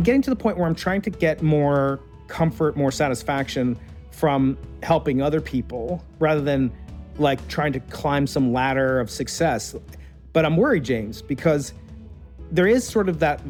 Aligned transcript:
I'm 0.00 0.04
getting 0.04 0.22
to 0.22 0.30
the 0.30 0.36
point 0.36 0.56
where 0.56 0.66
I'm 0.66 0.74
trying 0.74 1.02
to 1.02 1.10
get 1.10 1.42
more 1.42 2.00
comfort, 2.26 2.74
more 2.74 2.90
satisfaction 2.90 3.78
from 4.10 4.56
helping 4.82 5.20
other 5.20 5.42
people 5.42 6.02
rather 6.18 6.40
than 6.40 6.72
like 7.18 7.46
trying 7.48 7.74
to 7.74 7.80
climb 7.80 8.26
some 8.26 8.50
ladder 8.50 8.98
of 8.98 9.10
success. 9.10 9.76
But 10.32 10.46
I'm 10.46 10.56
worried, 10.56 10.84
James, 10.84 11.20
because 11.20 11.74
there 12.50 12.66
is 12.66 12.82
sort 12.82 13.10
of 13.10 13.18
that 13.18 13.42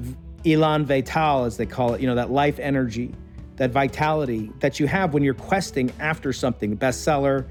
elan 0.45 0.87
vital, 0.87 1.45
as 1.45 1.57
they 1.57 1.67
call 1.67 1.95
it, 1.95 2.01
you 2.01 2.09
know, 2.09 2.17
that 2.17 2.33
life 2.33 2.59
energy, 2.59 3.15
that 3.55 3.71
vitality 3.71 4.51
that 4.59 4.81
you 4.81 4.89
have 4.89 5.15
when 5.15 5.23
you're 5.23 5.35
questing 5.35 5.93
after 6.01 6.33
something, 6.33 6.77
bestseller, 6.77 7.47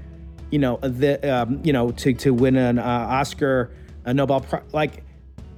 you 0.50 0.58
know, 0.58 0.76
the, 0.82 1.26
um, 1.26 1.58
you 1.64 1.72
know, 1.72 1.90
to 1.92 2.12
to 2.12 2.34
win 2.34 2.54
an 2.54 2.78
uh, 2.78 2.82
Oscar, 2.82 3.70
a 4.04 4.12
Nobel 4.12 4.42
Prize. 4.42 4.62
Like, 4.74 5.04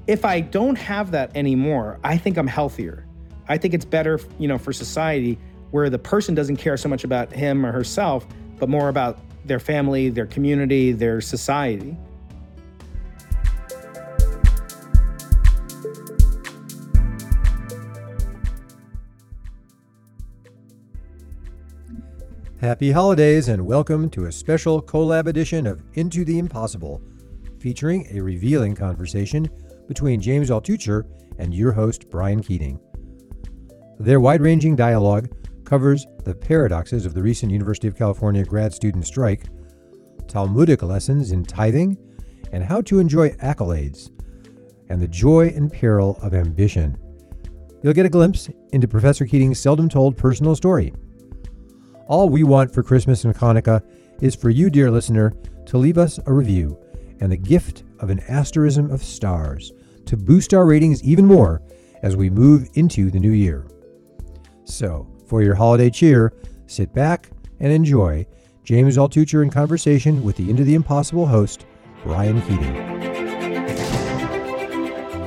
if 0.06 0.24
I 0.24 0.38
don't 0.38 0.78
have 0.78 1.10
that 1.10 1.36
anymore, 1.36 1.98
I 2.04 2.16
think 2.18 2.36
I'm 2.36 2.46
healthier. 2.46 3.04
I 3.48 3.58
think 3.58 3.74
it's 3.74 3.84
better, 3.84 4.20
you 4.38 4.46
know, 4.46 4.58
for 4.58 4.72
society 4.72 5.38
where 5.72 5.90
the 5.90 5.98
person 5.98 6.34
doesn't 6.34 6.56
care 6.56 6.76
so 6.76 6.88
much 6.88 7.02
about 7.02 7.32
him 7.32 7.66
or 7.66 7.72
herself, 7.72 8.26
but 8.58 8.68
more 8.68 8.88
about 8.88 9.18
their 9.44 9.58
family, 9.58 10.10
their 10.10 10.26
community, 10.26 10.92
their 10.92 11.20
society. 11.20 11.96
Happy 22.60 22.92
holidays 22.92 23.48
and 23.48 23.66
welcome 23.66 24.08
to 24.08 24.26
a 24.26 24.32
special 24.32 24.80
collab 24.80 25.26
edition 25.26 25.66
of 25.66 25.82
Into 25.94 26.24
the 26.24 26.38
Impossible, 26.38 27.02
featuring 27.58 28.06
a 28.16 28.20
revealing 28.20 28.76
conversation 28.76 29.48
between 29.88 30.20
James 30.20 30.48
Altucher 30.48 31.02
and 31.38 31.52
your 31.52 31.72
host, 31.72 32.08
Brian 32.08 32.40
Keating. 32.40 32.78
Their 34.02 34.18
wide 34.18 34.40
ranging 34.40 34.74
dialogue 34.74 35.30
covers 35.62 36.08
the 36.24 36.34
paradoxes 36.34 37.06
of 37.06 37.14
the 37.14 37.22
recent 37.22 37.52
University 37.52 37.86
of 37.86 37.96
California 37.96 38.44
grad 38.44 38.74
student 38.74 39.06
strike, 39.06 39.44
Talmudic 40.26 40.82
lessons 40.82 41.30
in 41.30 41.44
tithing, 41.44 41.96
and 42.50 42.64
how 42.64 42.80
to 42.80 42.98
enjoy 42.98 43.30
accolades, 43.34 44.10
and 44.88 45.00
the 45.00 45.06
joy 45.06 45.52
and 45.54 45.72
peril 45.72 46.18
of 46.20 46.34
ambition. 46.34 46.98
You'll 47.80 47.92
get 47.92 48.04
a 48.04 48.08
glimpse 48.08 48.50
into 48.72 48.88
Professor 48.88 49.24
Keating's 49.24 49.60
seldom 49.60 49.88
told 49.88 50.16
personal 50.16 50.56
story. 50.56 50.92
All 52.08 52.28
we 52.28 52.42
want 52.42 52.74
for 52.74 52.82
Christmas 52.82 53.24
and 53.24 53.32
Hanukkah 53.32 53.84
is 54.20 54.34
for 54.34 54.50
you, 54.50 54.68
dear 54.68 54.90
listener, 54.90 55.32
to 55.66 55.78
leave 55.78 55.96
us 55.96 56.18
a 56.26 56.32
review 56.32 56.76
and 57.20 57.30
the 57.30 57.36
gift 57.36 57.84
of 58.00 58.10
an 58.10 58.18
asterism 58.26 58.90
of 58.90 59.00
stars 59.00 59.70
to 60.06 60.16
boost 60.16 60.52
our 60.52 60.66
ratings 60.66 61.04
even 61.04 61.24
more 61.24 61.62
as 62.02 62.16
we 62.16 62.28
move 62.28 62.68
into 62.74 63.08
the 63.08 63.20
new 63.20 63.30
year. 63.30 63.64
So, 64.72 65.06
for 65.26 65.42
your 65.42 65.54
holiday 65.54 65.90
cheer, 65.90 66.32
sit 66.66 66.94
back 66.94 67.28
and 67.60 67.70
enjoy 67.70 68.26
James 68.64 68.96
Altucher 68.96 69.42
in 69.42 69.50
conversation 69.50 70.24
with 70.24 70.36
the 70.36 70.48
Into 70.48 70.64
the 70.64 70.74
Impossible 70.74 71.26
host, 71.26 71.66
Brian 72.04 72.40
Keating. 72.40 72.74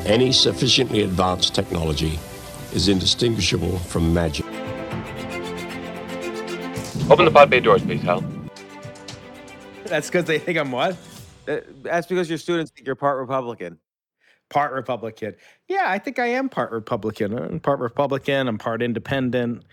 Any 0.07 0.31
sufficiently 0.31 1.03
advanced 1.03 1.53
technology 1.53 2.17
is 2.73 2.87
indistinguishable 2.87 3.77
from 3.77 4.11
magic. 4.11 4.47
Open 7.11 7.25
the 7.25 7.31
pod 7.31 7.51
bay 7.51 7.59
doors, 7.59 7.83
please, 7.83 8.01
Hal. 8.01 8.23
That's 9.85 10.07
because 10.07 10.25
they 10.25 10.39
think 10.39 10.57
I'm 10.57 10.71
what? 10.71 10.97
That's 11.45 12.07
because 12.07 12.29
your 12.29 12.39
students 12.39 12.71
think 12.71 12.87
you're 12.87 12.95
part 12.95 13.19
Republican. 13.19 13.77
Part 14.49 14.73
Republican. 14.73 15.35
Yeah, 15.67 15.85
I 15.87 15.97
think 15.99 16.19
I 16.19 16.27
am 16.27 16.49
part 16.49 16.71
Republican. 16.71 17.37
I'm 17.37 17.59
part 17.59 17.79
Republican. 17.79 18.47
I'm 18.47 18.57
part 18.57 18.81
independent. 18.81 19.63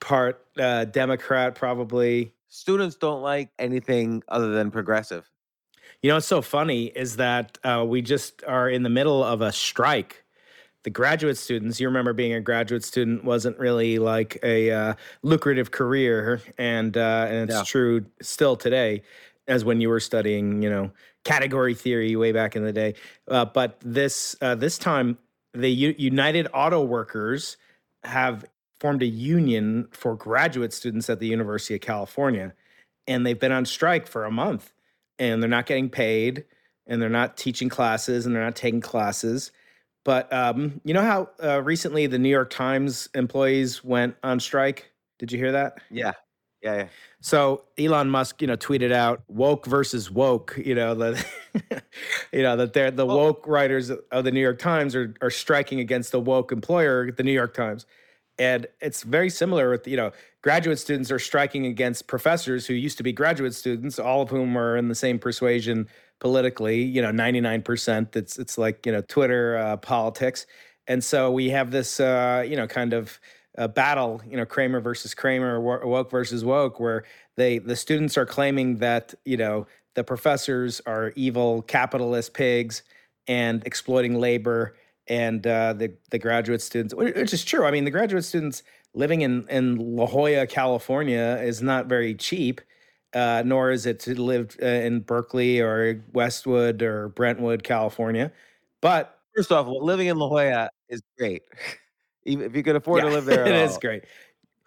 Part 0.00 0.44
uh, 0.58 0.86
Democrat, 0.86 1.54
probably. 1.54 2.32
Students 2.48 2.96
don't 2.96 3.22
like 3.22 3.50
anything 3.58 4.22
other 4.28 4.50
than 4.50 4.70
progressive. 4.70 5.30
You 6.02 6.08
know 6.08 6.16
what's 6.16 6.26
so 6.26 6.42
funny 6.42 6.86
is 6.86 7.16
that 7.16 7.58
uh, 7.62 7.84
we 7.86 8.02
just 8.02 8.42
are 8.46 8.68
in 8.68 8.82
the 8.82 8.88
middle 8.88 9.22
of 9.22 9.42
a 9.42 9.52
strike. 9.52 10.24
The 10.82 10.90
graduate 10.90 11.36
students, 11.36 11.78
you 11.78 11.86
remember 11.88 12.14
being 12.14 12.32
a 12.32 12.40
graduate 12.40 12.82
student 12.82 13.22
wasn't 13.22 13.58
really 13.58 13.98
like 13.98 14.38
a 14.42 14.70
uh, 14.70 14.94
lucrative 15.22 15.70
career, 15.70 16.40
and 16.56 16.96
uh, 16.96 17.26
and 17.28 17.50
it's 17.50 17.58
Yeah. 17.58 17.64
true 17.64 18.06
still 18.22 18.56
today, 18.56 19.02
as 19.50 19.64
when 19.64 19.80
you 19.80 19.88
were 19.88 20.00
studying, 20.00 20.62
you 20.62 20.70
know, 20.70 20.92
category 21.24 21.74
theory 21.74 22.14
way 22.16 22.32
back 22.32 22.56
in 22.56 22.64
the 22.64 22.72
day. 22.72 22.94
Uh, 23.28 23.44
but 23.44 23.76
this 23.84 24.36
uh, 24.40 24.54
this 24.54 24.78
time, 24.78 25.18
the 25.52 25.68
U- 25.68 25.94
United 25.98 26.46
Auto 26.54 26.82
Workers 26.82 27.56
have 28.04 28.44
formed 28.78 29.02
a 29.02 29.06
union 29.06 29.88
for 29.90 30.14
graduate 30.14 30.72
students 30.72 31.10
at 31.10 31.18
the 31.18 31.26
University 31.26 31.74
of 31.74 31.80
California, 31.82 32.54
and 33.06 33.26
they've 33.26 33.40
been 33.40 33.52
on 33.52 33.66
strike 33.66 34.06
for 34.06 34.24
a 34.24 34.30
month, 34.30 34.72
and 35.18 35.42
they're 35.42 35.50
not 35.50 35.66
getting 35.66 35.90
paid, 35.90 36.44
and 36.86 37.02
they're 37.02 37.10
not 37.10 37.36
teaching 37.36 37.68
classes, 37.68 38.24
and 38.24 38.34
they're 38.34 38.44
not 38.44 38.56
taking 38.56 38.80
classes. 38.80 39.50
But 40.04 40.32
um, 40.32 40.80
you 40.84 40.94
know 40.94 41.02
how 41.02 41.28
uh, 41.42 41.60
recently 41.60 42.06
the 42.06 42.18
New 42.18 42.30
York 42.30 42.50
Times 42.50 43.08
employees 43.14 43.84
went 43.84 44.14
on 44.22 44.38
strike? 44.40 44.92
Did 45.18 45.32
you 45.32 45.38
hear 45.38 45.52
that? 45.52 45.78
Yeah. 45.90 46.12
Yeah. 46.62 46.76
yeah. 46.76 46.88
So 47.20 47.64
Elon 47.78 48.10
Musk, 48.10 48.40
you 48.42 48.48
know, 48.48 48.56
tweeted 48.56 48.92
out 48.92 49.22
woke 49.28 49.66
versus 49.66 50.10
woke, 50.10 50.58
you 50.62 50.74
know, 50.74 50.94
the 50.94 51.24
you 52.32 52.42
know, 52.42 52.56
that 52.56 52.72
they're 52.72 52.90
the 52.90 53.06
Well- 53.06 53.16
woke 53.16 53.46
writers 53.46 53.90
of 53.90 54.24
the 54.24 54.30
New 54.30 54.40
York 54.40 54.58
Times 54.58 54.94
are 54.94 55.14
are 55.20 55.30
striking 55.30 55.80
against 55.80 56.12
the 56.12 56.20
woke 56.20 56.52
employer, 56.52 57.10
the 57.10 57.22
New 57.22 57.32
York 57.32 57.54
Times. 57.54 57.86
And 58.38 58.66
it's 58.80 59.02
very 59.02 59.28
similar 59.28 59.68
with, 59.70 59.86
you 59.86 59.98
know, 59.98 60.12
graduate 60.40 60.78
students 60.78 61.10
are 61.10 61.18
striking 61.18 61.66
against 61.66 62.06
professors 62.06 62.66
who 62.66 62.72
used 62.72 62.96
to 62.96 63.02
be 63.02 63.12
graduate 63.12 63.54
students, 63.54 63.98
all 63.98 64.22
of 64.22 64.30
whom 64.30 64.56
are 64.56 64.78
in 64.78 64.88
the 64.88 64.94
same 64.94 65.18
persuasion 65.18 65.86
politically, 66.20 66.82
you 66.82 67.02
know, 67.02 67.10
99%. 67.10 68.16
It's 68.16 68.38
it's 68.38 68.56
like, 68.56 68.86
you 68.86 68.92
know, 68.92 69.02
Twitter 69.02 69.58
uh, 69.58 69.76
politics. 69.76 70.46
And 70.86 71.04
so 71.04 71.30
we 71.30 71.50
have 71.50 71.70
this 71.70 72.00
uh, 72.00 72.44
you 72.46 72.56
know, 72.56 72.66
kind 72.66 72.94
of 72.94 73.20
a 73.56 73.68
battle, 73.68 74.20
you 74.28 74.36
know, 74.36 74.46
Kramer 74.46 74.80
versus 74.80 75.14
Kramer, 75.14 75.60
wo- 75.60 75.86
woke 75.86 76.10
versus 76.10 76.44
woke, 76.44 76.78
where 76.80 77.04
they 77.36 77.58
the 77.58 77.76
students 77.76 78.16
are 78.16 78.26
claiming 78.26 78.76
that 78.78 79.14
you 79.24 79.36
know 79.36 79.66
the 79.94 80.04
professors 80.04 80.80
are 80.86 81.12
evil 81.16 81.62
capitalist 81.62 82.34
pigs 82.34 82.82
and 83.28 83.64
exploiting 83.66 84.14
labor, 84.20 84.76
and 85.08 85.46
uh, 85.46 85.72
the 85.72 85.92
the 86.10 86.18
graduate 86.18 86.62
students, 86.62 86.94
which 86.94 87.32
is 87.32 87.44
true. 87.44 87.64
I 87.66 87.70
mean, 87.70 87.84
the 87.84 87.90
graduate 87.90 88.24
students 88.24 88.62
living 88.94 89.22
in 89.22 89.46
in 89.48 89.76
La 89.96 90.06
Jolla, 90.06 90.46
California, 90.46 91.40
is 91.42 91.62
not 91.62 91.86
very 91.86 92.14
cheap. 92.14 92.60
Uh, 93.12 93.42
nor 93.44 93.72
is 93.72 93.86
it 93.86 93.98
to 93.98 94.14
live 94.20 94.56
uh, 94.62 94.66
in 94.66 95.00
Berkeley 95.00 95.58
or 95.60 96.04
Westwood 96.12 96.80
or 96.82 97.08
Brentwood, 97.08 97.64
California. 97.64 98.30
But 98.80 99.16
First 99.36 99.52
off, 99.52 99.66
living 99.68 100.08
in 100.08 100.16
La 100.16 100.28
Jolla 100.28 100.70
is 100.88 101.02
great. 101.18 101.42
Even 102.24 102.46
if 102.46 102.54
you 102.56 102.62
could 102.62 102.76
afford 102.76 103.02
yeah, 103.02 103.08
to 103.08 103.14
live 103.14 103.24
there, 103.24 103.44
it 103.46 103.54
at 103.54 103.70
is 103.70 103.78
great. 103.78 104.04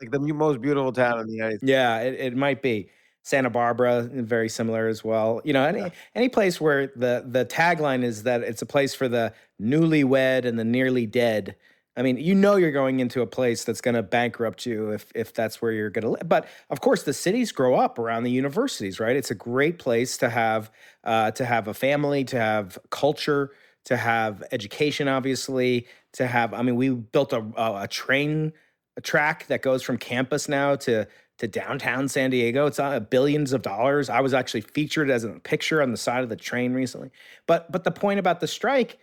Like 0.01 0.11
the 0.11 0.19
most 0.19 0.61
beautiful 0.61 0.91
town 0.91 1.19
in 1.19 1.27
the 1.27 1.33
United 1.33 1.59
States. 1.59 1.69
Yeah, 1.69 1.99
it, 1.99 2.19
it 2.19 2.35
might 2.35 2.61
be 2.61 2.89
Santa 3.21 3.49
Barbara, 3.49 4.03
very 4.11 4.49
similar 4.49 4.87
as 4.87 5.03
well. 5.03 5.41
You 5.45 5.53
know, 5.53 5.63
any 5.63 5.79
Yeah. 5.79 5.89
any 6.13 6.29
place 6.29 6.59
where 6.59 6.87
the 6.87 7.23
the 7.25 7.45
tagline 7.45 8.03
is 8.03 8.23
that 8.23 8.41
it's 8.41 8.61
a 8.61 8.65
place 8.65 8.93
for 8.93 9.07
the 9.07 9.33
newlywed 9.61 10.45
and 10.45 10.59
the 10.59 10.65
nearly 10.65 11.05
dead. 11.05 11.55
I 11.95 12.01
mean, 12.01 12.17
you 12.17 12.33
know, 12.33 12.55
you're 12.55 12.71
going 12.71 12.99
into 12.99 13.21
a 13.21 13.27
place 13.27 13.63
that's 13.63 13.79
going 13.79 13.93
to 13.93 14.03
bankrupt 14.03 14.65
you 14.65 14.91
if 14.91 15.11
if 15.15 15.33
that's 15.33 15.61
where 15.61 15.71
you're 15.71 15.91
going 15.91 16.03
to 16.03 16.09
live. 16.09 16.27
But 16.27 16.47
of 16.69 16.81
course, 16.81 17.03
the 17.03 17.13
cities 17.13 17.51
grow 17.51 17.75
up 17.75 17.97
around 17.99 18.23
the 18.23 18.31
universities, 18.31 18.99
right? 18.99 19.15
It's 19.15 19.31
a 19.31 19.35
great 19.35 19.79
place 19.79 20.17
to 20.17 20.29
have 20.29 20.71
uh, 21.03 21.31
to 21.31 21.45
have 21.45 21.67
a 21.67 21.73
family, 21.73 22.23
to 22.25 22.37
have 22.37 22.77
culture, 22.89 23.51
to 23.85 23.97
have 23.97 24.43
education, 24.51 25.07
obviously, 25.07 25.87
to 26.13 26.27
have. 26.27 26.53
I 26.53 26.61
mean, 26.61 26.75
we 26.75 26.89
built 26.89 27.33
a 27.33 27.45
a, 27.57 27.87
train 27.87 28.53
a 28.97 29.01
track 29.01 29.47
that 29.47 29.61
goes 29.61 29.83
from 29.83 29.97
campus 29.97 30.47
now 30.47 30.75
to 30.77 31.07
to 31.39 31.47
downtown 31.47 32.07
San 32.07 32.29
Diego. 32.29 32.67
It's 32.67 32.79
uh, 32.79 32.99
billions 32.99 33.53
of 33.53 33.61
dollars. 33.61 34.09
I 34.09 34.21
was 34.21 34.33
actually 34.33 34.61
featured 34.61 35.09
as 35.09 35.23
a 35.23 35.31
picture 35.39 35.81
on 35.81 35.91
the 35.91 35.97
side 35.97 36.23
of 36.23 36.29
the 36.29 36.35
train 36.35 36.73
recently. 36.73 37.11
But 37.47 37.71
but 37.71 37.83
the 37.83 37.91
point 37.91 38.19
about 38.19 38.39
the 38.39 38.47
strike 38.47 38.97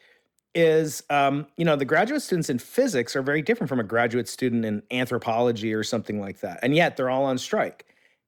is, 0.54 1.02
um, 1.10 1.46
you 1.56 1.64
know, 1.64 1.76
the 1.76 1.84
graduate 1.84 2.22
students 2.22 2.50
in 2.50 2.58
physics 2.58 3.14
are 3.14 3.22
very 3.22 3.42
different 3.42 3.68
from 3.68 3.78
a 3.78 3.84
graduate 3.84 4.28
student 4.28 4.64
in 4.64 4.82
anthropology 4.90 5.72
or 5.72 5.84
something 5.84 6.20
like 6.20 6.40
that, 6.40 6.60
and 6.62 6.74
yet 6.74 6.96
they're 6.96 7.10
all 7.10 7.24
on 7.24 7.38
strike. 7.38 7.86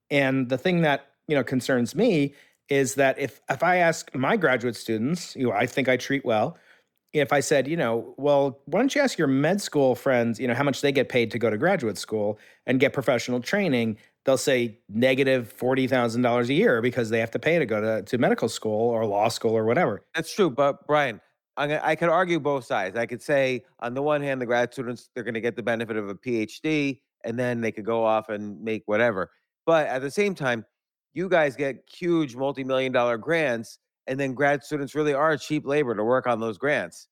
And 0.09 0.49
the 0.49 0.57
thing 0.57 0.81
that 0.81 1.07
you 1.27 1.35
know 1.35 1.43
concerns 1.43 1.95
me 1.95 2.33
is 2.73 2.95
that 2.95 3.19
if 3.19 3.39
if 3.49 3.61
I 3.61 3.77
ask 3.77 4.13
my 4.15 4.35
graduate 4.35 4.75
students, 4.75 5.33
who 5.33 5.51
I 5.51 5.65
think 5.65 5.87
I 5.87 5.97
treat 5.97 6.25
well, 6.25 6.57
if 7.13 7.31
I 7.31 7.39
said, 7.39 7.67
you 7.67 7.77
know, 7.77 8.15
well, 8.17 8.59
why 8.65 8.79
don't 8.79 8.93
you 8.95 9.01
ask 9.01 9.17
your 9.17 9.27
med 9.27 9.61
school 9.61 9.93
friends, 9.93 10.39
you 10.39 10.47
know, 10.47 10.55
how 10.55 10.63
much 10.63 10.81
they 10.81 10.91
get 10.91 11.07
paid 11.07 11.29
to 11.31 11.39
go 11.39 11.49
to 11.51 11.57
graduate 11.57 11.97
school 11.97 12.39
and 12.65 12.79
get 12.79 12.91
professional 12.91 13.39
training? 13.39 13.97
They'll 14.25 14.37
say 14.37 14.79
negative 14.89 15.51
forty 15.51 15.85
thousand 15.85 16.23
dollars 16.23 16.49
a 16.49 16.53
year 16.53 16.81
because 16.81 17.09
they 17.11 17.19
have 17.19 17.31
to 17.31 17.39
pay 17.39 17.59
to 17.59 17.65
go 17.65 17.79
to, 17.79 18.01
to 18.01 18.17
medical 18.17 18.49
school 18.49 18.89
or 18.89 19.05
law 19.05 19.27
school 19.27 19.55
or 19.55 19.65
whatever. 19.65 20.01
That's 20.15 20.33
true. 20.33 20.49
But 20.49 20.87
Brian, 20.87 21.21
gonna, 21.55 21.79
I 21.83 21.95
could 21.95 22.09
argue 22.09 22.39
both 22.39 22.65
sides. 22.65 22.97
I 22.97 23.05
could 23.05 23.21
say, 23.21 23.63
on 23.81 23.93
the 23.93 24.01
one 24.01 24.21
hand, 24.23 24.41
the 24.41 24.47
grad 24.47 24.73
students 24.73 25.09
they're 25.13 25.23
going 25.23 25.35
to 25.35 25.41
get 25.41 25.55
the 25.55 25.63
benefit 25.63 25.97
of 25.97 26.09
a 26.09 26.15
PhD, 26.15 27.01
and 27.23 27.37
then 27.37 27.61
they 27.61 27.71
could 27.71 27.85
go 27.85 28.03
off 28.03 28.29
and 28.29 28.59
make 28.63 28.83
whatever. 28.87 29.29
But 29.65 29.87
at 29.87 30.01
the 30.01 30.11
same 30.11 30.33
time, 30.33 30.65
you 31.13 31.29
guys 31.29 31.55
get 31.55 31.83
huge 31.87 32.35
multi-million 32.35 32.91
dollar 32.91 33.17
grants, 33.17 33.79
and 34.07 34.19
then 34.19 34.33
grad 34.33 34.63
students 34.63 34.95
really 34.95 35.13
are 35.13 35.37
cheap 35.37 35.65
labor 35.65 35.95
to 35.95 36.03
work 36.03 36.27
on 36.27 36.39
those 36.39 36.57
grants. 36.57 37.07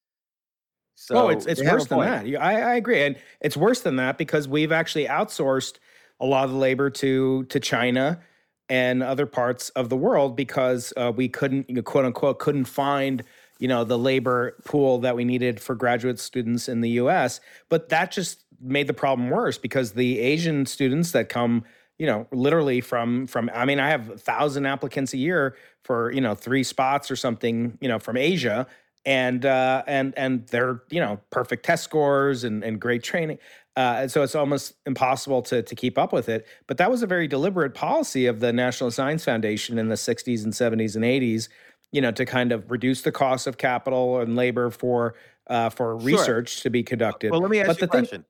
So 0.95 1.15
oh, 1.15 1.29
it's 1.29 1.45
it's 1.45 1.59
they 1.59 1.65
have 1.65 1.75
a 1.75 1.77
worse 1.77 1.87
than 1.87 1.99
that. 1.99 2.41
I, 2.41 2.61
I 2.61 2.75
agree, 2.75 3.03
and 3.03 3.15
it's 3.39 3.57
worse 3.57 3.81
than 3.81 3.95
that 3.95 4.17
because 4.17 4.47
we've 4.47 4.71
actually 4.71 5.05
outsourced 5.05 5.75
a 6.19 6.25
lot 6.25 6.43
of 6.45 6.51
the 6.51 6.57
labor 6.57 6.89
to 6.89 7.45
to 7.45 7.59
China 7.59 8.21
and 8.69 9.03
other 9.03 9.25
parts 9.25 9.69
of 9.71 9.89
the 9.89 9.97
world 9.97 10.35
because 10.35 10.93
uh, 10.95 11.11
we 11.13 11.27
couldn't, 11.27 11.67
you 11.67 11.75
know, 11.75 11.81
quote 11.81 12.05
unquote, 12.05 12.39
couldn't 12.39 12.65
find 12.65 13.23
you 13.59 13.67
know 13.67 13.83
the 13.83 13.97
labor 13.97 14.55
pool 14.65 14.99
that 14.99 15.15
we 15.15 15.23
needed 15.23 15.59
for 15.59 15.75
graduate 15.75 16.19
students 16.19 16.67
in 16.67 16.81
the 16.81 16.89
U.S. 16.91 17.39
But 17.69 17.89
that 17.89 18.11
just 18.11 18.43
made 18.59 18.87
the 18.87 18.93
problem 18.93 19.29
worse 19.29 19.57
because 19.57 19.93
the 19.93 20.19
Asian 20.19 20.65
students 20.65 21.11
that 21.11 21.29
come 21.29 21.63
you 22.01 22.07
know 22.07 22.27
literally 22.31 22.81
from 22.81 23.27
from 23.27 23.49
i 23.53 23.63
mean 23.69 23.79
i 23.79 23.87
have 23.95 24.09
a 24.09 24.17
thousand 24.17 24.65
applicants 24.65 25.13
a 25.13 25.17
year 25.17 25.55
for 25.83 26.11
you 26.11 26.21
know 26.25 26.33
three 26.33 26.63
spots 26.63 27.11
or 27.11 27.15
something 27.15 27.77
you 27.81 27.87
know 27.91 27.99
from 27.99 28.17
asia. 28.17 28.67
And 29.05 29.45
uh 29.47 29.81
and 29.87 30.13
and 30.15 30.47
they're 30.53 30.83
you 30.91 30.99
know 30.99 31.19
perfect 31.31 31.65
test 31.65 31.83
scores 31.83 32.43
and 32.43 32.63
and 32.63 32.79
great 32.79 33.03
training. 33.03 33.39
Uh 33.75 33.95
and 34.01 34.11
so 34.11 34.21
it's 34.21 34.35
almost 34.35 34.75
impossible 34.85 35.41
to 35.49 35.63
to 35.63 35.75
keep 35.75 35.97
up 35.97 36.11
with 36.13 36.29
it. 36.29 36.45
But 36.67 36.77
that 36.77 36.91
was 36.91 37.01
a 37.01 37.07
very 37.07 37.27
deliberate 37.27 37.73
policy 37.73 38.27
of 38.27 38.41
the 38.41 38.53
national 38.53 38.91
science 38.91 39.23
foundation 39.25 39.79
in 39.79 39.89
the 39.89 39.97
60s 39.97 40.43
and 40.43 40.53
70s 40.53 40.95
and 40.95 41.03
80s 41.03 41.49
you 41.91 42.01
know 42.01 42.11
to 42.11 42.25
kind 42.25 42.51
of 42.51 42.69
reduce 42.69 43.01
the 43.01 43.11
cost 43.11 43.47
of 43.47 43.57
capital 43.57 44.19
and 44.21 44.35
labor 44.35 44.69
for 44.69 45.15
uh 45.47 45.69
for 45.71 45.99
Sure. 46.05 46.05
research 46.11 46.61
to 46.61 46.69
be 46.69 46.83
conducted. 46.83 47.31
Well, 47.31 47.41
let 47.41 47.49
me 47.51 47.59
ask 47.59 47.67
but 47.69 47.77
you 47.79 47.85
a 47.85 47.87
the 47.87 47.91
thing 47.91 48.01
question. 48.05 48.25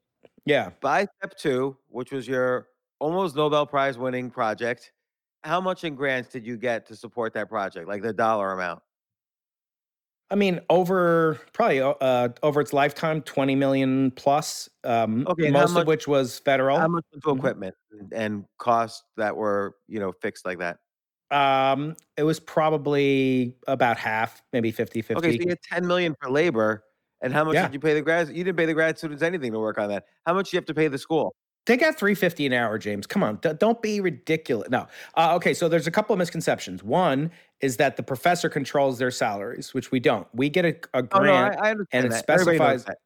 yeah. 0.45 0.69
By 0.81 1.07
step 1.19 1.37
two, 1.37 1.77
which 1.89 2.11
was 2.11 2.27
your 2.27 2.67
almost 3.01 3.35
Nobel 3.35 3.65
Prize 3.65 3.97
winning 3.97 4.29
project, 4.29 4.93
how 5.43 5.59
much 5.59 5.83
in 5.83 5.95
grants 5.95 6.29
did 6.29 6.45
you 6.45 6.55
get 6.55 6.85
to 6.85 6.95
support 6.95 7.33
that 7.33 7.49
project? 7.49 7.87
Like 7.87 8.01
the 8.03 8.13
dollar 8.13 8.53
amount? 8.53 8.81
I 10.29 10.35
mean, 10.35 10.61
over 10.69 11.39
probably 11.51 11.81
uh, 11.81 12.29
over 12.41 12.61
its 12.61 12.71
lifetime, 12.71 13.21
twenty 13.23 13.55
million 13.55 14.11
plus. 14.11 14.69
Um, 14.85 15.27
Okay, 15.27 15.49
most 15.51 15.73
much- 15.73 15.81
of 15.81 15.87
which 15.87 16.07
was 16.07 16.39
federal. 16.39 16.79
How 16.79 16.87
much 16.87 17.03
into 17.11 17.27
Mhm. 17.27 17.37
equipment 17.37 17.75
and, 17.91 18.13
and 18.13 18.45
costs 18.57 19.03
that 19.17 19.35
were, 19.35 19.75
you 19.87 19.99
know, 19.99 20.13
fixed 20.13 20.45
like 20.45 20.59
that? 20.59 20.77
um, 21.31 21.95
it 22.17 22.23
was 22.23 22.41
probably 22.41 23.55
about 23.67 23.95
half, 23.97 24.41
maybe 24.51 24.69
50 24.69 25.01
50. 25.01 25.15
Okay, 25.15 25.37
so 25.37 25.43
you 25.43 25.47
had 25.49 25.61
10 25.61 25.87
million 25.87 26.13
for 26.21 26.29
labor. 26.29 26.83
And 27.21 27.31
how 27.31 27.45
much 27.45 27.53
Yeah. 27.55 27.63
did 27.67 27.73
you 27.73 27.79
pay 27.79 27.93
the 27.93 28.01
grads? 28.01 28.29
You 28.29 28.43
didn't 28.43 28.57
pay 28.57 28.65
the 28.65 28.73
grad 28.73 28.97
students 28.97 29.23
anything 29.23 29.53
to 29.53 29.59
work 29.59 29.77
on 29.77 29.87
that. 29.89 30.05
How 30.25 30.33
much 30.33 30.51
do 30.51 30.55
you 30.55 30.59
have 30.59 30.65
to 30.65 30.73
pay 30.73 30.89
the 30.89 30.97
school? 30.97 31.33
They 31.67 31.77
got 31.77 31.97
three 31.97 32.15
fifty 32.15 32.45
an 32.45 32.53
hour, 32.53 32.77
James. 32.79 33.05
Come 33.05 33.23
on, 33.23 33.39
don't 33.59 33.81
be 33.81 34.01
ridiculous. 34.01 34.69
No, 34.69 34.87
uh, 35.15 35.35
okay. 35.35 35.53
So 35.53 35.69
there's 35.69 35.87
a 35.87 35.91
couple 35.91 36.13
of 36.13 36.17
misconceptions. 36.19 36.83
One 36.83 37.31
is 37.59 37.77
that 37.77 37.97
the 37.97 38.03
professor 38.03 38.49
controls 38.49 38.97
their 38.97 39.11
salaries, 39.11 39.73
which 39.73 39.91
we 39.91 39.99
don't. 39.99 40.27
We 40.33 40.49
get 40.49 40.65
a, 40.65 40.69
a 40.93 40.99
Oh, 40.99 41.01
grant. 41.03 41.55
no, 41.55 41.61
I, 41.61 41.67
I 41.67 41.71
understand 41.71 42.05
and 42.05 42.05
it 42.05 42.09
that. 42.09 42.19
Specifies- 42.23 42.85
that. 42.85 42.97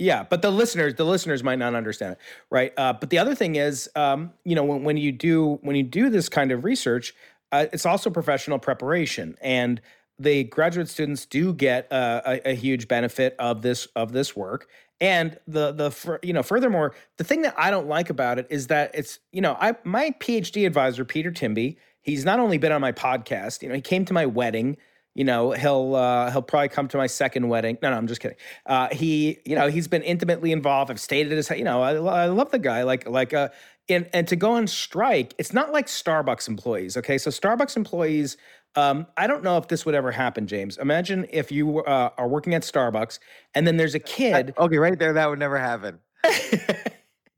Yeah, 0.00 0.22
but 0.22 0.42
the 0.42 0.50
listeners, 0.52 0.94
the 0.94 1.04
listeners 1.04 1.42
might 1.42 1.58
not 1.58 1.74
understand 1.74 2.12
it, 2.12 2.18
right? 2.50 2.72
Uh, 2.76 2.92
but 2.92 3.10
the 3.10 3.18
other 3.18 3.34
thing 3.34 3.56
is, 3.56 3.90
um, 3.96 4.32
you 4.44 4.54
know, 4.54 4.62
when, 4.62 4.84
when 4.84 4.96
you 4.96 5.10
do 5.10 5.58
when 5.62 5.74
you 5.74 5.82
do 5.82 6.08
this 6.08 6.28
kind 6.28 6.52
of 6.52 6.62
research, 6.64 7.14
uh, 7.50 7.66
it's 7.72 7.84
also 7.84 8.08
professional 8.08 8.60
preparation, 8.60 9.36
and 9.42 9.80
the 10.20 10.44
graduate 10.44 10.88
students 10.88 11.26
do 11.26 11.52
get 11.52 11.92
uh, 11.92 12.22
a, 12.24 12.50
a 12.50 12.54
huge 12.54 12.86
benefit 12.86 13.34
of 13.40 13.60
this 13.62 13.86
of 13.96 14.12
this 14.12 14.36
work. 14.36 14.68
And 15.00 15.38
the 15.46 15.72
the 15.72 16.18
you 16.22 16.32
know 16.32 16.42
furthermore, 16.42 16.94
the 17.18 17.24
thing 17.24 17.42
that 17.42 17.54
I 17.56 17.70
don't 17.70 17.86
like 17.86 18.10
about 18.10 18.38
it 18.38 18.46
is 18.50 18.66
that 18.66 18.90
it's 18.94 19.20
you 19.32 19.40
know 19.40 19.56
I 19.60 19.76
my 19.84 20.10
PhD 20.18 20.66
advisor 20.66 21.04
Peter 21.04 21.30
Timbie, 21.30 21.76
he's 22.00 22.24
not 22.24 22.40
only 22.40 22.58
been 22.58 22.72
on 22.72 22.80
my 22.80 22.92
podcast, 22.92 23.62
you 23.62 23.68
know, 23.68 23.74
he 23.74 23.80
came 23.80 24.04
to 24.06 24.12
my 24.12 24.26
wedding. 24.26 24.76
You 25.14 25.24
know, 25.24 25.50
he'll 25.50 25.96
uh, 25.96 26.30
he'll 26.30 26.42
probably 26.42 26.68
come 26.68 26.86
to 26.88 26.96
my 26.96 27.08
second 27.08 27.48
wedding. 27.48 27.76
No, 27.82 27.90
no, 27.90 27.96
I'm 27.96 28.06
just 28.06 28.20
kidding. 28.20 28.36
Uh, 28.66 28.88
he, 28.92 29.38
you 29.44 29.56
know, 29.56 29.68
he's 29.68 29.88
been 29.88 30.02
intimately 30.02 30.52
involved. 30.52 30.92
I've 30.92 31.00
stayed 31.00 31.26
at 31.26 31.32
his, 31.32 31.50
you 31.50 31.64
know, 31.64 31.82
I, 31.82 31.94
I 31.96 32.26
love 32.26 32.52
the 32.52 32.58
guy. 32.60 32.84
Like, 32.84 33.08
like, 33.08 33.34
uh, 33.34 33.48
and 33.88 34.08
and 34.12 34.26
to 34.28 34.36
go 34.36 34.52
on 34.52 34.66
strike, 34.66 35.34
it's 35.38 35.52
not 35.52 35.72
like 35.72 35.86
Starbucks 35.86 36.48
employees. 36.48 36.96
Okay, 36.96 37.18
so 37.18 37.30
Starbucks 37.30 37.76
employees. 37.76 38.36
Um, 38.74 39.06
I 39.16 39.26
don't 39.26 39.42
know 39.42 39.56
if 39.56 39.68
this 39.68 39.86
would 39.86 39.94
ever 39.94 40.12
happen, 40.12 40.46
James. 40.46 40.76
Imagine 40.76 41.26
if 41.30 41.50
you 41.50 41.80
uh, 41.80 42.10
are 42.16 42.28
working 42.28 42.54
at 42.54 42.62
Starbucks 42.62 43.18
and 43.54 43.66
then 43.66 43.76
there's 43.76 43.94
a 43.94 43.98
kid. 44.16 44.54
Okay, 44.58 44.76
right 44.76 44.98
there, 44.98 45.12
that 45.14 45.28
would 45.28 45.38
never 45.38 45.58
happen. 45.58 45.98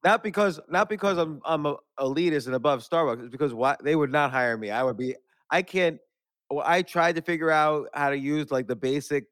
Not 0.02 0.23
because 0.23 0.58
not 0.69 0.88
because 0.88 1.19
I'm 1.19 1.41
I'm 1.44 1.67
a 1.67 1.76
elitist 1.99 2.47
and 2.47 2.55
above 2.55 2.87
Starbucks. 2.87 3.20
It's 3.20 3.31
because 3.31 3.53
why 3.53 3.76
they 3.82 3.96
would 3.96 4.11
not 4.11 4.31
hire 4.31 4.56
me. 4.56 4.70
I 4.70 4.82
would 4.82 4.96
be. 4.96 5.14
I 5.50 5.62
can't. 5.62 5.99
Well, 6.49 6.64
I 6.67 6.82
tried 6.82 7.17
to 7.17 7.23
figure 7.23 7.50
out 7.50 7.88
how 7.93 8.11
to 8.11 8.19
use 8.19 8.50
like 8.50 8.67
the 8.67 8.76
basic 8.76 9.25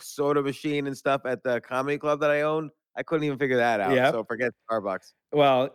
soda 0.00 0.42
machine 0.42 0.86
and 0.88 0.96
stuff 0.96 1.22
at 1.24 1.42
the 1.42 1.60
comedy 1.60 1.96
club 1.96 2.20
that 2.20 2.30
I 2.30 2.42
own. 2.42 2.70
I 2.96 3.02
couldn't 3.02 3.24
even 3.24 3.38
figure 3.38 3.56
that 3.58 3.80
out. 3.80 3.92
Yep. 3.92 4.14
So 4.14 4.24
forget 4.24 4.52
Starbucks. 4.68 5.12
Well, 5.32 5.70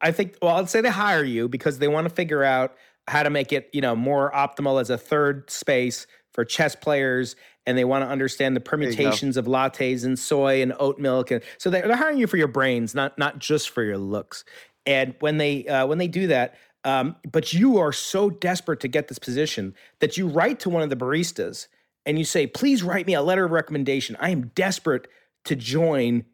I 0.00 0.12
think 0.12 0.36
well, 0.42 0.56
I'd 0.56 0.68
say 0.68 0.80
they 0.80 0.90
hire 0.90 1.24
you 1.24 1.48
because 1.48 1.78
they 1.78 1.88
want 1.88 2.08
to 2.08 2.14
figure 2.14 2.44
out 2.44 2.76
how 3.08 3.22
to 3.22 3.30
make 3.30 3.52
it, 3.52 3.70
you 3.72 3.80
know, 3.80 3.94
more 3.94 4.30
optimal 4.32 4.80
as 4.80 4.90
a 4.90 4.98
third 4.98 5.50
space 5.50 6.06
for 6.32 6.44
chess 6.44 6.76
players 6.76 7.36
and 7.64 7.76
they 7.76 7.84
want 7.84 8.04
to 8.04 8.08
understand 8.08 8.54
the 8.54 8.60
permutations 8.60 9.36
of 9.36 9.46
lattes 9.46 10.04
and 10.04 10.18
soy 10.18 10.62
and 10.62 10.72
oat 10.78 10.98
milk 10.98 11.30
and 11.30 11.42
so 11.58 11.70
they're, 11.70 11.96
hiring 11.96 12.18
you 12.18 12.26
for 12.26 12.36
your 12.36 12.48
brains, 12.48 12.94
not 12.94 13.16
not 13.18 13.38
just 13.38 13.70
for 13.70 13.82
your 13.82 13.98
looks. 13.98 14.44
And 14.84 15.14
when 15.20 15.38
they 15.38 15.66
uh, 15.66 15.86
when 15.86 15.98
they 15.98 16.08
do 16.08 16.28
that, 16.28 16.54
um, 16.84 17.16
but 17.30 17.52
you 17.52 17.78
are 17.78 17.92
so 17.92 18.30
desperate 18.30 18.80
to 18.80 18.88
get 18.88 19.08
this 19.08 19.18
position 19.18 19.74
that 20.00 20.16
you 20.16 20.28
write 20.28 20.60
to 20.60 20.70
one 20.70 20.82
of 20.82 20.90
the 20.90 20.96
baristas 20.96 21.66
and 22.04 22.18
you 22.18 22.24
say, 22.24 22.46
"Please 22.46 22.82
write 22.82 23.06
me 23.06 23.14
a 23.14 23.22
letter 23.22 23.44
of 23.44 23.50
recommendation. 23.50 24.16
I 24.20 24.30
am 24.30 24.52
desperate 24.54 25.08
to 25.46 25.56
join, 25.56 26.24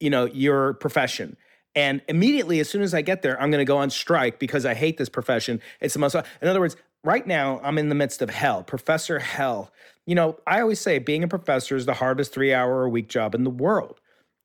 you 0.00 0.10
know, 0.10 0.24
your 0.24 0.74
profession." 0.74 1.36
And 1.74 2.02
immediately, 2.08 2.60
as 2.60 2.68
soon 2.68 2.82
as 2.82 2.94
I 2.94 3.02
get 3.02 3.22
there, 3.22 3.40
I'm 3.40 3.50
going 3.50 3.60
to 3.60 3.64
go 3.64 3.78
on 3.78 3.90
strike 3.90 4.38
because 4.38 4.66
I 4.66 4.74
hate 4.74 4.98
this 4.98 5.08
profession. 5.08 5.60
It's 5.80 5.94
the 5.94 6.00
most. 6.00 6.14
In 6.14 6.48
other 6.48 6.60
words, 6.60 6.76
right 7.04 7.26
now 7.26 7.60
I'm 7.62 7.78
in 7.78 7.88
the 7.88 7.94
midst 7.94 8.22
of 8.22 8.30
hell, 8.30 8.62
Professor 8.62 9.18
Hell. 9.18 9.72
You 10.06 10.14
know, 10.14 10.38
I 10.46 10.60
always 10.60 10.80
say 10.80 10.98
being 10.98 11.22
a 11.22 11.28
professor 11.28 11.76
is 11.76 11.86
the 11.86 11.94
hardest 11.94 12.32
three 12.32 12.52
hour 12.52 12.84
a 12.84 12.90
week 12.90 13.08
job 13.08 13.34
in 13.34 13.44
the 13.44 13.50
world. 13.50 14.00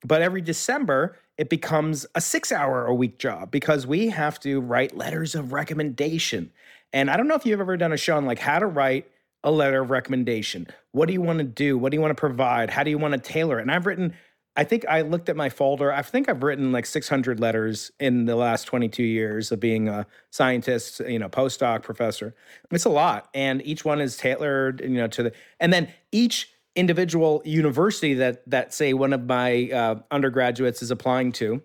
But 0.05 0.21
every 0.21 0.41
December, 0.41 1.17
it 1.37 1.49
becomes 1.49 2.05
a 2.13 2.21
six 2.21 2.51
hour 2.51 2.85
a 2.85 2.93
week 2.93 3.17
job 3.17 3.49
because 3.49 3.87
we 3.87 4.09
have 4.09 4.39
to 4.41 4.61
write 4.61 4.95
letters 4.95 5.33
of 5.33 5.51
recommendation. 5.51 6.51
And 6.93 7.09
I 7.09 7.17
don't 7.17 7.27
know 7.27 7.35
if 7.35 7.45
you've 7.45 7.59
ever 7.59 7.75
done 7.75 7.91
a 7.91 7.97
show 7.97 8.15
on 8.15 8.25
like 8.25 8.39
how 8.39 8.59
to 8.59 8.67
write 8.67 9.09
a 9.43 9.51
letter 9.51 9.81
of 9.81 9.89
recommendation. 9.89 10.67
What 10.91 11.07
do 11.07 11.13
you 11.13 11.21
want 11.21 11.39
to 11.39 11.43
do? 11.43 11.77
What 11.77 11.91
do 11.91 11.97
you 11.97 12.01
want 12.01 12.11
to 12.11 12.19
provide? 12.19 12.69
How 12.69 12.83
do 12.83 12.89
you 12.89 12.97
want 12.97 13.13
to 13.13 13.19
tailor 13.19 13.59
it? 13.59 13.63
And 13.63 13.71
I've 13.71 13.85
written, 13.85 14.15
I 14.57 14.63
think 14.63 14.85
I 14.87 15.01
looked 15.01 15.27
at 15.27 15.35
my 15.35 15.49
folder. 15.49 15.91
I 15.91 16.01
think 16.01 16.29
I've 16.29 16.41
written 16.41 16.71
like 16.71 16.85
600 16.85 17.39
letters 17.39 17.91
in 17.99 18.25
the 18.25 18.35
last 18.35 18.63
22 18.65 19.03
years 19.03 19.51
of 19.51 19.59
being 19.59 19.89
a 19.89 20.07
scientist, 20.31 21.01
you 21.01 21.19
know, 21.19 21.27
postdoc 21.27 21.83
professor. 21.83 22.33
It's 22.71 22.85
a 22.85 22.89
lot. 22.89 23.29
And 23.33 23.65
each 23.65 23.83
one 23.83 23.99
is 23.99 24.15
tailored, 24.15 24.81
you 24.81 24.89
know, 24.89 25.07
to 25.07 25.23
the, 25.23 25.33
and 25.59 25.73
then 25.73 25.89
each 26.11 26.49
individual 26.75 27.41
university 27.45 28.13
that 28.15 28.47
that 28.49 28.73
say 28.73 28.93
one 28.93 29.13
of 29.13 29.25
my 29.25 29.69
uh, 29.71 29.95
undergraduates 30.11 30.81
is 30.81 30.91
applying 30.91 31.31
to 31.31 31.61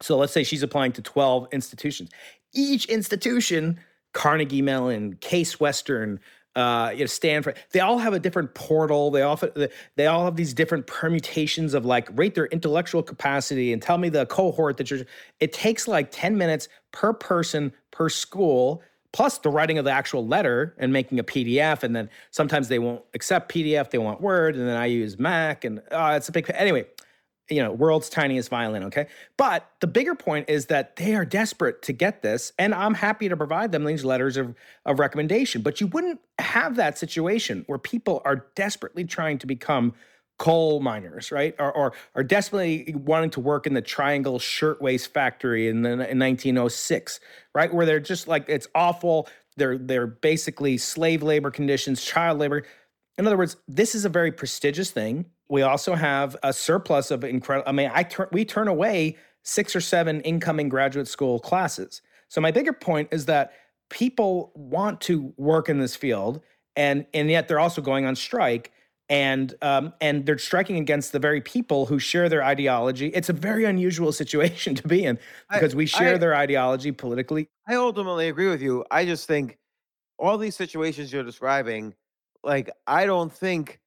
so 0.00 0.16
let's 0.16 0.32
say 0.32 0.42
she's 0.42 0.64
applying 0.64 0.90
to 0.92 1.00
12 1.00 1.46
institutions 1.52 2.10
each 2.52 2.84
institution 2.86 3.78
carnegie 4.12 4.62
mellon 4.62 5.14
case 5.20 5.60
western 5.60 6.18
uh, 6.54 6.90
you 6.92 7.00
know, 7.00 7.06
Stanford. 7.06 7.56
They 7.72 7.80
all 7.80 7.98
have 7.98 8.12
a 8.12 8.18
different 8.18 8.54
portal. 8.54 9.10
They 9.10 9.22
all 9.22 9.40
they 9.96 10.06
all 10.06 10.24
have 10.24 10.36
these 10.36 10.52
different 10.54 10.86
permutations 10.86 11.74
of 11.74 11.84
like 11.84 12.08
rate 12.12 12.34
their 12.34 12.46
intellectual 12.46 13.02
capacity 13.02 13.72
and 13.72 13.80
tell 13.80 13.98
me 13.98 14.08
the 14.08 14.26
cohort 14.26 14.76
that 14.76 14.90
you're. 14.90 15.00
It 15.40 15.52
takes 15.52 15.88
like 15.88 16.10
ten 16.10 16.36
minutes 16.36 16.68
per 16.92 17.12
person 17.12 17.72
per 17.90 18.08
school 18.08 18.82
plus 19.12 19.38
the 19.38 19.50
writing 19.50 19.78
of 19.78 19.84
the 19.84 19.90
actual 19.90 20.26
letter 20.26 20.74
and 20.78 20.92
making 20.92 21.18
a 21.18 21.24
PDF. 21.24 21.82
And 21.82 21.94
then 21.94 22.08
sometimes 22.30 22.68
they 22.68 22.78
won't 22.78 23.02
accept 23.14 23.52
PDF, 23.52 23.90
they 23.90 23.98
want 23.98 24.20
Word, 24.20 24.56
and 24.56 24.66
then 24.66 24.76
I 24.76 24.86
use 24.86 25.18
Mac, 25.18 25.64
and 25.64 25.80
uh, 25.90 26.14
it's 26.16 26.28
a 26.28 26.32
big 26.32 26.50
anyway. 26.54 26.86
You 27.50 27.62
know, 27.62 27.72
world's 27.72 28.08
tiniest 28.08 28.48
violin. 28.48 28.84
Okay, 28.84 29.08
but 29.36 29.68
the 29.80 29.86
bigger 29.86 30.14
point 30.14 30.48
is 30.48 30.66
that 30.66 30.96
they 30.96 31.14
are 31.14 31.24
desperate 31.24 31.82
to 31.82 31.92
get 31.92 32.22
this, 32.22 32.52
and 32.58 32.74
I'm 32.74 32.94
happy 32.94 33.28
to 33.28 33.36
provide 33.36 33.72
them 33.72 33.84
these 33.84 34.04
letters 34.04 34.36
of 34.36 34.54
of 34.86 34.98
recommendation. 34.98 35.62
But 35.62 35.80
you 35.80 35.86
wouldn't 35.88 36.20
have 36.38 36.76
that 36.76 36.98
situation 36.98 37.64
where 37.66 37.78
people 37.78 38.22
are 38.24 38.46
desperately 38.54 39.04
trying 39.04 39.38
to 39.38 39.46
become 39.46 39.94
coal 40.42 40.80
miners, 40.80 41.30
right? 41.30 41.54
Or, 41.60 41.72
or 41.72 41.92
are 42.16 42.24
desperately 42.24 42.92
wanting 42.96 43.30
to 43.30 43.40
work 43.40 43.64
in 43.64 43.74
the 43.74 43.80
Triangle 43.80 44.40
Shirtwaist 44.40 45.14
Factory 45.14 45.68
in, 45.68 45.82
the, 45.82 45.90
in 45.90 46.18
1906, 46.18 47.20
right? 47.54 47.72
Where 47.72 47.86
they're 47.86 48.00
just 48.00 48.26
like 48.26 48.46
it's 48.48 48.66
awful. 48.74 49.28
They're 49.56 49.78
they're 49.78 50.08
basically 50.08 50.78
slave 50.78 51.22
labor 51.22 51.52
conditions, 51.52 52.02
child 52.02 52.40
labor. 52.40 52.64
in 53.18 53.26
other 53.26 53.36
words, 53.36 53.56
this 53.68 53.94
is 53.94 54.04
a 54.04 54.08
very 54.08 54.32
prestigious 54.32 54.90
thing. 54.90 55.26
We 55.48 55.62
also 55.62 55.94
have 55.94 56.36
a 56.42 56.52
surplus 56.52 57.10
of 57.10 57.24
incredible. 57.24 57.68
I 57.68 57.72
mean, 57.72 57.90
I 57.92 58.02
turn 58.04 58.28
we 58.32 58.44
turn 58.44 58.68
away 58.68 59.16
six 59.42 59.74
or 59.76 59.80
seven 59.80 60.20
incoming 60.22 60.68
graduate 60.68 61.08
school 61.08 61.38
classes. 61.40 62.00
So 62.28 62.40
my 62.40 62.50
bigger 62.50 62.72
point 62.72 63.08
is 63.12 63.26
that 63.26 63.52
people 63.90 64.52
want 64.54 65.00
to 65.02 65.34
work 65.36 65.68
in 65.68 65.78
this 65.78 65.94
field, 65.94 66.40
and 66.76 67.06
and 67.12 67.30
yet 67.30 67.48
they're 67.48 67.60
also 67.60 67.82
going 67.82 68.06
on 68.06 68.16
strike, 68.16 68.72
and 69.10 69.54
um, 69.60 69.92
and 70.00 70.24
they're 70.24 70.38
striking 70.38 70.78
against 70.78 71.12
the 71.12 71.18
very 71.18 71.42
people 71.42 71.84
who 71.84 71.98
share 71.98 72.30
their 72.30 72.42
ideology. 72.42 73.08
It's 73.08 73.28
a 73.28 73.34
very 73.34 73.66
unusual 73.66 74.12
situation 74.22 74.74
to 74.76 74.88
be 74.88 75.04
in 75.04 75.18
I- 75.50 75.56
because 75.56 75.76
we 75.76 75.84
share 75.84 76.14
I- 76.14 76.18
their 76.18 76.34
ideology 76.34 76.92
politically. 76.92 77.48
I 77.68 77.74
ultimately 77.74 78.28
agree 78.28 78.48
with 78.48 78.62
you. 78.62 78.84
I 78.90 79.04
just 79.04 79.28
think 79.28 79.58
all 80.18 80.38
these 80.38 80.56
situations 80.56 81.12
you're 81.12 81.22
describing, 81.22 81.94
like 82.42 82.70
I 82.86 83.04
don't 83.04 83.32
think 83.32 83.80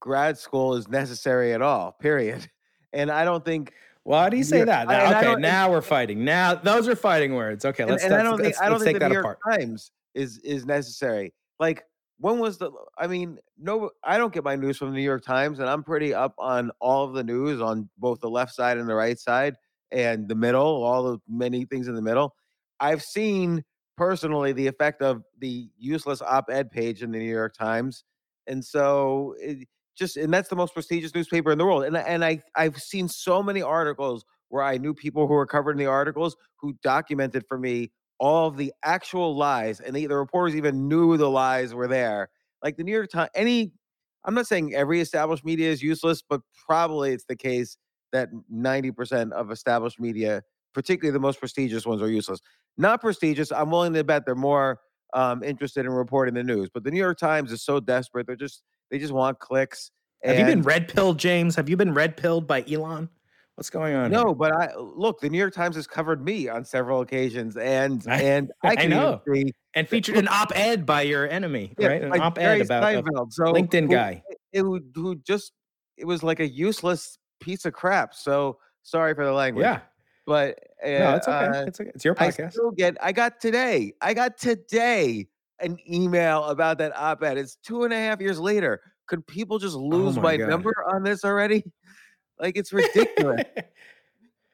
grad 0.00 0.38
school 0.38 0.74
is 0.74 0.88
necessary 0.88 1.52
at 1.52 1.62
all. 1.62 1.92
Period. 1.92 2.48
And 2.92 3.08
I 3.08 3.24
don't 3.24 3.44
think 3.44 3.72
Why 4.02 4.28
do 4.30 4.36
you 4.36 4.42
say 4.42 4.64
that? 4.64 4.88
I- 4.88 4.92
Now, 4.92 5.04
and 5.04 5.14
I 5.14 5.32
okay, 5.32 5.40
now 5.40 5.70
we're 5.70 5.80
fighting. 5.80 6.24
Now 6.24 6.56
those 6.56 6.88
are 6.88 6.96
fighting 6.96 7.36
words. 7.36 7.64
Okay, 7.64 7.84
let's, 7.84 8.02
and 8.02 8.12
I 8.12 8.16
let's, 8.16 8.28
don't 8.28 8.40
think 8.40 8.60
I 8.60 8.68
don't 8.68 8.80
think 8.80 8.94
the 8.96 8.98
that 8.98 9.08
New 9.10 9.14
York 9.22 9.38
apart. 9.44 9.60
Times 9.60 9.92
is 10.16 10.38
is 10.38 10.66
necessary. 10.66 11.32
Like 11.60 11.84
when 12.18 12.40
was 12.40 12.58
the 12.58 12.72
I 12.98 13.06
mean, 13.06 13.38
no 13.60 13.90
I 14.02 14.18
don't 14.18 14.34
get 14.34 14.42
my 14.42 14.56
news 14.56 14.76
from 14.76 14.88
the 14.88 14.96
New 14.96 15.04
York 15.04 15.22
Times 15.24 15.60
and 15.60 15.70
I'm 15.70 15.84
pretty 15.84 16.12
up 16.12 16.34
on 16.36 16.72
all 16.80 17.04
of 17.04 17.14
the 17.14 17.22
news 17.22 17.60
on 17.60 17.88
both 17.98 18.18
the 18.18 18.28
left 18.28 18.52
side 18.56 18.76
and 18.76 18.88
the 18.88 18.94
right 18.96 19.20
side 19.20 19.54
and 19.92 20.26
the 20.26 20.34
middle, 20.34 20.82
all 20.82 21.04
the 21.04 21.18
many 21.28 21.64
things 21.64 21.86
in 21.86 21.94
the 21.94 22.02
middle. 22.02 22.34
I've 22.80 23.04
seen 23.04 23.62
personally 23.96 24.52
the 24.52 24.66
effect 24.66 25.00
of 25.00 25.22
the 25.38 25.70
useless 25.78 26.22
op-ed 26.22 26.72
page 26.72 27.04
in 27.04 27.12
the 27.12 27.18
New 27.20 27.32
York 27.32 27.54
Times. 27.54 28.02
And 28.48 28.64
so 28.64 29.36
it 29.38 29.68
just 30.00 30.16
and 30.16 30.32
that's 30.32 30.48
the 30.48 30.56
most 30.56 30.74
prestigious 30.74 31.14
newspaper 31.14 31.52
in 31.52 31.58
the 31.58 31.64
world. 31.64 31.84
And 31.84 31.96
and 31.96 32.24
I 32.24 32.40
I've 32.56 32.78
seen 32.78 33.06
so 33.06 33.42
many 33.42 33.62
articles 33.62 34.24
where 34.48 34.64
I 34.64 34.78
knew 34.78 34.94
people 34.94 35.28
who 35.28 35.34
were 35.34 35.46
covered 35.46 35.72
in 35.72 35.78
the 35.78 35.86
articles 35.86 36.34
who 36.56 36.74
documented 36.82 37.44
for 37.46 37.58
me 37.58 37.92
all 38.18 38.48
of 38.48 38.56
the 38.56 38.72
actual 38.84 39.36
lies, 39.36 39.80
and 39.80 39.94
the, 39.94 40.06
the 40.06 40.16
reporters 40.16 40.56
even 40.56 40.88
knew 40.88 41.16
the 41.16 41.30
lies 41.30 41.72
were 41.72 41.88
there. 41.88 42.28
Like 42.62 42.76
the 42.76 42.84
New 42.84 42.92
York 42.92 43.10
Times, 43.10 43.30
any, 43.34 43.72
I'm 44.24 44.34
not 44.34 44.46
saying 44.46 44.74
every 44.74 45.00
established 45.00 45.44
media 45.44 45.70
is 45.70 45.82
useless, 45.82 46.22
but 46.28 46.42
probably 46.66 47.12
it's 47.12 47.24
the 47.24 47.36
case 47.36 47.78
that 48.12 48.28
90% 48.52 49.32
of 49.32 49.50
established 49.50 49.98
media, 49.98 50.42
particularly 50.74 51.12
the 51.12 51.20
most 51.20 51.40
prestigious 51.40 51.86
ones, 51.86 52.02
are 52.02 52.10
useless. 52.10 52.40
Not 52.76 53.00
prestigious, 53.00 53.52
I'm 53.52 53.70
willing 53.70 53.94
to 53.94 54.04
bet 54.04 54.26
they're 54.26 54.34
more 54.34 54.80
um, 55.14 55.42
interested 55.42 55.86
in 55.86 55.92
reporting 55.92 56.34
the 56.34 56.44
news. 56.44 56.68
But 56.72 56.84
the 56.84 56.90
New 56.90 56.98
York 56.98 57.18
Times 57.18 57.52
is 57.52 57.62
so 57.62 57.80
desperate; 57.80 58.26
they're 58.26 58.36
just 58.36 58.62
they 58.90 58.98
just 58.98 59.12
want 59.12 59.38
clicks. 59.38 59.90
Have 60.22 60.38
you 60.38 60.44
been 60.44 60.62
red 60.62 60.88
pilled, 60.88 61.18
James? 61.18 61.56
Have 61.56 61.68
you 61.68 61.76
been 61.76 61.94
red 61.94 62.16
pilled 62.16 62.46
by 62.46 62.62
Elon? 62.70 63.08
What's 63.54 63.70
going 63.70 63.94
on? 63.94 64.10
here? 64.10 64.22
No, 64.22 64.34
but 64.34 64.52
I 64.52 64.74
look. 64.76 65.20
The 65.20 65.28
New 65.28 65.38
York 65.38 65.52
Times 65.54 65.76
has 65.76 65.86
covered 65.86 66.24
me 66.24 66.48
on 66.48 66.64
several 66.64 67.00
occasions, 67.02 67.56
and 67.56 68.02
I- 68.08 68.20
and 68.22 68.52
I 68.62 68.74
I 68.78 68.86
know. 68.86 69.20
and 69.74 69.88
featured 69.88 70.16
an 70.16 70.28
op-ed 70.28 70.86
by 70.86 71.02
your 71.02 71.28
enemy, 71.28 71.74
Yeah, 71.78 71.88
right? 71.88 72.02
An 72.02 72.10
like 72.10 72.20
op-ed 72.22 72.42
Jerry 72.42 72.60
about 72.62 72.84
a 72.94 73.02
so 73.30 73.44
LinkedIn 73.52 73.82
who- 73.82 73.88
guy. 73.88 74.22
it 74.52 74.60
who, 74.60 74.80
who 74.94 75.16
just 75.16 75.52
it 75.96 76.06
was 76.06 76.22
like 76.22 76.40
a 76.40 76.48
useless 76.48 77.18
piece 77.40 77.64
of 77.66 77.72
crap. 77.74 78.14
So 78.14 78.58
sorry 78.82 79.14
for 79.14 79.24
the 79.26 79.32
language. 79.32 79.64
Yeah, 79.64 79.80
but 80.26 80.58
uh, 80.84 80.88
no, 80.88 81.14
it's 81.16 81.28
okay. 81.28 81.46
uh, 81.58 81.64
it's 81.66 81.80
okay. 81.80 81.90
It's 81.94 82.04
your 82.04 82.14
I 82.18 82.28
podcast. 82.28 82.52
still 82.52 82.70
get. 82.70 82.96
I 83.02 83.12
got 83.12 83.40
today. 83.40 83.92
I 84.00 84.14
got 84.14 84.38
today 84.38 85.28
an 85.62 85.78
email 85.88 86.44
about 86.44 86.78
that 86.78 86.96
op-ed. 86.96 87.38
It's 87.38 87.56
two 87.56 87.84
and 87.84 87.92
a 87.92 87.96
half 87.96 88.20
years 88.20 88.38
later. 88.38 88.80
Could 89.06 89.26
people 89.26 89.58
just 89.58 89.74
lose 89.76 90.16
Oh 90.18 90.20
my 90.20 90.36
my, 90.36 90.46
number 90.46 90.72
on 90.92 91.02
this 91.02 91.24
already? 91.24 91.64
Like 92.38 92.56
it's 92.56 92.72
ridiculous. 92.72 93.42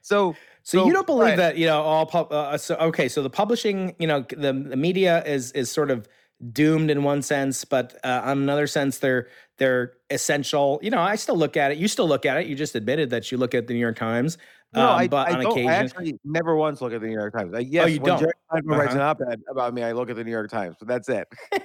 so 0.03 0.35
So, 0.63 0.81
So, 0.81 0.87
you 0.89 0.93
don't 0.93 1.07
believe 1.07 1.29
right. 1.29 1.37
that 1.37 1.57
you 1.57 1.67
know 1.67 1.81
all 1.81 2.05
pub- 2.07 2.33
uh, 2.33 2.59
so 2.59 2.75
okay 2.77 3.07
so 3.09 3.23
the 3.23 3.31
publishing 3.31 3.95
you 4.01 4.09
know 4.09 4.23
the, 4.29 4.53
the 4.53 4.77
media 4.77 5.23
is 5.25 5.53
is 5.53 5.71
sort 5.71 5.93
of 5.93 6.09
doomed 6.53 6.91
in 6.91 7.05
one 7.05 7.23
sense 7.23 7.65
but 7.65 7.97
uh, 8.03 8.23
on 8.25 8.39
another 8.39 8.67
sense 8.67 8.99
they're 8.99 9.29
they're 9.59 9.93
essential 10.11 10.81
you 10.83 10.91
know 10.91 10.99
I 11.01 11.15
still 11.15 11.37
look 11.37 11.57
at 11.57 11.71
it 11.71 11.79
you 11.79 11.87
still 11.87 12.09
look 12.09 12.27
at 12.27 12.39
it 12.39 12.49
you 12.49 12.57
just 12.57 12.75
admitted 12.75 13.11
that 13.11 13.31
you 13.31 13.39
look 13.39 13.55
at 13.55 13.69
the 13.69 13.75
New 13.75 13.79
York 13.79 13.97
Times 13.97 14.37
No, 14.77 14.91
um, 14.91 14.99
I, 14.99 15.09
but 15.09 15.29
I 15.29 15.33
on 15.33 15.41
don't. 15.43 15.53
occasion 15.53 15.71
I 15.71 15.75
actually 15.75 16.19
never 16.25 16.55
once 16.55 16.81
look 16.83 16.93
at 16.93 17.01
the 17.01 17.07
New 17.07 17.15
York 17.15 17.33
Times. 17.33 17.55
Uh, 17.55 17.59
yes, 17.59 17.91
you 17.91 18.01
when 18.01 18.11
don't? 18.11 18.21
Jerry 18.21 18.33
Seinfeld 18.53 18.77
writes 18.79 18.95
an 18.95 19.01
Uh-huh. 19.01 19.11
op-ed 19.23 19.41
about 19.51 19.73
me, 19.75 19.83
I 19.83 19.93
look 19.93 20.11
at 20.11 20.17
the 20.17 20.25
New 20.25 20.31
York 20.31 20.51
Times. 20.51 20.77
But 20.79 20.87
that's 20.89 21.09
it. 21.09 21.27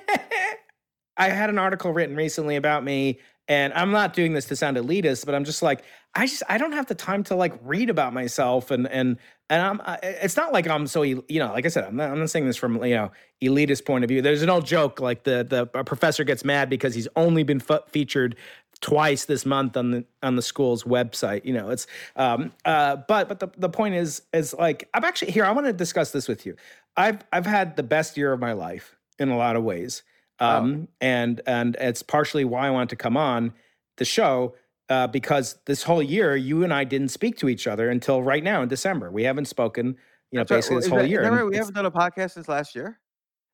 I 1.18 1.30
had 1.30 1.50
an 1.50 1.60
article 1.60 1.92
written 1.94 2.16
recently 2.16 2.56
about 2.56 2.84
me, 2.84 3.20
and 3.48 3.74
I'm 3.74 3.92
not 3.92 4.14
doing 4.14 4.34
this 4.34 4.46
to 4.46 4.56
sound 4.56 4.78
elitist, 4.78 5.26
but 5.26 5.36
I'm 5.36 5.44
just 5.44 5.62
like, 5.62 5.84
I 6.16 6.26
just 6.26 6.42
I 6.50 6.58
don't 6.58 6.72
have 6.72 6.88
the 6.88 6.96
time 6.96 7.24
to 7.26 7.36
like 7.36 7.54
read 7.62 7.90
about 7.90 8.14
myself, 8.14 8.72
and 8.72 8.88
and 8.88 9.18
and 9.50 9.62
I'm 9.62 9.82
I- 9.82 10.00
it's 10.02 10.38
not 10.38 10.54
like 10.54 10.68
I'm 10.68 10.88
so 10.88 11.02
you 11.04 11.22
know, 11.30 11.52
like 11.52 11.66
I 11.66 11.70
said, 11.70 11.84
I'm 11.84 11.98
not 11.98 12.10
I'm 12.12 12.20
not 12.20 12.30
saying 12.30 12.48
this 12.48 12.58
from 12.58 12.82
you 12.84 12.96
know 12.96 13.12
elitist 13.44 13.86
point 13.86 14.04
of 14.06 14.08
view. 14.08 14.22
There's 14.22 14.42
an 14.42 14.50
old 14.50 14.66
joke 14.66 15.00
like 15.02 15.24
the 15.26 15.44
the 15.48 15.70
a 15.78 15.84
professor 15.84 16.24
gets 16.24 16.46
mad 16.46 16.70
because 16.70 16.96
he's 16.96 17.10
only 17.18 17.44
been 17.44 17.60
fe- 17.60 17.80
featured 17.90 18.38
twice 18.82 19.26
this 19.26 19.46
month 19.46 19.78
on 19.78 19.92
the 19.92 20.06
on 20.24 20.36
the 20.36 20.42
school's 20.42 20.84
website. 20.84 21.46
You 21.46 21.54
know, 21.54 21.70
it's 21.70 21.88
um 22.16 22.52
uh 22.66 22.98
but 23.08 23.30
but 23.30 23.40
the 23.40 23.50
the 23.58 23.70
point 23.70 23.96
is 23.96 24.22
is 24.34 24.54
like 24.54 24.90
I'm 24.94 25.04
actually 25.06 25.32
here. 25.32 25.46
I 25.46 25.52
want 25.52 25.68
to 25.68 25.74
discuss 25.74 26.12
this 26.12 26.28
with 26.28 26.46
you. 26.46 26.56
I've 26.98 27.20
I've 27.32 27.46
had 27.46 27.76
the 27.78 27.84
best 27.84 28.18
year 28.18 28.34
of 28.34 28.40
my 28.40 28.54
life 28.54 28.96
in 29.20 29.30
a 29.30 29.38
lot 29.38 29.56
of 29.56 29.64
ways 29.64 30.04
um, 30.40 30.88
and 31.00 31.40
and 31.46 31.76
it's 31.80 32.02
partially 32.02 32.44
why 32.44 32.66
I 32.68 32.72
want 32.72 32.90
to 32.90 32.96
come 32.96 33.16
on 33.16 33.54
the 33.98 34.06
show 34.06 34.56
uh, 34.90 35.06
because 35.08 35.58
this 35.68 35.84
whole 35.84 36.02
year 36.02 36.36
you 36.36 36.64
and 36.64 36.74
I 36.74 36.84
didn't 36.84 37.10
speak 37.10 37.38
to 37.38 37.48
each 37.50 37.68
other 37.68 37.90
until 37.92 38.24
right 38.24 38.44
now 38.44 38.64
in 38.64 38.68
December. 38.70 39.12
We 39.12 39.24
haven't 39.24 39.46
spoken, 39.46 39.96
you 40.32 40.38
know, 40.38 40.42
That's 40.44 40.50
basically 40.68 40.76
Well, 40.76 40.80
this 40.80 40.86
is 40.86 40.90
whole 40.92 41.00
that- 41.00 41.10
year. 41.10 41.30
right? 41.32 41.46
We 41.46 41.56
haven't 41.58 41.76
done 41.76 41.86
a 41.86 41.92
podcast 41.92 42.32
since 42.32 42.48
last 42.50 42.74
year. 42.76 43.00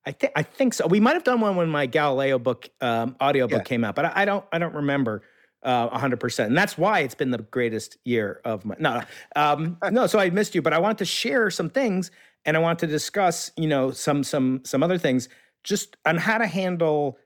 I 0.08 0.12
think 0.14 0.34
I 0.38 0.44
think 0.44 0.74
so. 0.74 0.88
We 0.88 1.02
might 1.02 1.16
have 1.16 1.26
done 1.26 1.42
one 1.42 1.58
when 1.58 1.68
my 1.68 1.86
Galileo 1.86 2.40
book, 2.40 2.70
um, 2.80 3.18
audio 3.20 3.46
book 3.46 3.60
Yeah. 3.60 3.64
came 3.64 3.84
out, 3.84 3.94
but 3.94 4.06
I, 4.06 4.12
I 4.22 4.26
don't 4.26 4.46
I 4.54 4.58
don't 4.58 4.74
remember 4.74 5.22
uh, 5.64 5.90
hundred 5.90 6.22
percent, 6.22 6.48
and 6.48 6.58
that's 6.58 6.78
why 6.78 7.00
it's 7.00 7.14
been 7.16 7.32
the 7.32 7.40
greatest 7.40 7.98
year 8.06 8.40
of 8.46 8.64
my 8.64 8.76
no 8.80 9.02
um, 9.36 9.78
no. 9.92 10.08
So 10.08 10.18
I 10.18 10.30
missed 10.30 10.56
you, 10.56 10.62
but 10.62 10.72
I 10.72 10.80
wanted 10.80 11.00
to 11.00 11.06
share 11.06 11.50
some 11.52 11.70
things, 11.70 12.10
and 12.46 12.56
I 12.56 12.62
want 12.62 12.80
to 12.80 12.88
discuss 12.88 13.52
you 13.58 13.68
know 13.68 13.92
some 13.92 14.24
some 14.24 14.62
some 14.64 14.82
other 14.82 14.98
things 14.98 15.28
just 15.66 15.98
on 16.06 16.16
how 16.16 16.38
to 16.38 16.48
handle 16.48 17.18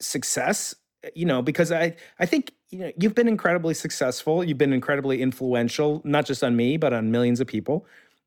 success. 0.00 0.74
You 1.16 1.26
know, 1.26 1.42
because 1.42 1.72
I 1.72 1.96
I 2.20 2.26
think 2.26 2.52
you 2.70 2.78
know 2.78 2.92
you've 2.96 3.16
been 3.16 3.26
incredibly 3.28 3.74
successful. 3.74 4.44
You've 4.44 4.58
been 4.58 4.72
incredibly 4.72 5.20
influential, 5.20 6.00
not 6.04 6.26
just 6.26 6.44
on 6.44 6.54
me, 6.54 6.76
but 6.76 6.92
on 6.92 7.10
millions 7.10 7.40
of 7.40 7.48
people. 7.48 7.86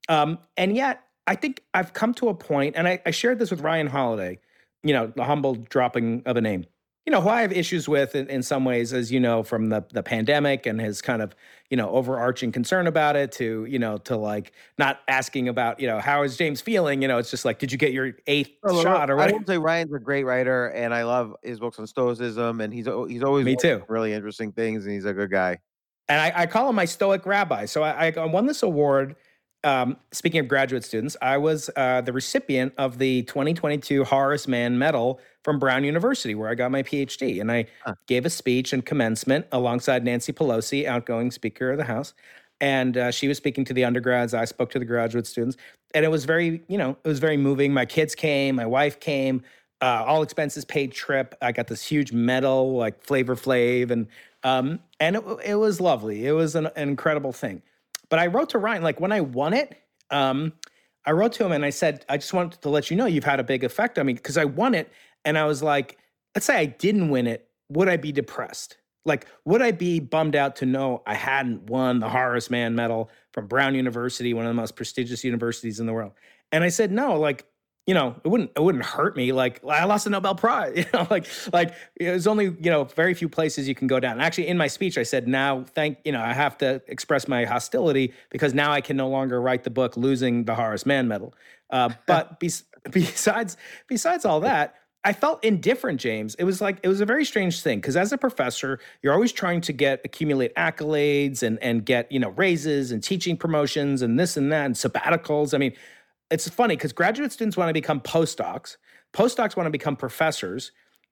Um, 0.10 0.40
and 0.58 0.76
yet, 0.76 1.04
I 1.28 1.36
think 1.36 1.62
I've 1.74 1.94
come 1.94 2.14
to 2.16 2.30
a 2.30 2.34
point, 2.34 2.76
and 2.76 2.88
I, 2.88 3.02
I 3.06 3.12
shared 3.12 3.40
this 3.40 3.50
with 3.52 3.62
Ryan 3.62 3.88
Holiday, 3.88 4.40
you 4.84 4.94
know, 4.94 5.08
the 5.08 5.24
humble 5.24 5.56
dropping 5.56 6.24
of 6.26 6.36
a 6.38 6.42
name, 6.42 6.66
you 7.06 7.12
know, 7.12 7.22
who 7.22 7.30
I 7.30 7.42
have 7.42 7.52
issues 7.54 7.88
with 7.88 8.16
in, 8.16 8.28
in 8.30 8.44
some 8.44 8.66
ways, 8.66 8.94
as 8.94 9.12
you 9.12 9.20
know, 9.20 9.44
from 9.44 9.70
the 9.70 9.86
the 9.92 10.04
pandemic 10.04 10.66
and 10.66 10.80
his 10.82 11.02
kind 11.02 11.22
of, 11.22 11.34
you 11.70 11.78
know, 11.78 11.90
overarching 11.92 12.52
concern 12.52 12.88
about 12.88 13.16
it 13.16 13.32
to, 13.34 13.66
you 13.66 13.80
know, 13.80 13.98
to 14.00 14.16
like 14.18 14.52
not 14.78 15.00
asking 15.08 15.48
about, 15.48 15.80
you 15.80 15.88
know, 15.88 16.00
how 16.00 16.24
is 16.24 16.38
James 16.38 16.62
feeling? 16.62 17.02
You 17.02 17.08
know, 17.08 17.18
it's 17.18 17.32
just 17.32 17.46
like, 17.46 17.60
did 17.60 17.72
you 17.72 17.78
get 17.78 17.94
your 17.94 18.14
eighth 18.28 18.52
shot 18.82 19.10
or 19.10 19.18
what? 19.18 19.30
I 19.30 19.32
will 19.32 19.44
say 19.46 19.58
Ryan's 19.58 19.94
a 19.94 20.00
great 20.00 20.24
writer, 20.26 20.68
and 20.68 20.94
I 20.94 21.04
love 21.04 21.36
his 21.44 21.60
books 21.60 21.80
on 21.80 21.88
Stoicism, 21.88 22.62
and 22.62 22.74
he's 22.74 22.86
he's 23.08 23.24
always 23.24 23.46
Me 23.46 23.56
too. 23.56 23.84
really 23.88 24.14
interesting 24.14 24.52
things, 24.52 24.86
and 24.86 24.94
he's 24.94 25.06
a 25.06 25.14
good 25.14 25.32
guy. 25.32 25.60
and 26.10 26.20
I, 26.20 26.44
I 26.44 26.46
call 26.48 26.70
him 26.70 26.76
my 26.76 26.86
stoic 26.86 27.26
rabbi. 27.26 27.66
So 27.66 27.84
I, 27.84 28.12
I 28.16 28.26
won 28.26 28.46
this 28.46 28.64
award. 28.64 29.16
Um, 29.64 29.98
speaking 30.12 30.40
of 30.40 30.48
graduate 30.48 30.84
students, 30.84 31.16
I 31.22 31.38
was 31.38 31.70
uh, 31.76 32.02
the 32.02 32.12
recipient 32.12 32.74
of 32.78 32.98
the 32.98 33.24
2022 33.24 34.04
Horace 34.04 34.48
Mann 34.48 34.78
Medal 34.78 35.20
from 35.44 35.58
Brown 35.60 35.84
University, 35.84 36.36
where 36.36 36.50
I 36.50 36.56
got 36.56 36.72
my 36.72 36.84
PhD. 36.84 37.40
And 37.40 37.52
I 37.52 37.66
Huh. 37.86 37.94
gave 38.08 38.26
a 38.26 38.30
speech 38.30 38.74
and 38.74 38.86
commencement 38.86 39.46
alongside 39.52 40.04
Nancy 40.04 40.34
Pelosi, 40.34 40.86
outgoing 40.86 41.32
Speaker 41.32 41.72
of 41.72 41.78
the 41.78 41.86
House. 41.86 42.14
And 42.60 42.98
uh, 42.98 43.12
she 43.12 43.28
was 43.28 43.38
speaking 43.38 43.66
to 43.66 43.74
the 43.74 43.84
undergrads. 43.86 44.34
I 44.34 44.46
spoke 44.46 44.70
to 44.72 44.80
the 44.80 44.86
graduate 44.86 45.28
students. 45.28 45.58
And 45.94 46.04
it 46.06 46.10
was 46.10 46.26
very, 46.26 46.64
you 46.68 46.78
know, 46.78 46.98
it 47.04 47.08
was 47.08 47.20
very 47.20 47.38
moving. 47.38 47.74
My 47.74 47.86
kids 47.86 48.16
came, 48.16 48.56
my 48.56 48.66
wife 48.66 49.00
came, 49.00 49.44
uh, 49.82 50.04
all 50.06 50.24
expenses 50.24 50.66
paid 50.66 50.92
trip. 50.94 51.36
I 51.42 51.52
got 51.52 51.68
this 51.68 51.84
huge 51.86 52.12
medal, 52.14 52.76
like 52.78 53.04
Flavor 53.04 53.36
Flav, 53.36 53.92
and 53.92 54.08
um, 54.44 54.80
and 55.00 55.16
it, 55.18 55.24
it 55.46 55.56
was 55.56 55.80
lovely. 55.82 56.26
It 56.26 56.32
was 56.32 56.56
an, 56.56 56.68
an 56.68 56.90
incredible 56.90 57.32
thing. 57.34 57.62
But 58.14 58.20
I 58.20 58.28
wrote 58.28 58.50
to 58.50 58.60
Ryan, 58.60 58.84
like 58.84 59.00
when 59.00 59.12
I 59.12 59.22
won 59.22 59.56
it, 59.56 59.76
um, 60.12 60.54
I 61.04 61.14
wrote 61.14 61.34
to 61.34 61.46
him 61.46 61.52
and 61.52 61.66
I 61.66 61.72
said, 61.72 62.06
I 62.08 62.18
just 62.18 62.32
wanted 62.32 62.62
to 62.62 62.70
let 62.70 62.92
you 62.92 62.96
know 62.96 63.08
you've 63.08 63.24
had 63.24 63.40
a 63.40 63.44
big 63.44 63.64
effect 63.64 63.98
on 63.98 64.06
me 64.06 64.14
because 64.14 64.38
I 64.38 64.46
won 64.46 64.76
it. 64.76 64.92
And 65.26 65.36
I 65.36 65.46
was 65.46 65.64
like, 65.64 65.98
let's 66.36 66.46
say 66.46 66.56
I 66.56 66.66
didn't 66.66 67.10
win 67.10 67.26
it, 67.26 67.48
would 67.70 67.90
I 67.90 67.98
be 67.98 68.12
depressed? 68.12 68.78
Like, 69.04 69.26
would 69.46 69.64
I 69.64 69.72
be 69.72 70.00
bummed 70.00 70.36
out 70.36 70.56
to 70.58 70.68
know 70.68 71.02
I 71.08 71.16
hadn't 71.16 71.72
won 71.72 72.02
the 72.02 72.08
Horace 72.08 72.52
Mann 72.52 72.76
Medal 72.76 73.10
from 73.32 73.48
Brown 73.48 73.74
University, 73.74 74.32
one 74.36 74.46
of 74.46 74.52
the 74.52 74.62
most 74.62 74.76
prestigious 74.76 75.24
universities 75.24 75.80
in 75.80 75.88
the 75.88 75.94
world? 75.94 76.12
And 76.52 76.64
I 76.64 76.70
said, 76.70 76.92
no, 76.92 77.20
like, 77.20 77.48
you 77.86 77.94
know, 77.94 78.16
it 78.24 78.28
wouldn't 78.28 78.52
it 78.56 78.62
wouldn't 78.62 78.86
hurt 78.86 79.18
me. 79.18 79.34
Like 79.34 79.64
I 79.66 79.84
lost 79.84 80.08
a 80.08 80.10
Nobel 80.10 80.36
Prize, 80.36 80.74
you 80.78 80.86
know, 80.94 81.06
like 81.10 81.28
like 81.52 81.74
there's 82.00 82.28
only 82.28 82.46
you 82.46 82.72
know 82.72 82.86
very 82.86 83.14
few 83.14 83.28
places 83.28 83.68
you 83.68 83.76
can 83.76 83.88
go 83.88 84.00
down. 84.00 84.22
Actually, 84.22 84.48
in 84.48 84.58
my 84.58 84.68
speech, 84.68 84.98
I 84.98 85.04
said 85.04 85.28
now 85.28 85.66
thank 85.74 85.98
you 86.06 86.12
know 86.12 86.22
I 86.22 86.34
have 86.34 86.58
to 86.60 86.82
express 86.88 87.28
my 87.28 87.44
hostility 87.46 88.14
because 88.30 88.54
now 88.54 88.72
I 88.72 88.82
can 88.82 88.96
no 88.96 89.10
longer 89.10 89.42
write 89.42 89.64
the 89.64 89.70
book 89.70 89.98
losing 89.98 90.46
the 90.46 90.56
Horace 90.56 90.86
Mann 90.86 91.08
Medal. 91.08 91.34
Uh, 91.70 91.90
but 92.08 92.40
bes- 92.40 92.64
besides 92.90 93.58
besides 93.88 94.26
all 94.26 94.40
that. 94.42 94.76
I 95.06 95.12
felt 95.12 95.44
indifferent, 95.44 96.00
James. 96.00 96.34
It 96.36 96.46
was 96.46 96.62
like 96.62 96.78
it 96.82 96.88
was 96.88 97.02
a 97.02 97.06
very 97.06 97.26
strange 97.26 97.62
thing 97.62 97.80
because 97.80 97.98
as 97.98 98.14
a 98.14 98.18
professor, 98.18 98.80
you're 99.02 99.12
always 99.12 99.34
trying 99.34 99.60
to 99.60 99.74
get 99.74 100.00
accumulate 100.06 100.56
accolades 100.56 101.44
and 101.44 101.62
and 101.62 101.86
get 101.86 102.10
you 102.10 102.20
know 102.20 102.30
raises 102.30 102.94
and 102.94 103.04
teaching 103.04 103.36
promotions 103.36 104.02
and 104.02 104.18
this 104.18 104.38
and 104.38 104.50
that 104.54 104.66
and 104.66 104.76
sabbaticals. 104.76 105.54
I 105.54 105.58
mean, 105.58 105.74
it's 106.30 106.48
funny 106.50 106.76
because 106.76 106.94
graduate 106.94 107.32
students 107.32 107.58
want 107.58 107.70
to 107.70 107.74
become 107.74 108.00
postdocs, 108.02 108.78
postdocs 109.14 109.56
want 109.56 109.68
to 109.68 109.72
become 109.72 109.96
professors, 109.96 110.72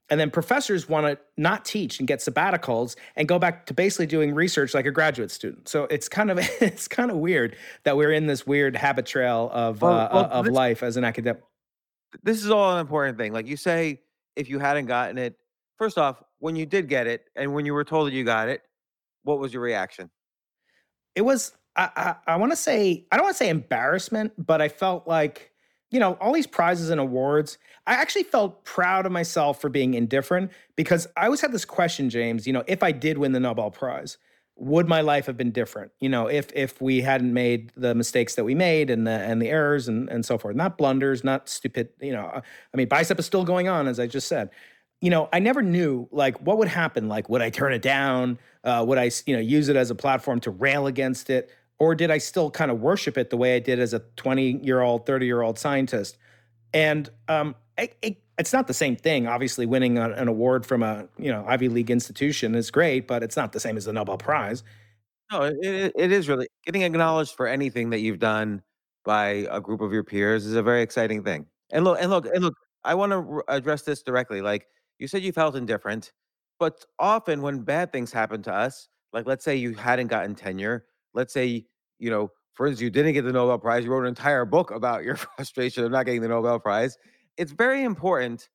and 0.09 0.19
then 0.19 0.29
professors 0.29 0.89
want 0.89 1.05
to 1.07 1.17
not 1.37 1.63
teach 1.63 1.99
and 1.99 2.07
get 2.07 2.19
sabbaticals 2.19 2.95
and 3.15 3.27
go 3.27 3.39
back 3.39 3.65
to 3.67 3.73
basically 3.73 4.05
doing 4.05 4.35
research 4.35 4.73
like 4.73 4.85
a 4.85 4.91
graduate 4.91 5.31
student. 5.31 5.69
So 5.69 5.85
it's 5.85 6.09
kind 6.09 6.29
of 6.29 6.39
it's 6.61 6.87
kind 6.87 7.09
of 7.09 7.17
weird 7.17 7.55
that 7.83 7.95
we're 7.95 8.11
in 8.11 8.27
this 8.27 8.45
weird 8.45 8.75
habit 8.75 9.05
trail 9.05 9.49
of 9.53 9.81
Well, 9.81 9.91
uh, 9.91 10.09
well, 10.11 10.29
of 10.31 10.45
this 10.45 10.53
life 10.53 10.83
as 10.83 10.97
an 10.97 11.05
academic. 11.05 11.41
this 12.23 12.43
is 12.43 12.51
all 12.51 12.73
an 12.73 12.81
important 12.81 13.17
thing. 13.17 13.31
Like 13.31 13.47
you 13.47 13.57
say, 13.57 14.01
if 14.35 14.49
you 14.49 14.59
hadn't 14.59 14.87
gotten 14.87 15.17
it, 15.17 15.35
first 15.77 15.97
off, 15.97 16.21
when 16.39 16.55
you 16.55 16.65
did 16.65 16.89
get 16.89 17.07
it, 17.07 17.23
and 17.35 17.53
when 17.53 17.65
you 17.65 17.73
were 17.73 17.83
told 17.85 18.07
that 18.07 18.13
you 18.13 18.23
got 18.23 18.49
it, 18.49 18.61
what 19.23 19.39
was 19.39 19.53
your 19.53 19.61
reaction? 19.61 20.09
It 21.15 21.21
was 21.21 21.53
I 21.75 22.15
I, 22.27 22.35
want 22.35 22.51
to 22.51 22.55
say 22.55 23.05
I 23.11 23.17
don't 23.17 23.25
want 23.25 23.35
to 23.35 23.43
say 23.43 23.49
embarrassment, 23.49 24.33
but 24.37 24.61
I 24.61 24.67
felt 24.67 25.07
like 25.07 25.51
you 25.89 25.99
know 25.99 26.13
all 26.21 26.33
these 26.33 26.47
prizes 26.47 26.89
and 26.89 26.99
awards. 26.99 27.57
I 27.87 27.93
actually 27.93 28.23
felt 28.23 28.63
proud 28.65 29.05
of 29.05 29.11
myself 29.11 29.59
for 29.61 29.69
being 29.69 29.93
indifferent 29.93 30.51
because 30.75 31.07
I 31.17 31.25
always 31.25 31.41
had 31.41 31.51
this 31.51 31.65
question, 31.65 32.09
James. 32.09 32.45
You 32.45 32.53
know, 32.53 32.63
if 32.67 32.83
I 32.83 32.91
did 32.91 33.17
win 33.17 33.31
the 33.31 33.39
Nobel 33.39 33.71
Prize, 33.71 34.17
would 34.55 34.87
my 34.87 35.01
life 35.01 35.25
have 35.25 35.37
been 35.37 35.51
different? 35.51 35.91
You 35.99 36.09
know, 36.09 36.27
if 36.27 36.51
if 36.53 36.81
we 36.81 37.01
hadn't 37.01 37.33
made 37.33 37.71
the 37.75 37.95
mistakes 37.95 38.35
that 38.35 38.43
we 38.43 38.53
made 38.53 38.89
and 38.89 39.07
the 39.07 39.11
and 39.11 39.41
the 39.41 39.49
errors 39.49 39.87
and 39.87 40.09
and 40.09 40.25
so 40.25 40.37
forth, 40.37 40.55
not 40.55 40.77
blunders, 40.77 41.23
not 41.23 41.47
stupid. 41.47 41.89
You 42.01 42.11
know, 42.13 42.25
I 42.25 42.77
mean, 42.77 42.87
bicep 42.87 43.17
is 43.19 43.25
still 43.25 43.45
going 43.45 43.69
on, 43.69 43.87
as 43.87 43.99
I 43.99 44.07
just 44.07 44.27
said 44.27 44.49
you 45.01 45.09
know, 45.09 45.27
I 45.33 45.39
never 45.39 45.61
knew 45.63 46.07
like 46.11 46.39
what 46.41 46.59
would 46.59 46.67
happen. 46.67 47.09
Like, 47.09 47.27
would 47.27 47.41
I 47.41 47.49
turn 47.49 47.73
it 47.73 47.81
down? 47.81 48.37
Uh, 48.63 48.85
would 48.87 48.99
I, 48.99 49.09
you 49.25 49.35
know, 49.35 49.41
use 49.41 49.67
it 49.67 49.75
as 49.75 49.89
a 49.89 49.95
platform 49.95 50.39
to 50.41 50.51
rail 50.51 50.85
against 50.85 51.31
it, 51.31 51.49
or 51.81 51.95
did 51.95 52.11
I 52.11 52.19
still 52.19 52.51
kind 52.51 52.69
of 52.69 52.79
worship 52.79 53.17
it 53.17 53.31
the 53.31 53.37
way 53.37 53.55
I 53.55 53.59
did 53.59 53.79
as 53.79 53.91
a 53.91 54.03
twenty-year-old, 54.15 55.07
thirty-year-old 55.07 55.57
scientist? 55.57 56.15
And 56.75 57.09
um, 57.27 57.55
it, 57.75 57.97
it, 58.03 58.17
it's 58.37 58.53
not 58.53 58.67
the 58.67 58.73
same 58.75 58.95
thing. 58.95 59.25
Obviously, 59.25 59.65
winning 59.65 59.97
an, 59.97 60.11
an 60.11 60.27
award 60.27 60.63
from 60.63 60.83
a 60.83 61.07
you 61.17 61.31
know 61.31 61.43
Ivy 61.47 61.69
League 61.69 61.89
institution 61.89 62.53
is 62.53 62.69
great, 62.69 63.07
but 63.07 63.23
it's 63.23 63.35
not 63.35 63.51
the 63.51 63.59
same 63.59 63.77
as 63.77 63.85
the 63.85 63.93
Nobel 63.93 64.19
Prize. 64.19 64.63
No, 65.31 65.41
it 65.41 65.91
it 65.95 66.11
is 66.11 66.29
really 66.29 66.47
getting 66.67 66.83
acknowledged 66.83 67.33
for 67.35 67.47
anything 67.47 67.89
that 67.89 68.01
you've 68.01 68.19
done 68.19 68.61
by 69.03 69.47
a 69.49 69.59
group 69.59 69.81
of 69.81 69.91
your 69.91 70.03
peers 70.03 70.45
is 70.45 70.53
a 70.53 70.61
very 70.61 70.83
exciting 70.83 71.23
thing. 71.23 71.47
And 71.71 71.83
look, 71.83 71.97
and 71.99 72.11
look, 72.11 72.27
and 72.27 72.43
look. 72.43 72.53
I 72.83 72.93
want 72.93 73.11
to 73.11 73.41
address 73.47 73.81
this 73.81 74.03
directly. 74.03 74.41
Like 74.43 74.67
you 74.99 75.07
said, 75.07 75.23
you 75.23 75.31
felt 75.31 75.55
indifferent, 75.55 76.11
but 76.59 76.85
often 76.99 77.41
when 77.41 77.63
bad 77.63 77.91
things 77.91 78.11
happen 78.11 78.43
to 78.43 78.53
us, 78.53 78.87
like 79.13 79.25
let's 79.25 79.43
say 79.43 79.55
you 79.55 79.73
hadn't 79.73 80.09
gotten 80.09 80.35
tenure, 80.35 80.85
let's 81.15 81.33
say 81.33 81.65
you 82.01 82.09
know, 82.09 82.31
for 82.53 82.67
instance, 82.67 82.81
you 82.81 82.89
didn't 82.89 83.13
get 83.13 83.23
the 83.23 83.31
Nobel 83.31 83.59
Prize, 83.59 83.85
you 83.85 83.91
wrote 83.91 84.01
an 84.01 84.07
entire 84.07 84.43
book 84.43 84.71
about 84.71 85.03
your 85.03 85.15
frustration 85.37 85.85
of 85.85 85.91
not 85.91 86.05
getting 86.05 86.21
the 86.21 86.27
Nobel 86.27 86.59
Prize. 86.59 86.97
It's 87.37 87.51
very 87.51 87.83
important 87.83 88.49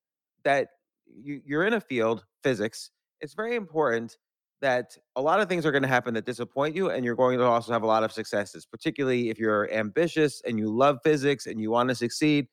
that 0.45 0.69
you, 1.07 1.41
you're 1.47 1.65
in 1.65 1.73
a 1.73 1.81
field, 1.81 2.27
physics. 2.43 2.91
It's 3.21 3.35
very 3.35 3.55
important 3.55 4.19
that 4.61 4.97
a 5.15 5.23
lot 5.23 5.41
of 5.41 5.49
things 5.49 5.65
are 5.65 5.71
going 5.71 5.83
to 5.83 5.89
happen 5.89 6.13
that 6.15 6.27
disappoint 6.27 6.75
you, 6.75 6.91
and 6.91 7.05
you're 7.05 7.15
going 7.15 7.39
to 7.39 7.45
also 7.45 7.73
have 7.73 7.83
a 7.83 7.87
lot 7.87 8.03
of 8.03 8.13
successes, 8.13 8.67
particularly 8.67 9.31
if 9.31 9.39
you're 9.39 9.73
ambitious 9.73 10.43
and 10.45 10.59
you 10.59 10.69
love 10.69 10.99
physics 11.05 11.47
and 11.47 11.61
you 11.61 11.71
want 11.71 11.89
to 11.89 11.95
succeed. 11.95 12.49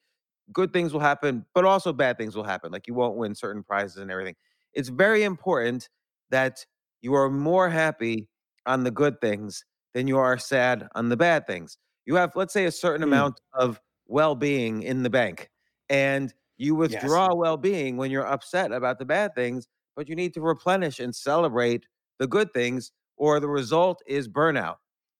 Good 0.51 0.73
things 0.73 0.93
will 0.93 0.99
happen, 0.99 1.45
but 1.55 1.65
also 1.65 1.91
bad 1.91 2.17
things 2.17 2.35
will 2.35 2.43
happen. 2.43 2.71
Like 2.71 2.87
you 2.87 2.93
won't 2.93 3.15
win 3.15 3.33
certain 3.33 3.63
prizes 3.63 3.97
and 3.97 4.11
everything. 4.11 4.35
It's 4.73 4.89
very 4.89 5.23
important 5.23 5.89
that 6.29 6.65
you 7.01 7.15
are 7.15 7.29
more 7.29 7.69
happy 7.69 8.27
on 8.65 8.83
the 8.83 8.91
good 8.91 9.19
things 9.21 9.63
than 9.93 10.07
you 10.07 10.17
are 10.17 10.37
sad 10.37 10.87
on 10.95 11.09
the 11.09 11.17
bad 11.17 11.47
things. 11.47 11.77
You 12.05 12.15
have, 12.15 12.35
let's 12.35 12.53
say, 12.53 12.65
a 12.65 12.71
certain 12.71 13.03
Mm, 13.03 13.03
amount 13.03 13.39
of 13.53 13.81
well 14.07 14.35
being 14.35 14.83
in 14.83 15.03
the 15.03 15.09
bank, 15.09 15.49
and 15.89 16.33
you 16.57 16.75
yes. 16.85 17.19
withdraw 17.19 17.33
well 17.33 17.57
being 17.57 17.97
when 17.97 18.11
you're 18.11 18.25
upset 18.27 18.71
about 18.71 18.99
the 18.99 19.05
bad 19.05 19.35
things, 19.35 19.67
but 19.95 20.09
you 20.09 20.15
need 20.15 20.33
to 20.35 20.41
replenish 20.41 20.99
and 20.99 21.15
celebrate 21.15 21.87
the 22.19 22.27
good 22.27 22.53
things, 22.53 22.91
or 23.17 23.39
the 23.39 23.47
result 23.47 24.01
is 24.07 24.27
burnout. 24.27 24.77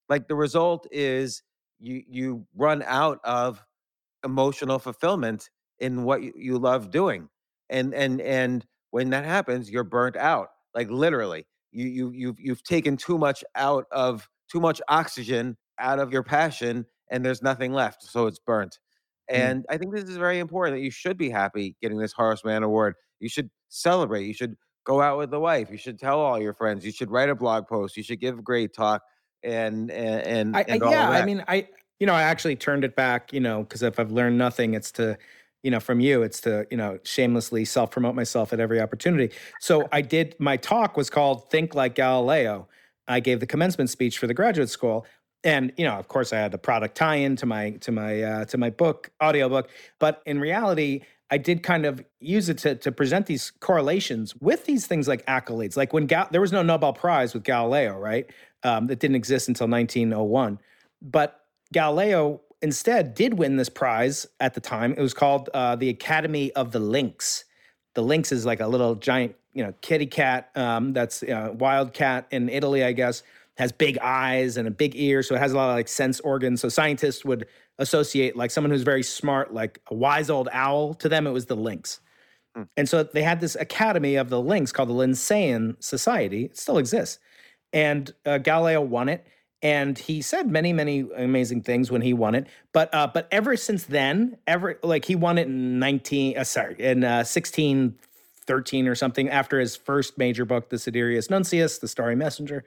Like 0.09 0.27
the 0.27 0.35
result 0.35 0.87
is 0.91 1.43
you 1.79 2.03
you 2.07 2.47
run 2.55 2.83
out 2.83 3.19
of 3.23 3.65
emotional 4.23 4.79
fulfillment 4.79 5.49
in 5.79 6.03
what 6.03 6.21
you, 6.23 6.33
you 6.35 6.57
love 6.57 6.91
doing 6.91 7.29
and 7.69 7.93
and 7.93 8.21
and 8.21 8.65
when 8.91 9.09
that 9.09 9.25
happens 9.25 9.69
you're 9.69 9.83
burnt 9.83 10.15
out 10.15 10.49
like 10.73 10.89
literally 10.89 11.45
you 11.71 11.87
you 11.87 12.11
you've 12.11 12.39
you've 12.39 12.63
taken 12.63 12.95
too 12.95 13.17
much 13.17 13.43
out 13.55 13.85
of 13.91 14.29
too 14.51 14.59
much 14.59 14.81
oxygen 14.87 15.57
out 15.79 15.99
of 15.99 16.11
your 16.11 16.23
passion 16.23 16.85
and 17.09 17.25
there's 17.25 17.41
nothing 17.41 17.73
left 17.73 18.03
so 18.03 18.27
it's 18.27 18.39
burnt 18.39 18.79
Mm. 19.31 19.35
and 19.35 19.65
i 19.69 19.77
think 19.77 19.93
this 19.95 20.03
is 20.03 20.17
very 20.17 20.39
important 20.39 20.75
that 20.75 20.83
you 20.83 20.91
should 20.91 21.17
be 21.17 21.29
happy 21.29 21.77
getting 21.81 21.97
this 21.97 22.11
Horace 22.11 22.43
Mann 22.43 22.61
award 22.61 22.95
you 23.21 23.29
should 23.29 23.49
celebrate 23.69 24.25
you 24.25 24.33
should 24.33 24.55
go 24.85 25.01
out 25.01 25.17
with 25.17 25.31
the 25.31 25.39
wife 25.39 25.71
you 25.71 25.77
should 25.77 25.97
tell 25.97 26.19
all 26.19 26.41
your 26.41 26.53
friends 26.53 26.85
you 26.85 26.91
should 26.91 27.09
write 27.09 27.29
a 27.29 27.35
blog 27.35 27.65
post 27.65 27.95
you 27.95 28.03
should 28.03 28.19
give 28.19 28.37
a 28.37 28.41
great 28.41 28.73
talk 28.73 29.01
and 29.43 29.91
and 29.91 30.21
and, 30.27 30.57
I, 30.57 30.59
I 30.59 30.65
and 30.67 30.81
yeah, 30.83 31.09
I 31.09 31.25
mean, 31.25 31.43
I 31.47 31.67
you 31.99 32.07
know, 32.07 32.13
I 32.13 32.23
actually 32.23 32.55
turned 32.55 32.83
it 32.83 32.95
back, 32.95 33.31
you 33.31 33.39
know, 33.39 33.63
because 33.63 33.81
if 33.83 33.99
I've 33.99 34.11
learned 34.11 34.37
nothing, 34.37 34.73
it's 34.73 34.91
to, 34.93 35.17
you 35.61 35.71
know, 35.71 35.79
from 35.79 35.99
you, 35.99 36.23
it's 36.23 36.41
to, 36.41 36.67
you 36.69 36.77
know, 36.77 36.99
shamelessly 37.03 37.65
self 37.65 37.91
promote 37.91 38.15
myself 38.15 38.51
at 38.51 38.59
every 38.59 38.81
opportunity. 38.81 39.33
So 39.61 39.87
I 39.91 40.01
did. 40.01 40.35
My 40.39 40.57
talk 40.57 40.97
was 40.97 41.09
called 41.09 41.49
"Think 41.49 41.75
Like 41.75 41.95
Galileo." 41.95 42.67
I 43.07 43.19
gave 43.19 43.39
the 43.39 43.47
commencement 43.47 43.89
speech 43.89 44.17
for 44.17 44.27
the 44.27 44.33
graduate 44.33 44.69
school, 44.69 45.05
and 45.43 45.71
you 45.77 45.85
know, 45.85 45.93
of 45.93 46.07
course, 46.07 46.33
I 46.33 46.37
had 46.37 46.51
the 46.51 46.57
product 46.57 46.95
tie-in 46.95 47.35
to 47.37 47.45
my 47.45 47.71
to 47.71 47.91
my 47.91 48.21
uh, 48.21 48.45
to 48.45 48.57
my 48.57 48.69
book, 48.69 49.11
audiobook. 49.21 49.69
But 49.99 50.21
in 50.25 50.39
reality, 50.39 51.01
I 51.29 51.37
did 51.37 51.63
kind 51.63 51.85
of 51.85 52.03
use 52.19 52.49
it 52.49 52.57
to 52.59 52.75
to 52.75 52.91
present 52.91 53.25
these 53.25 53.51
correlations 53.51 54.35
with 54.39 54.65
these 54.65 54.87
things 54.87 55.07
like 55.07 55.25
accolades. 55.25 55.75
Like 55.75 55.93
when 55.93 56.05
Gal- 56.05 56.29
there 56.31 56.41
was 56.41 56.51
no 56.51 56.63
Nobel 56.63 56.93
Prize 56.93 57.33
with 57.33 57.43
Galileo, 57.43 57.97
right? 57.97 58.29
Um, 58.63 58.87
that 58.87 58.99
didn't 58.99 59.17
exist 59.17 59.49
until 59.49 59.67
1901 59.67 60.57
but 61.03 61.41
Galileo 61.73 62.41
instead 62.61 63.13
did 63.13 63.37
win 63.37 63.57
this 63.57 63.69
prize 63.69 64.25
at 64.39 64.53
the 64.53 64.61
time. 64.61 64.93
It 64.93 65.01
was 65.01 65.13
called 65.13 65.49
uh, 65.53 65.75
the 65.75 65.89
Academy 65.89 66.51
of 66.53 66.71
the 66.71 66.79
Lynx. 66.79 67.43
The 67.95 68.01
lynx 68.01 68.31
is 68.31 68.45
like 68.45 68.59
a 68.59 68.67
little 68.67 68.95
giant, 68.95 69.35
you 69.53 69.63
know, 69.63 69.73
kitty 69.81 70.05
cat. 70.05 70.49
Um, 70.55 70.93
that's 70.93 71.23
uh, 71.23 71.51
wild 71.53 71.93
cat 71.93 72.27
in 72.31 72.49
Italy, 72.49 72.83
I 72.83 72.91
guess. 72.91 73.23
Has 73.57 73.71
big 73.71 73.99
eyes 73.99 74.57
and 74.57 74.67
a 74.67 74.71
big 74.71 74.95
ear, 74.95 75.21
so 75.21 75.35
it 75.35 75.39
has 75.39 75.53
a 75.53 75.55
lot 75.55 75.69
of 75.69 75.75
like 75.75 75.87
sense 75.87 76.19
organs. 76.21 76.59
So 76.61 76.69
scientists 76.69 77.23
would 77.23 77.45
associate 77.77 78.35
like 78.35 78.49
someone 78.49 78.71
who's 78.71 78.81
very 78.81 79.03
smart, 79.03 79.53
like 79.53 79.79
a 79.91 79.93
wise 79.93 80.29
old 80.29 80.49
owl. 80.51 80.95
To 80.95 81.09
them, 81.09 81.27
it 81.27 81.31
was 81.31 81.45
the 81.45 81.55
lynx. 81.55 81.99
Mm. 82.57 82.67
And 82.77 82.89
so 82.89 83.03
they 83.03 83.21
had 83.21 83.41
this 83.41 83.55
academy 83.55 84.15
of 84.15 84.29
the 84.29 84.41
lynx 84.41 84.71
called 84.71 84.89
the 84.89 84.93
Linnaean 84.93 85.77
Society. 85.79 86.45
It 86.45 86.57
still 86.57 86.79
exists. 86.79 87.19
And 87.71 88.11
uh, 88.25 88.39
Galileo 88.39 88.81
won 88.81 89.09
it 89.09 89.25
and 89.63 89.97
he 89.97 90.21
said 90.21 90.51
many 90.51 90.73
many 90.73 91.05
amazing 91.15 91.61
things 91.61 91.89
when 91.89 92.01
he 92.01 92.13
won 92.13 92.35
it 92.35 92.45
but 92.73 92.93
uh 92.93 93.07
but 93.11 93.27
ever 93.31 93.55
since 93.57 93.85
then 93.85 94.37
ever 94.45 94.77
like 94.83 95.05
he 95.05 95.15
won 95.15 95.39
it 95.39 95.47
in 95.47 95.79
19 95.79 96.37
uh, 96.37 96.43
sorry 96.43 96.75
in 96.77 97.03
uh 97.03 97.23
1613 97.25 98.87
or 98.87 98.93
something 98.93 99.29
after 99.29 99.59
his 99.59 99.75
first 99.75 100.17
major 100.17 100.45
book 100.45 100.69
the 100.69 100.77
Sidereus 100.77 101.29
Nuncius 101.29 101.79
the 101.79 101.87
starry 101.87 102.15
messenger 102.15 102.63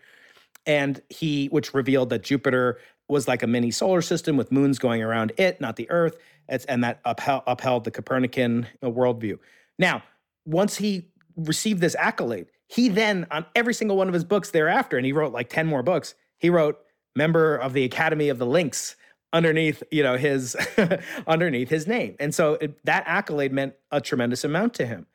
and 0.65 1.01
he 1.11 1.47
which 1.49 1.75
revealed 1.75 2.09
that 2.11 2.25
Jupiter 2.25 2.79
was 3.09 3.29
like 3.29 3.45
a 3.45 3.47
mini 3.47 3.71
solar 3.71 4.03
system 4.03 4.37
with 4.37 4.51
moons 4.51 4.79
going 4.79 5.03
around 5.03 5.33
it 5.37 5.61
not 5.61 5.77
the 5.77 5.89
earth 5.91 6.17
it's, 6.49 6.65
and 6.67 6.85
that 6.85 7.01
upheld, 7.05 7.43
upheld 7.49 7.83
the 7.83 7.91
Copernican 7.91 8.69
uh, 8.81 8.87
worldview. 8.87 9.39
Now 9.79 10.03
once 10.47 10.77
he 10.77 11.09
received 11.37 11.83
this 11.83 11.95
accolade 11.97 12.47
he 12.69 12.89
then 12.89 13.27
on 13.31 13.45
every 13.55 13.75
single 13.75 13.97
one 13.97 14.09
of 14.09 14.15
his 14.15 14.25
books 14.25 14.51
thereafter 14.51 14.97
and 14.97 15.05
he 15.05 15.13
wrote 15.13 15.33
like 15.33 15.51
10 15.51 15.67
more 15.67 15.83
books 15.83 16.15
he 16.39 16.49
wrote 16.49 16.79
member 17.17 17.57
of 17.57 17.73
the 17.75 17.85
Academy 17.85 18.29
of 18.29 18.39
the 18.39 18.47
Lynx 18.47 18.97
underneath, 19.33 19.83
you 19.91 20.03
know, 20.03 20.17
his 20.17 20.57
underneath 21.27 21.71
his 21.71 21.87
name. 21.87 22.17
And 22.21 22.35
so 22.35 22.55
it, 22.55 22.79
that 22.87 23.05
accolade 23.07 23.53
meant 23.53 23.75
a 23.93 24.01
tremendous 24.01 24.45
amount 24.45 24.75
to 24.75 24.87
him. 24.87 25.07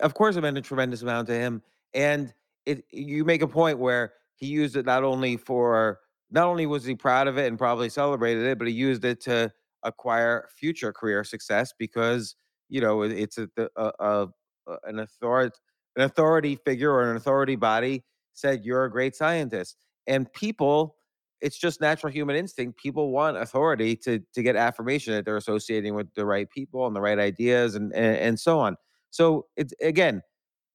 of 0.00 0.14
course, 0.14 0.36
it 0.36 0.42
meant 0.42 0.58
a 0.58 0.62
tremendous 0.62 1.02
amount 1.02 1.28
to 1.28 1.34
him. 1.34 1.62
And 1.94 2.34
it, 2.66 2.84
you 2.90 3.24
make 3.24 3.42
a 3.42 3.48
point 3.48 3.78
where 3.78 4.14
he 4.36 4.46
used 4.46 4.76
it 4.76 4.86
not 4.86 5.04
only 5.04 5.36
for, 5.36 6.00
not 6.30 6.46
only 6.48 6.66
was 6.66 6.84
he 6.84 6.96
proud 6.96 7.28
of 7.28 7.38
it 7.38 7.46
and 7.48 7.58
probably 7.58 7.88
celebrated 7.90 8.44
it, 8.46 8.58
but 8.58 8.66
he 8.68 8.74
used 8.74 9.04
it 9.04 9.20
to 9.22 9.52
acquire 9.84 10.48
future 10.58 10.92
career 10.92 11.24
success 11.24 11.72
because 11.78 12.36
you 12.70 12.80
know 12.80 13.02
it- 13.02 13.12
it's 13.12 13.38
a, 13.38 13.48
a, 13.76 13.92
a 14.00 14.28
an 14.84 14.98
authority 14.98 15.56
an 15.96 16.02
authority 16.04 16.56
figure 16.56 16.90
or 16.90 17.10
an 17.10 17.16
authority 17.16 17.56
body 17.56 18.02
said 18.32 18.64
you're 18.64 18.84
a 18.84 18.90
great 18.90 19.14
scientist 19.14 19.76
and 20.06 20.32
people 20.32 20.96
it's 21.40 21.58
just 21.58 21.80
natural 21.80 22.12
human 22.12 22.36
instinct 22.36 22.78
people 22.78 23.10
want 23.10 23.36
authority 23.36 23.96
to 23.96 24.20
to 24.32 24.42
get 24.42 24.56
affirmation 24.56 25.14
that 25.14 25.24
they're 25.24 25.36
associating 25.36 25.94
with 25.94 26.12
the 26.14 26.24
right 26.24 26.48
people 26.50 26.86
and 26.86 26.94
the 26.94 27.00
right 27.00 27.18
ideas 27.18 27.74
and 27.74 27.92
and, 27.94 28.16
and 28.16 28.40
so 28.40 28.58
on. 28.58 28.76
So 29.10 29.46
it's 29.56 29.74
again 29.82 30.22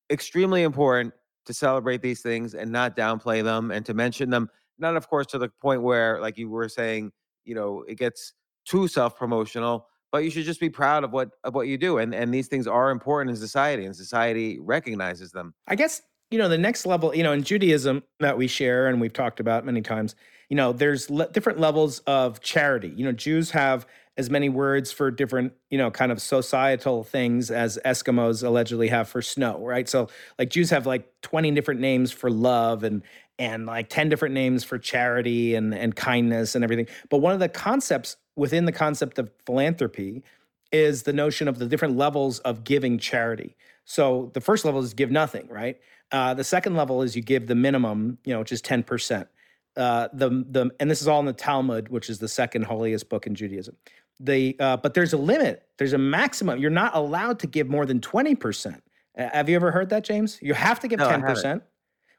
extremely 0.10 0.64
important 0.64 1.14
to 1.46 1.54
celebrate 1.54 2.02
these 2.02 2.22
things 2.22 2.54
and 2.54 2.72
not 2.72 2.96
downplay 2.96 3.44
them 3.44 3.72
and 3.72 3.86
to 3.86 3.94
mention 3.94 4.30
them. 4.30 4.50
Not 4.78 4.96
of 4.96 5.10
course 5.10 5.28
to 5.28 5.38
the 5.38 5.50
point 5.62 5.82
where 5.82 6.22
like 6.22 6.38
you 6.38 6.50
were 6.50 6.70
saying 6.70 7.12
you 7.46 7.56
know 7.56 7.84
it 7.88 7.96
gets 7.96 8.34
too 8.66 8.88
self-promotional 8.88 9.88
but 10.12 10.24
you 10.24 10.30
should 10.30 10.46
just 10.46 10.60
be 10.60 10.70
proud 10.70 11.04
of 11.04 11.12
what 11.12 11.30
of 11.44 11.54
what 11.54 11.68
you 11.68 11.78
do 11.78 11.98
and 11.98 12.14
and 12.14 12.34
these 12.34 12.48
things 12.48 12.68
are 12.68 12.92
important 12.92 13.30
in 13.30 13.36
society 13.36 13.86
and 13.86 13.96
society 13.96 14.60
recognizes 14.60 15.32
them. 15.32 15.54
I 15.68 15.76
guess, 15.76 16.02
you 16.32 16.38
know, 16.38 16.50
the 16.50 16.58
next 16.58 16.86
level, 16.86 17.16
you 17.16 17.24
know, 17.24 17.34
in 17.34 17.44
Judaism 17.44 18.04
that 18.20 18.38
we 18.38 18.48
share 18.48 18.88
and 18.88 19.00
we've 19.00 19.14
talked 19.14 19.40
about 19.40 19.66
many 19.66 19.82
times, 19.82 20.16
you 20.50 20.56
know, 20.56 20.74
there's 20.74 21.10
le- 21.10 21.30
different 21.30 21.60
levels 21.60 22.00
of 22.00 22.42
charity. 22.42 22.92
You 22.96 23.06
know, 23.06 23.12
Jews 23.12 23.52
have 23.52 23.86
as 24.18 24.30
many 24.30 24.50
words 24.50 24.92
for 24.92 25.12
different, 25.12 25.54
you 25.70 25.78
know, 25.78 25.90
kind 25.92 26.12
of 26.12 26.22
societal 26.22 27.04
things 27.04 27.52
as 27.52 27.80
Eskimos 27.86 28.44
allegedly 28.44 28.90
have 28.90 29.08
for 29.08 29.22
snow, 29.22 29.60
right? 29.64 29.88
So, 29.88 30.10
like 30.38 30.50
Jews 30.50 30.72
have 30.72 30.86
like 30.86 31.10
20 31.22 31.52
different 31.52 31.80
names 31.80 32.12
for 32.12 32.30
love 32.30 32.84
and 32.84 33.04
and 33.38 33.66
like 33.66 33.88
10 33.88 34.10
different 34.10 34.34
names 34.34 34.64
for 34.64 34.78
charity 34.78 35.56
and 35.56 35.74
and 35.74 35.96
kindness 35.96 36.56
and 36.56 36.64
everything. 36.64 36.88
But 37.10 37.20
one 37.20 37.34
of 37.34 37.40
the 37.40 37.48
concepts 37.48 38.18
within 38.36 38.66
the 38.66 38.72
concept 38.72 39.20
of 39.20 39.32
philanthropy 39.46 40.24
is 40.72 41.04
the 41.04 41.14
notion 41.14 41.48
of 41.48 41.60
the 41.60 41.66
different 41.66 41.96
levels 41.96 42.40
of 42.40 42.64
giving 42.64 42.98
charity. 42.98 43.56
So 43.86 44.32
the 44.34 44.42
first 44.42 44.66
level 44.66 44.82
is 44.82 44.94
give 44.94 45.12
nothing, 45.12 45.48
right? 45.48 45.80
Uh, 46.12 46.34
the 46.34 46.44
second 46.44 46.76
level 46.76 47.02
is 47.02 47.16
you 47.16 47.22
give 47.22 47.48
the 47.48 47.56
minimum, 47.56 48.18
you 48.26 48.34
know, 48.34 48.40
which 48.40 48.52
is 48.52 48.62
ten 48.62 48.84
percent. 48.84 49.28
Uh, 49.78 50.10
the 50.14 50.30
the 50.50 50.72
and 50.80 50.90
this 50.90 51.02
is 51.02 51.08
all 51.08 51.20
in 51.20 51.26
the 51.26 51.34
Talmud, 51.34 51.90
which 51.90 52.10
is 52.10 52.20
the 52.20 52.28
second 52.28 52.64
holiest 52.64 53.10
book 53.10 53.28
in 53.28 53.36
Judaism. 53.36 53.76
The 54.20 54.56
uh, 54.60 54.78
but 54.78 54.94
there's 54.94 55.14
a 55.14 55.18
limit. 55.18 55.64
There's 55.78 55.94
a 55.94 55.98
maximum. 55.98 56.60
You're 56.60 56.72
not 56.72 56.96
allowed 56.96 57.40
to 57.40 57.48
give 57.48 57.70
more 57.70 57.86
than 57.86 58.02
twenty 58.02 58.36
percent. 58.36 58.84
have 59.16 59.48
you 59.50 59.56
ever 59.56 59.72
heard 59.72 59.90
that, 59.90 60.04
James? 60.04 60.40
You 60.42 60.54
have 60.54 60.80
to 60.82 60.88
give 60.88 61.00
ten 61.00 61.22
haven't. 61.22 61.28
percent, 61.28 61.64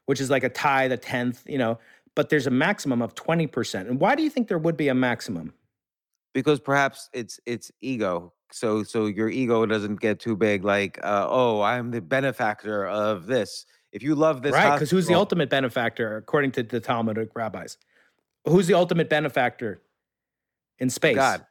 which 0.05 0.19
is 0.19 0.29
like 0.29 0.43
a 0.43 0.49
tithe, 0.49 0.91
a 0.91 0.97
tenth, 0.97 1.43
you 1.47 1.57
know. 1.57 1.77
But 2.15 2.29
there's 2.29 2.47
a 2.47 2.51
maximum 2.51 3.01
of 3.01 3.13
twenty 3.15 3.47
percent. 3.47 3.87
And 3.87 3.99
why 3.99 4.15
do 4.15 4.23
you 4.23 4.29
think 4.29 4.47
there 4.47 4.57
would 4.57 4.77
be 4.77 4.87
a 4.87 4.95
maximum? 4.95 5.53
because 6.33 6.59
perhaps 6.59 7.09
it's 7.13 7.39
it's 7.45 7.71
ego 7.81 8.33
so 8.51 8.83
so 8.83 9.05
your 9.05 9.29
ego 9.29 9.65
doesn't 9.65 9.99
get 9.99 10.19
too 10.19 10.35
big 10.35 10.63
like 10.63 10.99
uh, 11.03 11.27
oh 11.29 11.61
i'm 11.61 11.91
the 11.91 12.01
benefactor 12.01 12.87
of 12.87 13.25
this 13.27 13.65
if 13.91 14.03
you 14.03 14.15
love 14.15 14.41
this 14.41 14.53
right? 14.53 14.73
Because 14.73 14.91
who's 14.91 15.07
the 15.07 15.15
ultimate 15.15 15.49
benefactor 15.49 16.17
according 16.17 16.51
to 16.53 16.63
the 16.63 16.79
Talmudic 16.79 17.29
rabbis? 17.35 17.77
Who's 18.45 18.67
the 18.67 18.73
ultimate 18.73 19.09
benefactor 19.09 19.81
in 20.79 20.89
space? 20.89 21.15
god 21.15 21.45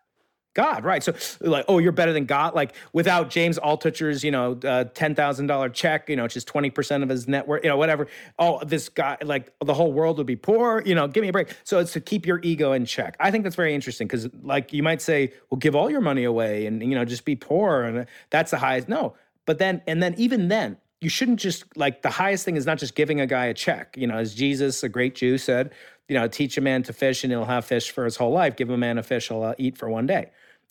God, 0.53 0.85
right? 0.85 1.03
So, 1.03 1.15
like, 1.41 1.65
oh, 1.69 1.79
you're 1.79 1.93
better 1.93 2.13
than 2.13 2.25
God. 2.25 2.55
Like, 2.55 2.75
without 2.93 3.31
James 3.31 3.57
Altucher's, 3.61 4.25
you 4.25 4.33
know, 4.33 4.59
uh, 4.65 4.85
ten 4.85 5.15
thousand 5.15 5.47
dollar 5.47 5.69
check, 5.69 6.09
you 6.09 6.17
know, 6.17 6.25
which 6.25 6.37
is 6.37 6.45
twenty 6.45 6.71
percent 6.71 7.05
of 7.05 7.09
his 7.09 7.29
net 7.29 7.47
worth, 7.47 7.63
you 7.63 7.71
know, 7.71 7.77
whatever. 7.77 8.09
Oh, 8.37 8.61
this 8.65 8.89
guy, 8.89 9.17
like, 9.23 9.53
the 9.65 9.75
whole 9.75 9.93
world 9.93 10.19
would 10.19 10.27
be 10.27 10.35
poor. 10.35 10.83
You 10.85 10.97
know, 10.97 11.07
give 11.07 11.23
me 11.23 11.29
a 11.29 11.33
break. 11.33 11.55
So 11.63 11.79
it's 11.79 11.93
to 11.93 12.01
keep 12.01 12.27
your 12.27 12.41
ego 12.43 12.73
in 12.73 12.85
check. 12.85 13.17
I 13.21 13.31
think 13.31 13.45
that's 13.45 13.55
very 13.55 13.77
interesting 13.77 14.09
because, 14.09 14.29
like, 14.43 14.73
you 14.73 14.83
might 14.83 15.01
say, 15.01 15.33
well, 15.51 15.59
give 15.59 15.77
all 15.77 15.89
your 15.89 16.01
money 16.01 16.25
away 16.25 16.67
and 16.67 16.83
you 16.83 16.97
know, 16.97 17.05
just 17.05 17.25
be 17.25 17.37
poor, 17.37 17.83
and 17.83 18.07
that's 18.31 18.51
the 18.51 18.59
highest. 18.59 18.89
No, 18.89 19.15
but 19.47 19.59
then, 19.59 19.83
and 19.87 20.03
then, 20.03 20.15
even 20.19 20.49
then, 20.49 20.79
you 21.01 21.09
shouldn't 21.09 21.41
just 21.41 21.65
like 21.77 22.03
the 22.03 22.11
highest 22.11 22.45
thing 22.45 22.57
is 22.57 22.67
not 22.67 22.79
just 22.79 22.95
giving 22.95 23.21
a 23.21 23.27
guy 23.27 23.47
a 23.47 23.55
check. 23.55 23.97
You 23.97 24.07
know, 24.07 24.17
as 24.17 24.35
Jesus, 24.35 24.83
a 24.83 24.89
great 24.89 25.15
Jew, 25.15 25.39
said, 25.39 25.73
you 26.09 26.15
know, 26.15 26.29
teach 26.29 26.59
a 26.59 26.61
man 26.61 26.83
to 26.85 26.93
fish 26.93 27.25
and 27.25 27.33
he'll 27.33 27.45
have 27.45 27.65
fish 27.65 27.91
for 27.91 28.05
his 28.05 28.17
whole 28.17 28.33
life. 28.33 28.57
Give 28.57 28.69
a 28.71 28.77
man 28.77 28.99
a 28.99 29.03
fish, 29.03 29.29
he'll 29.29 29.43
uh, 29.43 29.55
eat 29.59 29.79
for 29.79 29.89
one 29.89 30.07
day. 30.07 30.31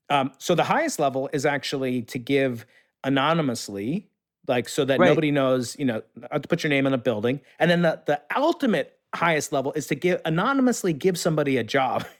Um, 0.09 0.31
so 0.37 0.55
the 0.55 0.63
highest 0.63 0.99
level 0.99 1.29
is 1.33 1.45
actually 1.45 2.01
to 2.03 2.19
give 2.19 2.65
anonymously, 3.03 4.07
like 4.47 4.67
so 4.69 4.85
that 4.85 4.99
Right. 4.99 5.07
nobody 5.07 5.31
knows, 5.31 5.77
you 5.79 5.85
know, 5.85 6.01
to 6.31 6.39
put 6.47 6.63
your 6.63 6.69
name 6.69 6.85
on 6.87 6.93
a 6.93 6.97
building. 6.97 7.41
And 7.59 7.69
then 7.69 7.81
the, 7.81 8.01
the 8.05 8.21
ultimate 8.35 8.97
highest 9.13 9.51
level 9.51 9.73
is 9.73 9.87
to 9.87 9.95
give 9.95 10.21
anonymously 10.25 10.93
give 10.93 11.17
somebody 11.17 11.57
a 11.57 11.63
job. 11.63 12.05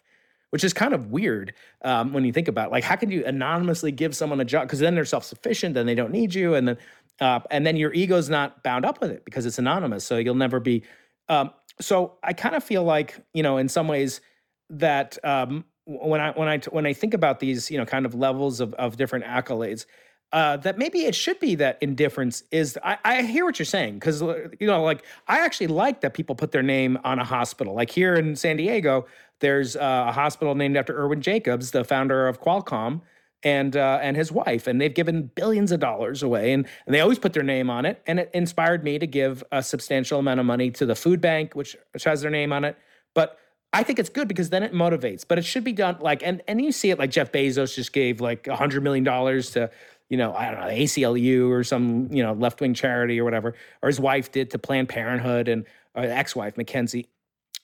Which 0.52 0.64
is 0.64 0.74
kind 0.74 0.96
of 0.96 1.12
weird 1.12 1.54
um, 1.84 2.12
when 2.12 2.26
you 2.26 2.34
think 2.34 2.48
about 2.48 2.70
it. 2.70 2.72
like 2.72 2.84
how 2.84 2.96
can 2.96 3.12
you 3.12 3.24
anonymously 3.24 3.92
give 3.92 4.16
someone 4.16 4.40
a 4.42 4.46
job 4.46 4.64
because 4.64 4.80
then 4.80 4.96
they're 4.96 5.06
self 5.06 5.24
sufficient, 5.24 5.76
then 5.76 5.86
they 5.86 5.94
don't 5.94 6.12
need 6.12 6.34
you, 6.34 6.56
and 6.56 6.68
then 6.68 6.78
uh, 7.22 7.40
and 7.52 7.66
then 7.66 7.76
your 7.76 7.94
ego's 7.94 8.30
not 8.30 8.64
bound 8.64 8.86
up 8.86 9.02
with 9.02 9.12
it 9.12 9.26
because 9.26 9.46
it's 9.46 9.60
anonymous, 9.60 10.04
so 10.04 10.18
you'll 10.18 10.36
never 10.36 10.60
be. 10.60 10.84
Um, 11.28 11.52
so 11.80 12.18
I 12.24 12.34
kind 12.34 12.56
of 12.56 12.64
feel 12.64 12.84
like 12.84 13.24
you 13.34 13.44
know 13.44 13.58
in 13.58 13.70
some 13.70 13.88
ways 13.88 14.22
that 14.70 15.18
um, 15.24 15.66
when 15.86 16.22
I 16.22 16.32
when 16.32 16.48
I 16.48 16.60
when 16.70 16.86
I 16.86 16.94
think 16.94 17.14
about 17.14 17.40
these 17.40 17.70
you 17.72 17.78
know 17.78 17.86
kind 17.86 18.06
of 18.06 18.16
levels 18.16 18.60
of 18.60 18.74
of 18.76 18.98
different 18.98 19.26
accolades, 19.26 19.86
uh, 20.32 20.58
that 20.58 20.78
maybe 20.78 21.06
it 21.06 21.16
should 21.16 21.40
be 21.40 21.56
that 21.56 21.78
indifference 21.82 22.44
is. 22.52 22.78
I, 22.84 22.98
I 23.04 23.22
hear 23.24 23.46
what 23.46 23.60
you're 23.60 23.66
saying 23.66 23.96
because 23.96 24.22
you 24.22 24.68
know 24.68 24.84
like 24.84 25.04
I 25.28 25.40
actually 25.40 25.68
like 25.68 26.02
that 26.02 26.14
people 26.14 26.36
put 26.36 26.52
their 26.52 26.64
name 26.64 26.98
on 27.04 27.20
a 27.20 27.24
hospital. 27.26 27.74
Like 27.74 27.90
here 27.90 28.16
in 28.16 28.36
San 28.36 28.58
Diego, 28.58 29.08
there's 29.40 29.76
uh, 29.76 30.06
a 30.08 30.12
hospital 30.12 30.56
named 30.56 30.78
after 30.78 30.98
Irwin 30.98 31.22
Jacobs, 31.22 31.72
the 31.72 31.84
founder 31.84 32.28
of 32.28 32.42
Qualcomm. 32.42 33.02
And 33.42 33.78
uh, 33.78 34.00
and 34.02 34.18
his 34.18 34.34
wife, 34.34 34.68
and 34.68 34.82
they've 34.82 34.94
given 34.94 35.32
billions 35.34 35.72
of 35.72 35.80
dollars 35.80 36.24
away, 36.24 36.52
and, 36.52 36.68
and 36.86 36.94
they 36.94 37.00
always 37.00 37.20
put 37.20 37.32
their 37.32 37.42
name 37.42 37.70
on 37.70 37.86
it. 37.86 38.02
And 38.06 38.20
it 38.20 38.30
inspired 38.34 38.84
me 38.84 39.00
to 39.00 39.08
give 39.08 39.46
a 39.50 39.64
substantial 39.64 40.20
amount 40.20 40.42
of 40.42 40.46
money 40.46 40.72
to 40.72 40.86
the 40.86 40.94
food 40.94 41.22
bank, 41.22 41.56
which, 41.56 41.78
which 41.94 42.04
has 42.04 42.20
their 42.20 42.32
name 42.32 42.52
on 42.52 42.66
it. 42.66 42.76
But 43.14 43.40
I 43.72 43.84
think 43.84 44.00
it's 44.00 44.10
good 44.10 44.28
because 44.28 44.50
then 44.50 44.64
it 44.64 44.74
motivates. 44.74 45.26
But 45.28 45.38
it 45.38 45.46
should 45.46 45.64
be 45.64 45.74
done 45.74 45.98
like 46.00 46.24
and 46.24 46.42
and 46.48 46.62
you 46.62 46.72
see 46.72 46.90
it 46.90 47.00
like 47.00 47.12
Jeff 47.12 47.32
Bezos 47.32 47.76
just 47.76 47.94
gave 47.94 48.20
like 48.20 48.48
a 48.48 48.56
hundred 48.56 48.84
million 48.84 49.04
dollars 49.04 49.52
to 49.52 49.70
you 50.10 50.18
know 50.18 50.34
I 50.34 50.52
don't 50.52 50.60
know 50.60 50.68
ACLU 50.68 51.50
or 51.50 51.64
some 51.64 52.12
you 52.12 52.24
know 52.24 52.34
left 52.34 52.62
wing 52.62 52.74
charity 52.74 53.20
or 53.20 53.24
whatever, 53.24 53.54
or 53.82 53.88
his 53.88 54.00
wife 54.00 54.32
did 54.32 54.52
to 54.52 54.60
Planned 54.60 54.90
Parenthood 54.90 55.48
and 55.48 55.66
or 55.96 56.04
ex 56.04 56.36
wife 56.36 56.58
Mackenzie. 56.58 57.08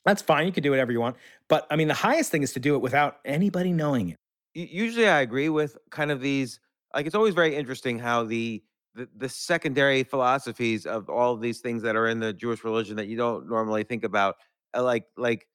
That's 0.06 0.22
fine. 0.22 0.46
You 0.46 0.54
can 0.54 0.62
do 0.62 0.70
whatever 0.70 0.92
you 0.92 1.02
want. 1.02 1.16
But 1.48 1.66
I 1.72 1.76
mean, 1.76 1.88
the 1.88 1.96
highest 1.96 2.30
thing 2.30 2.44
is 2.44 2.54
to 2.54 2.60
do 2.60 2.76
it 2.76 2.82
without 2.82 3.18
anybody 3.26 3.74
knowing 3.74 4.10
it. 4.10 4.18
Usually 4.56 5.08
i 5.08 5.20
agree 5.22 5.50
with 5.50 5.78
kind 5.91 6.12
of 6.12 6.22
these 6.22 6.60
like 6.94 7.06
it's 7.06 7.15
always 7.15 7.34
very 7.34 7.56
interesting 7.56 8.00
how 8.00 8.24
the 8.24 8.63
the, 8.94 9.10
the 9.13 9.28
secondary 9.28 10.04
philosophies 10.04 10.86
of 10.86 11.10
all 11.10 11.34
of 11.34 11.41
these 11.41 11.60
things 11.60 11.84
that 11.84 11.98
are 11.98 12.08
in 12.08 12.20
the 12.20 12.32
jewish 12.32 12.63
religion 12.63 12.96
that 12.96 13.08
you 13.08 13.18
don't 13.18 13.50
normally 13.50 13.84
think 13.84 14.04
about 14.06 14.36
uh, 14.74 14.82
like 14.84 15.08
like 15.18 15.48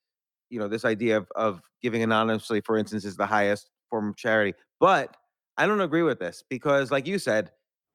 you 0.50 0.58
know 0.58 0.68
this 0.68 0.84
idea 0.84 1.16
of, 1.18 1.30
of 1.36 1.62
giving 1.82 2.02
anonymously 2.02 2.60
for 2.60 2.76
instance 2.76 3.04
is 3.04 3.16
the 3.16 3.26
highest 3.26 3.70
form 3.90 4.08
of 4.10 4.16
charity. 4.16 4.58
But 4.80 5.16
i 5.58 5.66
don't 5.66 5.80
agree 5.80 6.02
with 6.02 6.18
this 6.18 6.44
because 6.48 6.90
like 6.90 7.06
you 7.06 7.18
said 7.18 7.52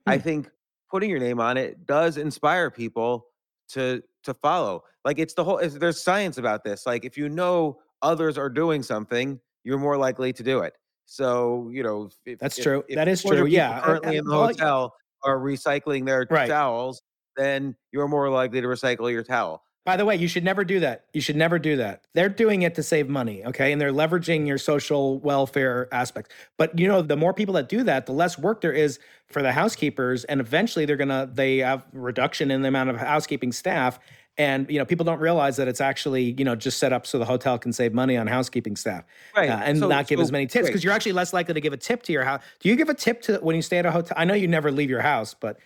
i 0.08 0.18
Hmm. 0.18 0.20
think 0.20 0.50
putting 0.92 1.10
your 1.10 1.20
name 1.20 1.40
on 1.40 1.58
it 1.58 1.86
does 1.86 2.18
inspire 2.18 2.72
people 2.72 3.28
to 3.70 4.04
to 4.24 4.34
follow. 4.34 4.84
Like 5.04 5.20
it's 5.20 5.36
the 5.36 5.44
whole 5.44 5.60
it's, 5.60 5.76
there's 5.78 6.02
science 6.02 6.38
about 6.40 6.64
this. 6.64 6.86
Like 6.88 7.06
if 7.06 7.18
you 7.18 7.30
know 7.30 7.82
others 8.02 8.38
are 8.38 8.50
doing 8.50 8.84
something 8.84 9.40
you're 9.64 9.80
more 9.80 9.98
likely 9.98 10.34
to 10.34 10.44
do 10.44 10.60
it 10.62 10.76
so 11.06 11.70
you 11.72 11.84
know 11.84 12.10
if, 12.26 12.40
That's 12.40 12.58
if- 12.58 12.64
true. 12.64 12.84
if 12.88 12.96
That 12.96 13.08
is 13.08 13.22
200 13.22 13.42
true. 13.42 13.48
Yeah. 13.50 13.80
Currently 13.82 14.10
and- 14.10 14.18
in 14.20 14.26
the 14.26 14.32
well, 14.32 14.48
hotel 14.48 14.94
are 15.24 15.38
recycling 15.38 16.06
their 16.06 16.28
Right. 16.30 16.48
towels 16.50 17.02
then 17.38 17.76
you're 17.92 18.08
more 18.08 18.30
likely 18.30 18.62
to 18.62 18.68
recycle 18.68 19.12
your 19.12 19.24
towel 19.24 19.62
By 19.86 19.98
the 19.98 20.06
way, 20.06 20.16
you 20.16 20.28
should 20.28 20.44
never 20.44 20.64
do 20.64 20.80
that. 20.80 21.06
You 21.14 21.22
should 21.22 21.36
never 21.36 21.60
do 21.60 21.76
that. 21.78 22.02
They're 22.16 22.28
doing 22.30 22.64
it 22.64 22.74
to 22.74 22.82
save 22.82 23.08
money, 23.08 23.46
okay? 23.46 23.72
And 23.72 23.80
they're 23.80 23.92
leveraging 23.94 24.48
your 24.48 24.58
social 24.58 25.20
welfare 25.20 25.88
aspects. 25.92 26.34
But 26.58 26.80
you 26.80 26.88
know, 26.88 27.04
the 27.04 27.16
more 27.16 27.36
people 27.36 27.54
that 27.56 27.70
do 27.70 27.84
that, 27.84 28.08
the 28.08 28.12
less 28.12 28.40
work 28.40 28.62
there 28.62 28.72
is 28.74 28.98
for 29.28 29.44
the 29.44 29.52
housekeepers 29.52 30.24
and 30.24 30.40
eventually 30.42 30.86
they're 30.86 30.96
going 30.98 31.10
to 31.10 31.30
they 31.32 31.58
have 31.60 31.86
reduction 31.94 32.50
in 32.50 32.64
the 32.64 32.68
amount 32.70 32.90
of 32.90 32.96
housekeeping 32.98 33.52
staff 33.52 34.00
and 34.38 34.70
you 34.70 34.78
know, 34.80 34.86
people 34.86 35.06
don't 35.06 35.20
realize 35.20 35.58
that 35.58 35.68
it's 35.68 35.80
actually, 35.82 36.36
you 36.38 36.44
know, 36.44 36.56
just 36.56 36.78
set 36.78 36.92
up 36.92 37.08
so 37.08 37.18
the 37.20 37.26
hotel 37.26 37.58
can 37.58 37.72
save 37.72 37.94
money 37.94 38.18
on 38.18 38.28
housekeeping 38.28 38.76
staff. 38.76 39.04
Right. 39.36 39.50
uh, 39.50 39.58
and 39.64 39.80
So- 39.80 39.88
not 39.88 40.08
give 40.08 40.20
so 40.20 40.24
as 40.24 40.32
many 40.32 40.48
tips 40.48 40.68
because 40.68 40.84
you're 40.84 40.94
actually 40.94 41.14
less 41.14 41.32
likely 41.34 41.54
to 41.54 41.62
give 41.62 41.74
a 41.74 41.78
tip 41.78 42.04
to 42.04 42.14
your 42.14 42.24
house. 42.24 42.42
Do 42.60 42.70
you 42.70 42.76
give 42.76 42.90
a 42.90 42.94
tip 42.94 43.22
to 43.24 43.38
when 43.38 43.56
you 43.56 43.62
stay 43.62 43.78
at 43.78 43.86
a 43.86 43.92
hotel? 43.92 44.16
I 44.18 44.26
know 44.26 44.34
you 44.34 44.48
never 44.48 44.72
leave 44.72 44.90
your 44.90 45.02
house, 45.02 45.34
but 45.34 45.58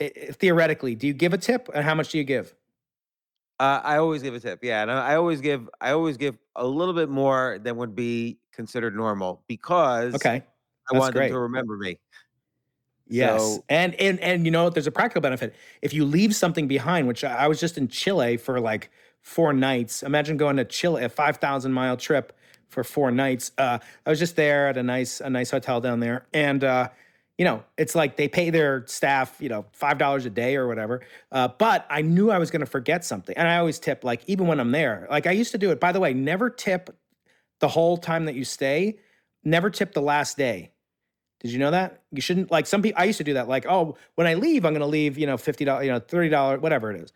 i- 0.00 0.04
i- 0.16 0.32
theoretically, 0.32 0.94
do 0.94 1.06
you 1.06 1.12
give 1.14 1.32
a 1.32 1.38
tip 1.38 1.68
and 1.74 1.84
how 1.84 1.94
much 1.94 2.10
do 2.10 2.18
you 2.18 2.24
give? 2.24 2.54
Uh, 3.60 3.80
I 3.84 3.96
always 3.98 4.22
give 4.22 4.34
a 4.34 4.40
tip. 4.40 4.60
Yeah, 4.64 4.82
and 4.82 4.90
I 4.90 5.10
I 5.12 5.16
always 5.16 5.40
give 5.40 5.68
I 5.80 5.90
always 5.92 6.16
give 6.16 6.36
a 6.56 6.66
little 6.66 6.94
bit 6.94 7.08
more 7.08 7.58
than 7.62 7.76
would 7.76 7.94
be 7.94 8.38
considered 8.52 8.94
normal 8.96 9.42
because 9.46 10.14
Okay. 10.14 10.42
I 10.92 10.98
want 10.98 11.14
great. 11.14 11.28
them 11.28 11.34
to 11.36 11.40
remember 11.40 11.76
me. 11.76 11.98
Yes, 13.12 13.40
So- 13.42 13.64
and 13.68 13.94
and 13.96 14.18
and 14.20 14.44
you 14.44 14.50
know? 14.50 14.70
There's 14.70 14.86
a 14.86 14.92
practical 14.92 15.20
benefit 15.20 15.54
if 15.82 15.92
you 15.92 16.04
leave 16.04 16.34
something 16.34 16.66
behind. 16.68 17.06
Which 17.08 17.24
I 17.24 17.44
I 17.44 17.48
was 17.48 17.60
just 17.60 17.76
in 17.78 17.88
Chile 17.88 18.36
for 18.36 18.60
like 18.60 18.90
four 19.20 19.52
nights. 19.52 20.02
Imagine 20.02 20.36
going 20.36 20.56
to 20.56 20.64
Chile, 20.64 21.04
a 21.04 21.08
five 21.08 21.36
thousand 21.38 21.72
mile 21.72 21.96
trip 21.96 22.32
for 22.68 22.82
four 22.82 23.10
nights. 23.10 23.52
Uh, 23.58 23.78
I 24.06 24.10
was 24.10 24.18
just 24.18 24.36
there 24.36 24.68
at 24.68 24.76
a 24.76 24.82
nice 24.82 25.20
a 25.20 25.30
nice 25.30 25.50
hotel 25.50 25.80
down 25.80 26.00
there, 26.00 26.26
and 26.32 26.64
uh, 26.64 26.88
you 27.38 27.44
know, 27.44 27.62
it's 27.76 27.94
like 27.94 28.16
they 28.16 28.28
pay 28.28 28.50
their 28.50 28.84
staff, 28.86 29.36
you 29.40 29.48
know, 29.48 29.66
five 29.72 29.98
dollars 29.98 30.26
a 30.26 30.30
day 30.30 30.56
or 30.56 30.66
whatever. 30.66 31.02
Uh, 31.30 31.48
but 31.58 31.86
I 31.90 32.02
knew 32.02 32.30
I 32.30 32.38
was 32.38 32.50
going 32.50 32.60
to 32.60 32.66
forget 32.66 33.04
something, 33.04 33.36
and 33.36 33.46
I 33.48 33.58
always 33.58 33.78
tip, 33.78 34.04
like 34.04 34.22
even 34.26 34.46
when 34.46 34.58
I'm 34.60 34.72
there. 34.72 35.06
Like 35.10 35.26
I 35.26 35.32
used 35.32 35.52
to 35.52 35.58
do 35.58 35.70
it. 35.70 35.80
By 35.80 35.92
the 35.92 36.00
way, 36.00 36.14
never 36.14 36.50
tip 36.50 36.90
the 37.60 37.68
whole 37.68 37.96
time 37.96 38.24
that 38.24 38.34
you 38.34 38.44
stay. 38.44 38.98
Never 39.44 39.70
tip 39.70 39.92
the 39.92 40.02
last 40.02 40.36
day. 40.36 40.71
Did 41.42 41.50
you 41.50 41.58
know 41.58 41.70
that? 41.72 42.02
You 42.12 42.22
shouldn't 42.22 42.50
like 42.50 42.66
some 42.66 42.80
people. 42.82 43.00
I 43.00 43.04
used 43.04 43.18
to 43.18 43.24
do 43.24 43.34
that. 43.34 43.48
Like, 43.48 43.66
oh, 43.68 43.96
when 44.14 44.26
I 44.26 44.34
leave, 44.34 44.64
I'm 44.64 44.72
going 44.72 44.80
to 44.80 44.86
leave, 44.86 45.18
you 45.18 45.26
know, 45.26 45.36
fifty 45.36 45.64
dollars, 45.64 45.84
you 45.86 45.92
know, 45.92 45.98
thirty 45.98 46.28
dollars, 46.28 46.60
whatever 46.60 46.90
it 46.92 47.00
is 47.00 47.12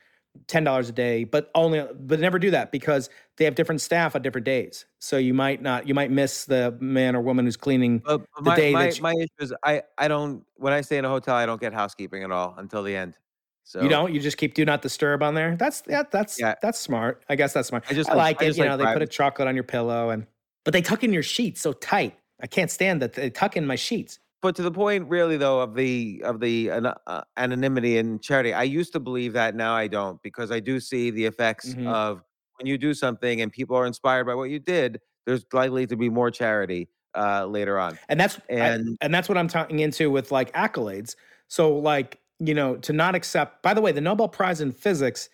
ten 0.49 0.65
dollars 0.65 0.87
a 0.91 0.93
day, 0.93 1.25
but 1.25 1.51
only 1.55 1.83
but 2.01 2.21
never 2.21 2.39
do 2.39 2.51
that 2.51 2.71
because 2.71 3.09
they 3.39 3.45
have 3.47 3.55
different 3.55 3.81
staff 3.81 4.15
on 4.15 4.21
different 4.21 4.45
days. 4.45 4.85
So 4.99 5.17
you 5.17 5.33
might 5.33 5.63
not 5.63 5.89
you 5.89 5.95
might 5.95 6.11
miss 6.11 6.45
the 6.45 6.77
man 6.79 7.17
or 7.17 7.23
woman 7.23 7.47
who's 7.47 7.57
cleaning 7.57 8.01
But 8.05 8.21
the 8.37 8.43
my 8.43 8.57
day 8.57 8.73
my 8.73 8.85
that 8.85 8.97
you, 8.99 9.03
my 9.03 9.13
issue 9.13 9.29
is 9.39 9.55
I 9.65 9.83
I 9.97 10.09
don't 10.09 10.45
when 10.57 10.75
I 10.75 10.83
stay 10.83 10.99
in 10.99 11.07
a 11.07 11.09
hotel 11.09 11.35
I 11.35 11.47
don't 11.47 11.59
get 11.61 11.73
housekeeping 11.73 12.23
at 12.23 12.31
all 12.31 12.55
until 12.59 12.83
the 12.83 12.95
end. 12.95 13.17
So 13.65 13.81
you 13.83 13.89
don't 13.89 14.13
you 14.13 14.21
just 14.21 14.37
keep 14.37 14.53
do 14.53 14.67
not 14.67 14.83
disturb 14.83 15.23
on 15.23 15.35
there. 15.35 15.57
That's 15.57 15.81
that 15.83 16.11
that's 16.11 16.39
Yeah. 16.39 16.55
that's 16.61 16.79
smart. 16.79 17.23
I 17.31 17.35
guess 17.37 17.55
that's 17.55 17.69
smart. 17.69 17.85
I 17.89 17.95
just 17.95 18.11
I 18.11 18.15
like- 18.15 18.37
like 18.37 18.43
I 18.43 18.45
it. 18.45 18.49
just 18.49 18.59
You 18.59 18.65
like 18.65 18.73
know, 18.73 18.77
they 18.77 18.85
put 18.85 18.91
a 18.97 19.07
privacy. 19.07 19.17
chocolate 19.17 19.49
on 19.49 19.55
your 19.55 19.65
pillow 19.65 20.11
and 20.11 20.27
but 20.65 20.73
they 20.75 20.83
tuck 20.83 21.03
in 21.03 21.15
your 21.15 21.23
sheets 21.23 21.63
so 21.63 21.73
tight. 21.73 22.15
I 22.41 22.47
can't 22.47 22.71
stand 22.71 23.01
that 23.03 23.15
they 23.15 23.31
tuck 23.31 23.57
in 23.57 23.67
my 23.67 23.77
sheets. 23.77 24.19
but 24.43 24.55
to 24.57 24.63
the 24.63 24.71
point 24.71 25.09
really 25.09 25.37
though 25.39 25.61
of 25.61 25.75
the 25.75 26.21
of 26.25 26.39
the 26.41 26.71
uh, 26.71 27.23
anonymity 27.37 27.97
and 27.99 28.23
charity 28.23 28.53
i 28.53 28.63
used 28.63 28.93
to 28.93 29.01
believe 29.01 29.33
that 29.33 29.55
now 29.57 29.75
i 29.75 29.87
don't 29.89 30.23
because 30.23 30.51
i 30.53 30.61
do 30.61 30.79
see 30.79 31.11
the 31.11 31.25
effects 31.25 31.75
Mhm. 31.75 31.87
of 31.89 32.23
when 32.59 32.67
you 32.67 32.77
do 32.79 32.93
something 32.95 33.41
and 33.41 33.51
people 33.51 33.75
are 33.77 33.87
inspired 33.87 34.25
by 34.25 34.35
what 34.35 34.51
you 34.51 34.59
did 34.59 35.01
there's 35.25 35.45
likely 35.53 35.87
to 35.87 35.97
be 35.97 36.09
more 36.11 36.31
charity 36.31 36.87
uh 37.17 37.47
later 37.47 37.79
on 37.79 37.99
and 38.11 38.21
that's 38.21 38.37
I- 38.51 38.55
And- 38.75 38.99
and 39.01 39.13
that's 39.15 39.29
what 39.29 39.39
I'm 39.39 39.49
talking 39.49 39.79
into 39.81 40.11
with 40.11 40.31
like 40.31 40.53
accolades. 40.53 41.17
So 41.49 41.75
like 41.93 42.19
you 42.39 42.55
know 42.55 42.77
to 42.87 42.93
not 42.93 43.15
accept. 43.15 43.63
By 43.63 43.73
the 43.75 43.81
way, 43.81 43.91
the 43.93 44.03
Nobel 44.03 44.29
Prize 44.29 44.61
in 44.61 44.71
physics, 44.71 45.29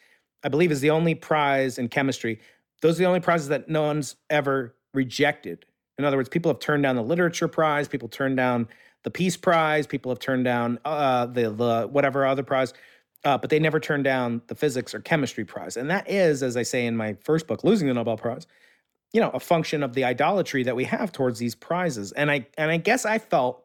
I 0.44 0.48
believe, 0.48 0.70
is 0.70 0.80
the 0.80 0.90
only 0.90 1.14
prize 1.16 1.76
in 1.76 1.88
chemistry. 1.88 2.40
Those 2.82 2.94
are 2.96 3.02
the 3.02 3.08
only 3.12 3.20
prizes 3.20 3.48
that 3.48 3.68
no 3.68 3.82
one's 3.82 4.14
ever 4.30 4.76
rejected. 4.94 5.66
In 5.98 6.04
other 6.04 6.16
words, 6.16 6.28
people 6.28 6.50
have 6.50 6.58
turned 6.58 6.82
down 6.82 6.96
the 6.96 7.02
literature 7.02 7.48
prize, 7.48 7.88
people 7.88 8.08
turned 8.08 8.36
down 8.36 8.68
the 9.02 9.10
peace 9.10 9.36
prize, 9.36 9.86
people 9.86 10.10
have 10.10 10.18
turned 10.18 10.44
down 10.44 10.78
uh, 10.84 11.26
the 11.26 11.50
the 11.50 11.88
whatever 11.90 12.26
other 12.26 12.42
prize. 12.42 12.72
Uh, 13.24 13.38
but 13.38 13.50
they 13.50 13.60
never 13.60 13.78
turned 13.78 14.02
down 14.02 14.42
the 14.48 14.54
physics 14.54 14.92
or 14.94 15.00
chemistry 15.00 15.44
prize. 15.44 15.76
And 15.76 15.88
that 15.90 16.10
is, 16.10 16.42
as 16.42 16.56
I 16.56 16.64
say 16.64 16.86
in 16.86 16.96
my 16.96 17.14
first 17.22 17.46
book, 17.46 17.62
Losing 17.62 17.86
the 17.86 17.94
Nobel 17.94 18.16
Prize, 18.16 18.48
you 19.12 19.20
know, 19.20 19.30
a 19.30 19.38
function 19.38 19.84
of 19.84 19.94
the 19.94 20.02
idolatry 20.02 20.64
that 20.64 20.74
we 20.74 20.84
have 20.84 21.12
towards 21.12 21.38
these 21.38 21.54
prizes. 21.54 22.12
And 22.12 22.30
I 22.30 22.46
and 22.58 22.70
I 22.70 22.78
guess 22.78 23.04
I 23.04 23.18
felt 23.18 23.64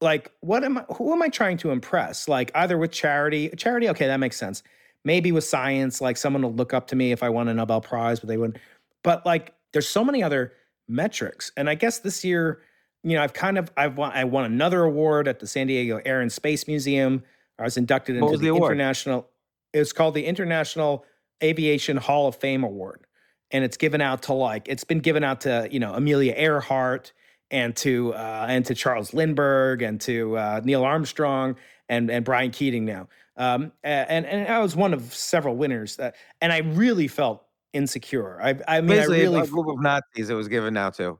like 0.00 0.30
what 0.40 0.64
am 0.64 0.78
I 0.78 0.84
who 0.94 1.12
am 1.12 1.22
I 1.22 1.28
trying 1.28 1.56
to 1.58 1.70
impress? 1.70 2.28
Like 2.28 2.50
either 2.54 2.76
with 2.76 2.92
charity, 2.92 3.50
charity, 3.56 3.88
okay, 3.90 4.06
that 4.06 4.18
makes 4.18 4.36
sense. 4.36 4.62
Maybe 5.04 5.32
with 5.32 5.44
science, 5.44 6.00
like 6.00 6.16
someone 6.16 6.42
will 6.42 6.54
look 6.54 6.74
up 6.74 6.88
to 6.88 6.96
me 6.96 7.12
if 7.12 7.22
I 7.22 7.28
won 7.28 7.48
a 7.48 7.54
Nobel 7.54 7.80
Prize, 7.80 8.20
but 8.20 8.28
they 8.28 8.36
wouldn't. 8.36 8.58
But 9.02 9.24
like 9.24 9.54
there's 9.72 9.88
so 9.88 10.04
many 10.04 10.22
other 10.22 10.52
metrics. 10.88 11.52
And 11.56 11.68
I 11.68 11.74
guess 11.74 11.98
this 11.98 12.24
year, 12.24 12.60
you 13.02 13.16
know, 13.16 13.22
I've 13.22 13.32
kind 13.32 13.58
of 13.58 13.70
I've 13.76 13.96
won 13.96 14.12
I 14.12 14.24
won 14.24 14.44
another 14.44 14.82
award 14.82 15.28
at 15.28 15.40
the 15.40 15.46
San 15.46 15.66
Diego 15.66 16.00
Air 16.04 16.20
and 16.20 16.32
Space 16.32 16.66
Museum. 16.66 17.22
I 17.58 17.64
was 17.64 17.76
inducted 17.76 18.16
into 18.16 18.26
was 18.26 18.40
the, 18.40 18.50
the 18.50 18.56
international 18.56 19.28
it's 19.72 19.92
called 19.92 20.14
the 20.14 20.24
International 20.24 21.04
Aviation 21.42 21.96
Hall 21.96 22.28
of 22.28 22.36
Fame 22.36 22.64
Award. 22.64 23.02
And 23.50 23.64
it's 23.64 23.76
given 23.76 24.00
out 24.00 24.22
to 24.22 24.32
like 24.32 24.68
it's 24.68 24.84
been 24.84 25.00
given 25.00 25.22
out 25.22 25.42
to, 25.42 25.68
you 25.70 25.78
know, 25.78 25.94
Amelia 25.94 26.34
Earhart 26.36 27.12
and 27.50 27.76
to 27.76 28.12
uh, 28.14 28.46
and 28.48 28.64
to 28.66 28.74
Charles 28.74 29.14
Lindbergh 29.14 29.82
and 29.82 30.00
to 30.02 30.36
uh, 30.36 30.60
Neil 30.64 30.82
Armstrong 30.82 31.56
and 31.88 32.10
and 32.10 32.24
Brian 32.24 32.50
Keating 32.50 32.84
now. 32.84 33.08
Um, 33.36 33.72
and 33.84 34.26
and 34.26 34.48
I 34.48 34.58
was 34.58 34.74
one 34.74 34.92
of 34.92 35.14
several 35.14 35.54
winners 35.56 35.96
that, 35.96 36.16
and 36.40 36.52
I 36.52 36.58
really 36.58 37.06
felt 37.06 37.45
insecure. 37.76 38.40
I 38.42 38.58
I 38.66 38.80
mean 38.80 38.98
I 38.98 39.04
really 39.04 39.40
a 39.40 39.46
group 39.46 39.68
of 39.68 39.80
nazis 39.80 40.30
it 40.30 40.34
was 40.34 40.48
given 40.48 40.74
now 40.74 40.90
to 40.90 41.18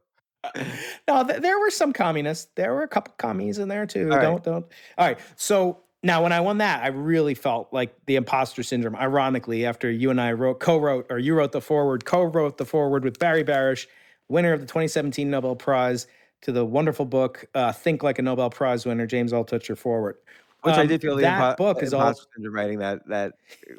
no, 1.09 1.25
th- 1.27 1.41
there 1.41 1.59
were 1.59 1.71
some 1.71 1.93
communists. 1.93 2.51
There 2.55 2.73
were 2.73 2.83
a 2.83 2.89
couple 2.89 3.13
commies 3.19 3.59
in 3.59 3.69
there 3.69 3.85
too. 3.87 4.11
All 4.11 4.17
right. 4.17 4.23
don't 4.23 4.45
don't. 4.45 4.67
All 4.97 5.07
right. 5.07 5.19
So 5.35 5.81
now, 6.03 6.23
when 6.23 6.31
I 6.33 6.41
won 6.41 6.59
that, 6.59 6.85
I 6.85 6.89
really 6.89 7.35
felt 7.35 7.73
like 7.73 7.93
the 8.07 8.15
imposter 8.15 8.63
syndrome. 8.63 8.95
Ironically, 8.95 9.67
after 9.67 9.91
you 9.91 10.11
and 10.11 10.21
I 10.21 10.33
wrote, 10.33 10.61
co-wrote, 10.61 11.07
or 11.11 11.19
you 11.19 11.35
wrote 11.35 11.51
the 11.51 11.61
forward, 11.61 12.05
co-wrote 12.05 12.59
the 12.59 12.65
forward 12.65 13.03
with 13.03 13.19
Barry 13.19 13.43
Barish, 13.43 13.87
winner 14.29 14.53
of 14.53 14.61
the 14.61 14.67
2017 14.67 15.29
Nobel 15.29 15.57
Prize, 15.57 16.07
to 16.43 16.53
the 16.53 16.65
wonderful 16.65 17.07
book 17.07 17.45
uh, 17.57 17.73
"Think 17.73 18.05
Like 18.05 18.21
a 18.21 18.23
Nobel 18.23 18.51
Prize 18.51 18.87
Winner," 18.87 19.07
James 19.07 19.33
Altucher 19.33 19.77
forward. 19.77 20.19
which 20.63 20.75
i 20.77 20.83
Um, 20.83 20.87
did 20.87 21.01
feel 21.03 21.17
the 21.17 21.23
that 21.23 21.41
impo- 21.41 21.57
book 21.57 21.83
is 21.83 21.93
all 21.93 22.03
imposter 22.03 22.27
syndrome 22.37 22.55
writing 22.55 22.79
that 22.79 23.07
that 23.09 23.33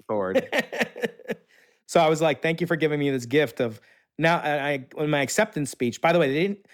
forward 0.05 0.43
so 1.87 1.99
I 1.99 2.09
was 2.09 2.21
like, 2.21 2.41
thank 2.41 2.61
you 2.61 2.67
for 2.67 2.75
giving 2.75 2.99
me 2.99 3.09
this 3.09 3.25
gift 3.25 3.59
of 3.59 3.81
now. 4.19 4.37
I, 4.37 4.85
in 4.97 5.09
my 5.09 5.21
acceptance 5.21 5.71
speech, 5.71 6.01
by 6.01 6.13
the 6.13 6.19
way, 6.19 6.27
they 6.27 6.41
didn't, 6.41 6.65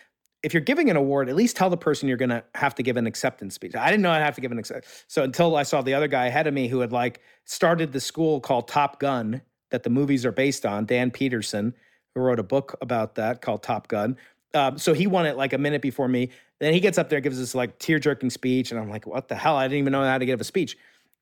if 0.44 0.54
you're 0.54 0.62
giving 0.62 0.90
an 0.90 0.98
award, 0.98 1.30
at 1.30 1.36
least 1.36 1.56
tell 1.56 1.70
the 1.70 1.78
person 1.78 2.10
you're 2.10 2.18
going 2.18 2.30
to 2.30 2.44
have 2.56 2.76
to 2.76 2.84
give 2.84 2.98
an 2.98 3.08
acceptance 3.08 3.56
speech. 3.56 3.76
I 3.76 3.90
didn't 3.90 4.02
know 4.02 4.12
I'd 4.12 4.22
have 4.22 4.36
to 4.36 4.42
give 4.42 4.52
an 4.52 4.60
accept. 4.60 5.06
So 5.08 5.24
until 5.24 5.56
I 5.56 5.64
saw 5.64 5.82
the 5.82 5.94
other 5.94 6.10
guy 6.10 6.26
ahead 6.26 6.48
of 6.48 6.54
me 6.54 6.68
who 6.68 6.82
had 6.82 6.92
like 6.92 7.22
started 7.46 7.94
the 7.94 8.02
school 8.02 8.42
called 8.42 8.68
Top 8.68 9.00
Gun 9.00 9.42
that 9.72 9.84
the 9.84 9.90
movies 9.90 10.26
are 10.26 10.34
based 10.34 10.66
on, 10.66 10.86
Dan 10.86 11.12
Pedersen, 11.12 11.74
who 12.14 12.22
wrote 12.22 12.40
a 12.40 12.44
book 12.44 12.78
about 12.82 13.16
that 13.16 13.42
called 13.42 13.64
Top 13.64 13.88
Gun. 13.88 14.18
Um, 14.54 14.78
so 14.78 14.94
he 14.94 15.08
won 15.08 15.26
it 15.26 15.38
like 15.38 15.54
a 15.54 15.58
minute 15.58 15.82
before 15.82 16.08
me. 16.08 16.30
Then 16.60 16.74
he 16.74 16.80
gets 16.80 16.98
up 16.98 17.10
there, 17.10 17.22
gives 17.22 17.40
this 17.40 17.56
like 17.56 17.80
tear 17.80 17.98
jerking 17.98 18.30
speech, 18.30 18.72
and 18.72 18.80
I'm 18.80 18.90
like, 18.90 19.08
what 19.08 19.28
the 19.28 19.36
hell? 19.36 19.56
I 19.56 19.64
didn't 19.66 19.80
even 19.80 19.92
know 19.92 20.04
how 20.04 20.18
to 20.18 20.26
give 20.26 20.42
a 20.42 20.44
speech. 20.44 20.78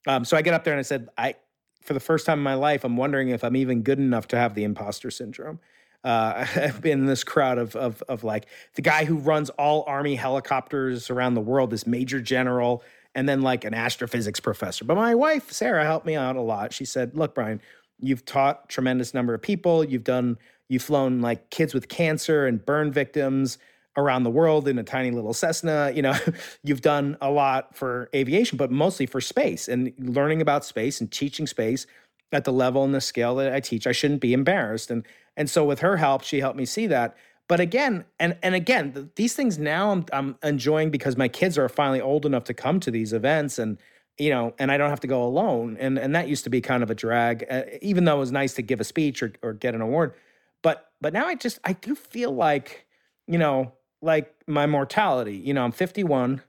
Um, 0.08 0.26
so 0.26 0.36
I 0.36 0.42
get 0.42 0.54
up 0.54 0.64
there 0.64 0.74
and 0.74 0.80
I 0.80 0.84
said, 0.84 1.10
I, 1.18 1.36
for 1.82 1.94
the 1.94 2.00
first 2.00 2.26
time 2.26 2.40
in 2.40 2.44
my 2.44 2.54
life, 2.54 2.84
I'm 2.84 2.98
wondering 2.98 3.30
if 3.30 3.44
I'm 3.44 3.56
even 3.56 3.82
good 3.82 4.00
enough 4.00 4.28
to 4.30 4.38
have 4.38 4.56
the 4.56 4.64
imposter 4.64 5.12
syndrome. 5.12 5.60
Uh, 6.04 6.46
I've 6.56 6.82
been 6.82 7.00
in 7.00 7.06
this 7.06 7.24
crowd 7.24 7.58
of, 7.58 7.76
of, 7.76 8.02
of 8.08 8.24
like 8.24 8.48
the 8.76 8.82
guy 8.82 9.06
who 9.06 9.18
runs 9.18 9.50
all 9.52 9.84
army 9.88 10.16
helicopters 10.16 11.10
around 11.10 11.34
the 11.34 11.42
world, 11.42 11.72
this 11.72 11.88
major 11.88 12.22
general, 12.22 12.84
and 13.14 13.28
then 13.28 13.42
like 13.42 13.66
an 13.66 13.74
astrophysics 13.74 14.40
professor. 14.40 14.86
But 14.86 14.96
my 14.96 15.16
wife, 15.16 15.52
Sarah, 15.52 15.84
helped 15.84 16.06
me 16.06 16.16
out 16.16 16.36
a 16.36 16.42
lot. 16.42 16.74
She 16.74 16.86
said, 16.86 17.16
look, 17.16 17.36
Brian, 17.36 17.62
you've 18.00 18.26
taught 18.26 18.70
tremendous 18.70 19.14
number 19.14 19.34
of 19.34 19.42
people. 19.42 19.84
You've 19.84 20.04
done, 20.04 20.38
you've 20.70 20.84
flown 20.84 21.22
like 21.22 21.50
kids 21.50 21.74
with 21.74 21.90
cancer 21.90 22.46
and 22.46 22.66
burn 22.66 22.92
victims 22.92 23.58
around 23.98 24.24
the 24.24 24.30
world 24.30 24.68
in 24.68 24.78
a 24.78 24.84
tiny 24.84 25.12
little 25.12 25.34
Cessna. 25.34 25.92
You 25.94 26.02
know, 26.02 26.16
you've 26.64 26.82
done 26.82 27.18
a 27.22 27.30
lot 27.30 27.76
for 27.76 28.10
aviation, 28.16 28.58
but 28.58 28.72
mostly 28.72 29.06
for 29.06 29.22
space 29.22 29.68
and 29.68 29.94
learning 30.00 30.42
about 30.42 30.66
space 30.66 31.02
and 31.02 31.12
teaching 31.12 31.48
space 31.48 31.86
at 32.32 32.46
the 32.46 32.54
level 32.54 32.84
and 32.84 32.94
the 32.94 33.02
scale 33.02 33.36
that 33.36 33.54
I 33.54 33.60
teach. 33.60 33.86
I 33.86 33.92
shouldn't 33.92 34.22
be 34.22 34.34
embarrassed. 34.34 34.92
And 34.92 35.06
and 35.38 35.50
so 35.50 35.64
with 35.64 35.80
her 35.80 35.98
help, 35.98 36.24
she 36.24 36.40
helped 36.40 36.58
me 36.58 36.66
see 36.66 36.88
that. 36.88 37.16
But 37.48 37.60
again, 37.60 38.06
and 38.20 38.38
and 38.42 38.56
again, 38.56 38.94
th- 38.94 39.08
these 39.16 39.34
things 39.34 39.58
now 39.58 39.92
I'm 39.92 40.06
I'm 40.14 40.38
enjoying 40.44 40.90
because 40.90 41.18
my 41.18 41.28
kids 41.28 41.58
are 41.58 41.68
finally 41.68 42.02
old 42.02 42.26
enough 42.26 42.46
to 42.46 42.54
come 42.54 42.80
to 42.82 42.92
these 42.92 43.14
events 43.14 43.60
and 43.60 43.78
you 44.18 44.30
know, 44.30 44.54
and 44.60 44.72
I 44.72 44.78
don't 44.78 44.90
have 44.90 45.00
to 45.02 45.08
go 45.08 45.24
alone. 45.24 45.78
And 45.80 45.98
and 45.98 46.16
that 46.16 46.28
used 46.28 46.44
to 46.44 46.50
be 46.50 46.62
kind 46.62 46.84
of 46.84 46.90
a 46.90 46.96
drag, 46.96 47.46
uh, 47.50 47.64
even 47.82 48.06
though 48.06 48.18
it 48.18 48.20
was 48.20 48.32
nice 48.32 48.54
to 48.56 48.62
give 48.62 48.80
a 48.80 48.84
speech 48.84 49.24
or 49.24 49.34
or 49.42 49.54
get 49.54 49.76
an 49.76 49.82
award. 49.82 50.14
But 50.62 50.92
but 51.02 51.14
now 51.14 51.26
I 51.26 51.36
just 51.36 51.60
I 51.64 51.74
do 51.74 51.96
feel 51.96 52.32
like, 52.32 52.86
you 53.28 53.38
know, 53.38 53.74
like 54.02 54.34
my 54.48 54.66
mortality. 54.66 55.36
You 55.36 55.54
know, 55.54 55.64
I'm 55.64 55.72
51 55.72 56.42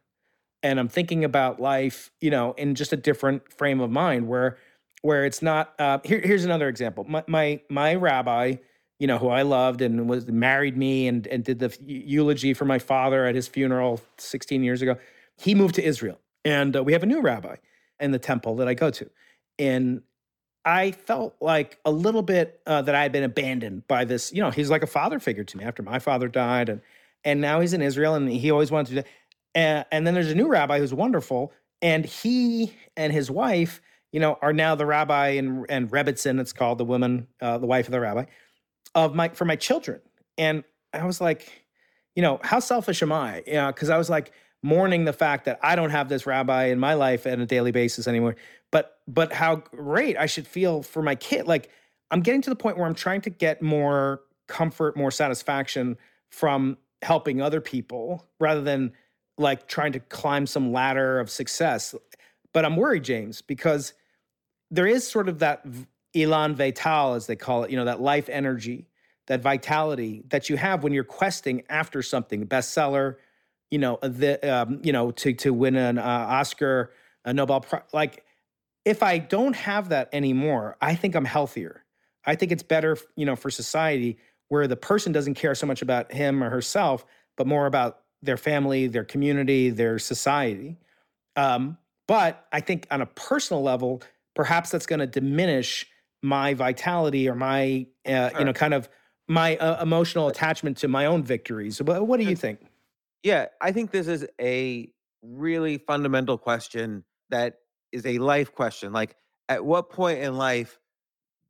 and 0.63 0.79
I'm 0.79 0.89
thinking 0.89 1.25
about 1.25 1.61
life, 1.61 2.11
you 2.21 2.31
know, 2.31 2.53
in 2.53 2.75
just 2.75 2.93
a 2.93 2.97
different 2.97 3.53
frame 3.53 3.81
of 3.81 3.91
mind 3.91 4.29
where 4.29 4.57
where 5.03 5.25
it's 5.25 5.43
not 5.43 5.75
uh 5.81 5.99
here, 6.05 6.21
here's 6.21 6.45
another 6.45 6.69
example. 6.69 7.05
My 7.05 7.25
my 7.27 7.61
my 7.69 7.95
rabbi, 7.95 8.57
you 8.99 9.07
know, 9.07 9.19
who 9.19 9.29
I 9.29 9.43
loved 9.43 9.83
and 9.83 10.09
was 10.09 10.27
married 10.29 10.77
me 10.77 11.09
and 11.09 11.27
and 11.27 11.45
did 11.45 11.59
the 11.59 11.77
eulogy 11.85 12.55
for 12.55 12.65
my 12.65 12.79
father 12.79 13.27
at 13.27 13.35
his 13.35 13.49
funeral 13.49 14.01
16 14.19 14.63
years 14.63 14.83
ago. 14.83 14.97
He 15.37 15.55
moved 15.55 15.75
to 15.77 15.85
Israel. 15.85 16.19
And 16.45 16.77
uh, 16.77 16.83
we 16.83 16.93
have 16.93 17.03
a 17.03 17.07
new 17.07 17.21
rabbi 17.21 17.57
in 18.01 18.11
the 18.11 18.19
temple 18.19 18.57
that 18.57 18.69
I 18.69 18.75
go 18.75 18.91
to. 18.91 19.09
And 19.59 20.03
I 20.65 20.93
felt 20.93 21.37
like 21.41 21.79
a 21.85 21.91
little 21.91 22.23
bit 22.23 22.61
uh, 22.67 22.83
that 22.83 22.95
I 22.95 23.03
had 23.03 23.13
been 23.13 23.25
abandoned 23.25 23.87
by 23.89 24.05
this. 24.05 24.33
You 24.33 24.43
know, 24.43 24.51
he's 24.51 24.71
like 24.71 24.83
a 24.83 24.89
father 24.89 25.19
figure 25.19 25.45
to 25.45 25.57
me 25.57 25.65
after 25.65 25.83
my 25.83 25.99
father 25.99 26.29
died, 26.29 26.69
and 26.69 26.81
and 27.25 27.41
now 27.41 27.61
he's 27.61 27.73
in 27.73 27.83
Israel, 27.83 28.15
and 28.15 28.29
he 28.29 28.51
always 28.51 28.71
wanted 28.71 28.95
to. 28.97 29.03
do 29.03 29.09
And, 29.55 29.85
and 29.91 30.07
then 30.07 30.15
there's 30.15 30.31
a 30.31 30.35
new 30.35 30.49
rabbi 30.49 30.79
who's 30.79 30.95
wonderful, 30.95 31.53
and 31.81 32.05
he 32.05 32.75
and 32.97 33.13
his 33.13 33.31
wife, 33.31 33.81
you 34.13 34.21
know, 34.21 34.39
are 34.43 34.53
now 34.53 34.75
the 34.75 34.87
rabbi 34.87 35.29
and 35.29 35.67
and 35.69 35.91
Rebbetzin, 35.91 36.41
it's 36.41 36.53
called 36.53 36.79
the 36.79 36.85
woman, 36.85 37.29
uh, 37.41 37.59
the 37.59 37.67
wife 37.67 37.87
of 37.87 37.93
the 37.93 38.01
rabbi, 38.01 38.25
of 38.95 39.15
my 39.15 39.29
for 39.31 39.45
my 39.45 39.57
children. 39.57 40.01
And 40.39 40.65
I 40.93 41.05
was 41.05 41.21
like, 41.21 41.65
you 42.15 42.23
know, 42.23 42.41
how 42.43 42.61
selfish 42.61 43.03
am 43.03 43.13
I? 43.13 43.43
You 43.47 43.55
know, 43.55 43.67
because 43.69 43.91
I 43.91 43.99
was 43.99 44.11
like 44.11 44.33
mourning 44.63 45.05
the 45.05 45.13
fact 45.13 45.45
that 45.47 45.59
I 45.63 45.75
don't 45.75 45.91
have 45.91 46.09
this 46.09 46.27
rabbi 46.27 46.67
in 46.67 46.79
my 46.79 46.95
life 46.95 47.27
on 47.27 47.41
a 47.41 47.47
daily 47.47 47.73
basis 47.73 48.07
anymore. 48.07 48.37
But 48.71 48.99
but 49.09 49.33
how 49.33 49.57
great 49.57 50.17
I 50.17 50.27
should 50.27 50.47
feel 50.47 50.83
for 50.83 51.03
my 51.03 51.15
kid. 51.15 51.47
Like 51.47 51.71
I'm 52.11 52.21
getting 52.21 52.43
to 52.43 52.51
the 52.51 52.57
point 52.57 52.77
where 52.77 52.87
I'm 52.87 52.95
trying 52.95 53.23
to 53.23 53.31
get 53.31 53.63
more 53.63 54.21
comfort, 54.47 54.97
more 54.97 55.11
satisfaction 55.11 55.97
from 56.31 56.79
helping 57.03 57.43
other 57.43 57.61
people 57.61 58.25
rather 58.39 58.63
than 58.63 58.93
like 59.39 59.67
trying 59.67 59.93
to 59.93 60.01
climb 60.01 60.47
some 60.47 60.73
ladder 60.73 61.19
of 61.21 61.31
success. 61.31 61.95
But 62.53 62.65
I'm 62.65 62.77
worried, 62.77 63.05
James, 63.05 63.43
because 63.43 63.93
there 64.71 64.87
is 64.87 65.07
sort 65.07 65.29
of 65.29 65.41
that 65.41 65.67
elan 66.15 66.55
vital, 66.55 67.15
as 67.15 67.27
they 67.27 67.37
call 67.37 67.65
it, 67.65 67.71
you 67.71 67.77
know, 67.77 67.85
that 67.85 68.01
life 68.01 68.29
energy, 68.29 68.87
that 69.27 69.41
vitality 69.41 70.23
that 70.29 70.49
you 70.49 70.57
have 70.57 70.83
when 70.83 70.93
you're 70.93 71.05
questing 71.05 71.63
after 71.69 72.03
something, 72.03 72.47
bestseller, 72.47 73.17
you 73.71 73.79
know, 73.79 73.99
the, 74.03 74.39
um, 74.51 74.81
you 74.83 74.93
know, 74.93 75.11
to 75.13 75.33
to 75.33 75.53
win 75.53 75.77
an 75.77 75.99
uh, 75.99 76.03
Oscar, 76.03 76.93
a 77.25 77.33
Nobel 77.33 77.61
Prize. 77.61 77.83
Like, 77.93 78.25
if 78.85 79.03
I 79.03 79.19
don't 79.19 79.55
have 79.57 79.91
that 79.91 80.09
anymore, 80.13 80.77
I 80.81 80.95
think 80.95 81.15
I'm 81.15 81.25
healthier. 81.25 81.85
I 82.25 82.35
think 82.35 82.53
it's 82.53 82.63
better, 82.63 82.97
you 83.17 83.25
know, 83.25 83.37
for 83.37 83.51
society 83.51 84.19
where 84.53 84.67
the 84.67 84.77
person 84.77 85.13
doesn't 85.13 85.33
care 85.33 85.55
so 85.55 85.67
much 85.67 85.81
about 85.81 86.13
him 86.13 86.45
or 86.45 86.51
herself, 86.51 87.07
but 87.39 87.47
more 87.47 87.65
about 87.65 88.01
their 88.21 88.37
family, 88.37 88.87
their 88.87 89.03
community, 89.03 89.71
their 89.71 89.99
society. 89.99 90.77
Um, 91.37 91.79
but 92.07 92.47
I 92.53 92.61
think 92.61 92.87
on 92.91 93.01
a 93.01 93.07
personal 93.07 93.63
level, 93.63 94.03
perhaps 94.35 94.69
that's 94.69 94.85
going 94.85 94.99
to 95.01 95.07
diminish 95.07 95.87
my 96.23 96.53
vitality 96.53 97.31
or 97.31 97.35
my, 97.35 97.87
uh, 98.07 98.29
Sure. 98.29 98.41
you 98.41 98.45
know, 98.45 98.53
kind 98.53 98.75
of 98.75 98.91
my 99.27 99.57
uh, 99.57 99.83
emotional 99.83 100.29
attachment 100.29 100.77
to 100.77 100.87
my 100.87 101.07
own 101.07 101.23
victories. 101.23 101.81
What, 101.81 102.07
what 102.07 102.21
do 102.21 102.27
you 102.27 102.37
think? 102.37 102.61
Yeah, 103.23 103.47
I 103.63 103.73
think 103.73 103.91
this 103.91 104.07
is 104.07 104.27
a 104.39 104.93
really 105.23 105.79
fundamental 105.79 106.37
question 106.37 107.05
that 107.31 107.61
is 107.91 108.05
a 108.05 108.19
life 108.19 108.55
question. 108.55 108.93
Like, 108.93 109.17
at 109.49 109.65
what 109.65 109.89
point 109.89 110.19
in 110.19 110.37
life 110.37 110.79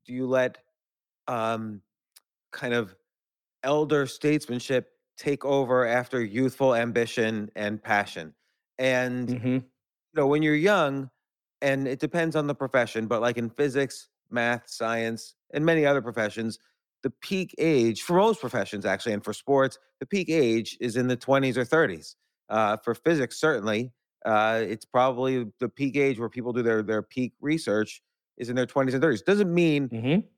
do 0.07 0.12
you 0.12 0.29
let 0.29 0.59
um, 1.27 1.83
kind 2.53 2.75
of 2.75 2.97
elder 3.62 4.07
statesmanship 4.07 4.93
take 5.17 5.45
over 5.45 5.87
after 5.87 6.23
youthful 6.23 6.75
ambition 6.75 7.51
and 7.57 7.83
passion? 7.83 8.35
And 8.79 9.29
hmm 9.29 9.73
you 10.15 10.21
know, 10.21 10.27
when 10.27 10.43
you're 10.43 10.55
young, 10.55 11.11
and 11.61 11.87
it 11.87 12.01
depends 12.01 12.37
on 12.37 12.47
the 12.47 12.55
profession, 12.55 13.07
but 13.07 13.21
like 13.21 13.37
in 13.38 13.49
physics, 13.51 14.09
math, 14.31 14.69
science, 14.69 15.35
and 15.53 15.65
many 15.65 15.87
other 15.87 16.03
professions, 16.03 16.59
the 17.03 17.11
peak 17.11 17.55
age 17.59 18.03
for 18.03 18.17
most 18.17 18.41
professions, 18.41 18.85
actually, 18.85 19.12
and 19.12 19.25
for 19.25 19.33
sports, 19.33 19.79
the 20.01 20.07
peak 20.07 20.29
age 20.29 20.77
is 20.81 20.97
in 20.97 21.09
the 21.09 21.17
20s 21.17 21.57
or 21.57 21.65
30s. 21.65 22.17
Uh, 22.49 22.77
for 22.79 22.95
physics, 22.95 23.38
certainly, 23.38 23.93
uh, 24.27 24.61
it's 24.65 24.85
probably 24.85 25.47
the 25.59 25.69
peak 25.69 25.97
age 25.97 26.19
where 26.19 26.29
people 26.29 26.53
do 26.53 26.62
their 26.62 26.83
their 26.83 27.03
peak 27.03 27.35
research 27.41 28.03
is 28.37 28.49
in 28.49 28.57
their 28.57 28.67
20s 28.67 28.95
and 28.95 29.03
30s. 29.03 29.23
Doesn't 29.23 29.53
mean 29.53 29.91
hmm 29.91 30.33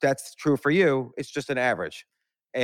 that's 0.00 0.34
true 0.34 0.56
for 0.56 0.70
you. 0.70 1.12
It's 1.16 1.30
just 1.30 1.50
an 1.50 1.58
average. 1.58 2.06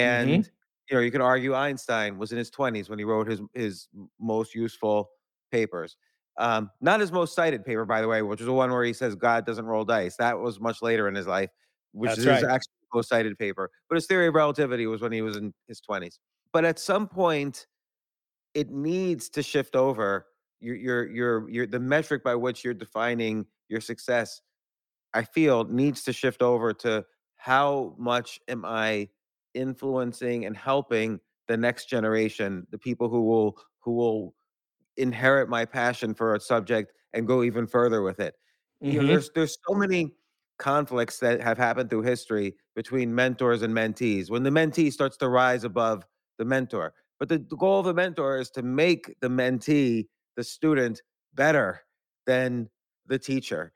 hmm 0.03 0.41
And 0.41 0.49
you 0.91 0.97
know, 0.97 1.03
you 1.03 1.11
can 1.11 1.21
argue 1.21 1.55
Einstein 1.55 2.19
was 2.19 2.33
in 2.33 2.39
his 2.39 2.51
20s 2.51 2.89
when 2.91 2.99
he 2.99 3.05
wrote 3.05 3.29
his 3.29 3.41
his 3.55 3.89
most 4.19 4.55
useful 4.55 5.11
papers. 5.51 5.97
Um, 6.39 6.71
not 6.81 7.01
his 7.01 7.13
most 7.13 7.35
cited 7.35 7.65
paper, 7.65 7.85
by 7.85 8.01
the 8.01 8.09
way, 8.09 8.23
which 8.23 8.41
is 8.41 8.47
the 8.47 8.53
one 8.53 8.71
where 8.71 8.85
he 8.85 8.93
says 8.93 9.15
God 9.15 9.45
doesn't 9.47 9.67
roll 9.67 9.85
dice. 9.85 10.17
That 10.17 10.39
was 10.39 10.61
much 10.61 10.81
later 10.83 11.09
in 11.09 11.15
his 11.15 11.27
life, 11.27 11.51
which 11.93 12.17
That's 12.17 12.19
is 12.19 12.25
his 12.27 12.43
right. 12.43 12.45
actual 12.45 12.73
most 12.95 13.09
cited 13.09 13.39
paper. 13.39 13.71
But 13.89 13.97
his 13.97 14.07
theory 14.07 14.27
of 14.29 14.35
relativity 14.35 14.87
was 14.87 15.01
when 15.03 15.13
he 15.13 15.23
was 15.23 15.37
in 15.37 15.53
his 15.69 15.81
20s. 15.81 16.19
But 16.53 16.65
at 16.65 16.79
some 16.79 17.09
point, 17.09 17.67
it 18.55 18.71
needs 18.71 19.29
to 19.31 19.43
shift 19.43 19.77
over. 19.77 20.27
Your 20.61 20.77
your 20.77 21.11
your 21.11 21.51
your 21.51 21.67
the 21.67 21.81
metric 21.81 22.23
by 22.23 22.35
which 22.35 22.65
you're 22.65 22.75
defining 22.75 23.47
your 23.69 23.81
success 23.81 24.43
I 25.15 25.25
feel 25.25 25.65
needs 25.65 26.05
to 26.05 26.13
shift 26.13 26.43
over 26.43 26.73
to 26.75 27.07
how 27.41 27.95
much 27.99 28.41
am 28.49 28.65
I 28.65 29.09
influencing 29.55 30.45
and 30.45 30.57
helping 30.57 31.21
the 31.49 31.57
next 31.57 31.87
generation, 31.87 32.67
the 32.71 32.79
people 32.79 33.09
who 33.09 33.23
will 33.23 33.59
who 33.81 33.93
will 33.93 34.35
inherit 34.97 35.49
my 35.49 35.65
passion 35.65 36.15
for 36.15 36.35
a 36.35 36.41
subject 36.41 36.93
and 37.13 37.27
go 37.27 37.43
even 37.43 37.67
further 37.67 38.03
with 38.03 38.21
it. 38.21 38.35
You 38.89 38.99
know, 39.01 39.05
hmm 39.05 39.07
there's 39.07 39.31
there's 39.35 39.59
so 39.69 39.75
many 39.75 40.15
conflicts 40.59 41.19
that 41.21 41.41
have 41.41 41.59
happened 41.59 41.91
through 41.91 42.03
history 42.03 42.57
between 42.75 43.15
mentors 43.15 43.63
and 43.63 43.75
mentees. 43.75 44.31
When 44.31 44.43
the 44.43 44.51
mentee 44.51 44.93
starts 44.93 45.17
to 45.19 45.29
rise 45.29 45.65
above 45.65 46.05
the 46.39 46.45
mentor, 46.45 46.95
but 47.19 47.29
the, 47.29 47.39
the 47.39 47.57
goal 47.57 47.81
of 47.81 47.87
the 47.87 47.95
mentor 47.95 48.39
is 48.39 48.51
to 48.53 48.63
make 48.63 49.15
the 49.21 49.29
mentee, 49.29 50.09
the 50.37 50.45
student, 50.45 51.03
better 51.35 51.83
than 52.27 52.69
the 53.07 53.19
teacher. 53.19 53.73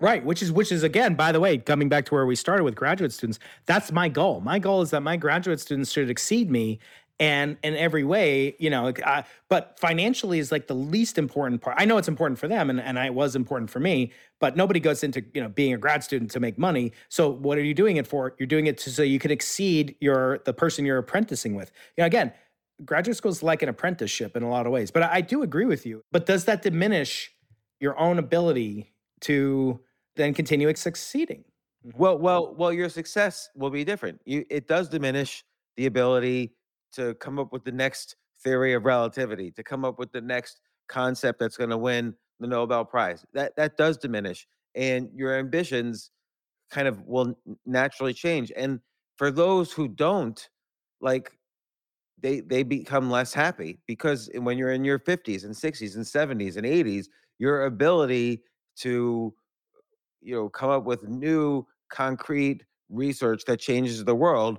Right, 0.00 0.24
which 0.24 0.40
is 0.40 0.50
which 0.50 0.72
is 0.72 0.82
again, 0.82 1.14
by 1.14 1.30
the 1.30 1.40
way, 1.40 1.58
coming 1.58 1.90
back 1.90 2.06
to 2.06 2.14
where 2.14 2.24
we 2.24 2.34
started 2.34 2.64
with 2.64 2.74
graduate 2.74 3.12
students, 3.12 3.38
that's 3.66 3.92
my 3.92 4.08
goal. 4.08 4.40
My 4.40 4.58
goal 4.58 4.80
is 4.80 4.90
that 4.90 5.02
my 5.02 5.18
graduate 5.18 5.60
students 5.60 5.92
should 5.92 6.08
exceed 6.08 6.50
me, 6.50 6.80
and 7.18 7.58
in 7.62 7.76
every 7.76 8.02
way, 8.02 8.56
you 8.58 8.70
know. 8.70 8.94
But 9.50 9.78
financially 9.78 10.38
is 10.38 10.50
like 10.50 10.68
the 10.68 10.74
least 10.74 11.18
important 11.18 11.60
part. 11.60 11.76
I 11.78 11.84
know 11.84 11.98
it's 11.98 12.08
important 12.08 12.38
for 12.38 12.48
them, 12.48 12.70
and 12.70 12.80
and 12.80 12.98
I 12.98 13.10
was 13.10 13.36
important 13.36 13.70
for 13.70 13.78
me. 13.78 14.12
But 14.38 14.56
nobody 14.56 14.80
goes 14.80 15.04
into 15.04 15.22
you 15.34 15.42
know 15.42 15.50
being 15.50 15.74
a 15.74 15.78
grad 15.78 16.02
student 16.02 16.30
to 16.30 16.40
make 16.40 16.56
money. 16.56 16.92
So 17.10 17.28
what 17.28 17.58
are 17.58 17.62
you 17.62 17.74
doing 17.74 17.98
it 17.98 18.06
for? 18.06 18.34
You're 18.38 18.46
doing 18.46 18.66
it 18.66 18.78
to, 18.78 18.90
so 18.90 19.02
you 19.02 19.18
can 19.18 19.30
exceed 19.30 19.96
your 20.00 20.38
the 20.46 20.54
person 20.54 20.86
you're 20.86 20.96
apprenticing 20.96 21.54
with. 21.54 21.70
You 21.98 22.02
know, 22.02 22.06
again, 22.06 22.32
graduate 22.86 23.18
school 23.18 23.32
is 23.32 23.42
like 23.42 23.62
an 23.62 23.68
apprenticeship 23.68 24.34
in 24.34 24.42
a 24.42 24.48
lot 24.48 24.64
of 24.64 24.72
ways. 24.72 24.90
But 24.90 25.02
I, 25.02 25.16
I 25.16 25.20
do 25.20 25.42
agree 25.42 25.66
with 25.66 25.84
you. 25.84 26.02
But 26.10 26.24
does 26.24 26.46
that 26.46 26.62
diminish 26.62 27.30
your 27.80 27.98
own 27.98 28.18
ability 28.18 28.94
to 29.22 29.80
then 30.16 30.34
continue 30.34 30.74
succeeding. 30.74 31.44
Mm-hmm. 31.86 31.98
Well, 31.98 32.18
well, 32.18 32.54
well, 32.56 32.72
your 32.72 32.88
success 32.88 33.48
will 33.54 33.70
be 33.70 33.84
different. 33.84 34.20
You, 34.24 34.44
it 34.50 34.68
does 34.68 34.88
diminish 34.88 35.44
the 35.76 35.86
ability 35.86 36.52
to 36.92 37.14
come 37.14 37.38
up 37.38 37.52
with 37.52 37.64
the 37.64 37.72
next 37.72 38.16
theory 38.42 38.74
of 38.74 38.84
relativity, 38.84 39.50
to 39.52 39.62
come 39.62 39.84
up 39.84 39.98
with 39.98 40.12
the 40.12 40.20
next 40.20 40.60
concept 40.88 41.38
that's 41.38 41.56
going 41.56 41.70
to 41.70 41.78
win 41.78 42.14
the 42.40 42.46
Nobel 42.46 42.84
Prize. 42.84 43.24
That 43.32 43.54
that 43.56 43.76
does 43.76 43.96
diminish, 43.96 44.46
and 44.74 45.08
your 45.14 45.38
ambitions 45.38 46.10
kind 46.70 46.88
of 46.88 47.02
will 47.06 47.34
naturally 47.66 48.14
change. 48.14 48.52
And 48.56 48.80
for 49.16 49.30
those 49.30 49.72
who 49.72 49.88
don't, 49.88 50.48
like 51.00 51.32
they 52.20 52.40
they 52.40 52.62
become 52.62 53.10
less 53.10 53.32
happy 53.32 53.78
because 53.86 54.30
when 54.34 54.58
you're 54.58 54.72
in 54.72 54.84
your 54.84 54.98
50s 54.98 55.44
and 55.44 55.54
60s 55.54 55.96
and 55.96 56.04
70s 56.04 56.56
and 56.56 56.66
80s, 56.66 57.06
your 57.38 57.64
ability 57.64 58.42
to 58.78 59.34
you 60.20 60.34
know 60.34 60.48
come 60.48 60.70
up 60.70 60.84
with 60.84 61.08
new 61.08 61.66
concrete 61.90 62.64
research 62.88 63.44
that 63.46 63.58
changes 63.60 64.04
the 64.04 64.14
world 64.14 64.58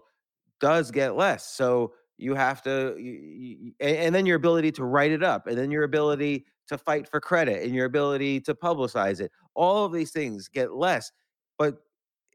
does 0.60 0.92
get 0.92 1.16
less. 1.16 1.48
So 1.54 1.94
you 2.18 2.36
have 2.36 2.62
to 2.64 2.94
y- 2.98 3.58
y- 3.62 3.72
and, 3.80 3.98
and 3.98 4.16
then 4.16 4.26
your 4.26 4.38
ability 4.38 4.72
to 4.74 4.86
write 4.86 5.12
it 5.12 5.24
up 5.24 5.48
and 5.48 5.58
then 5.58 5.72
your 5.72 5.84
ability 5.84 6.46
to 6.68 6.78
fight 6.78 7.10
for 7.10 7.20
credit 7.20 7.64
and 7.64 7.74
your 7.76 7.86
ability 7.86 8.40
to 8.42 8.54
publicize 8.54 9.20
it. 9.20 9.32
All 9.56 9.86
of 9.86 9.92
these 9.94 10.12
things 10.12 10.48
get 10.48 10.74
less 10.74 11.12
but 11.58 11.78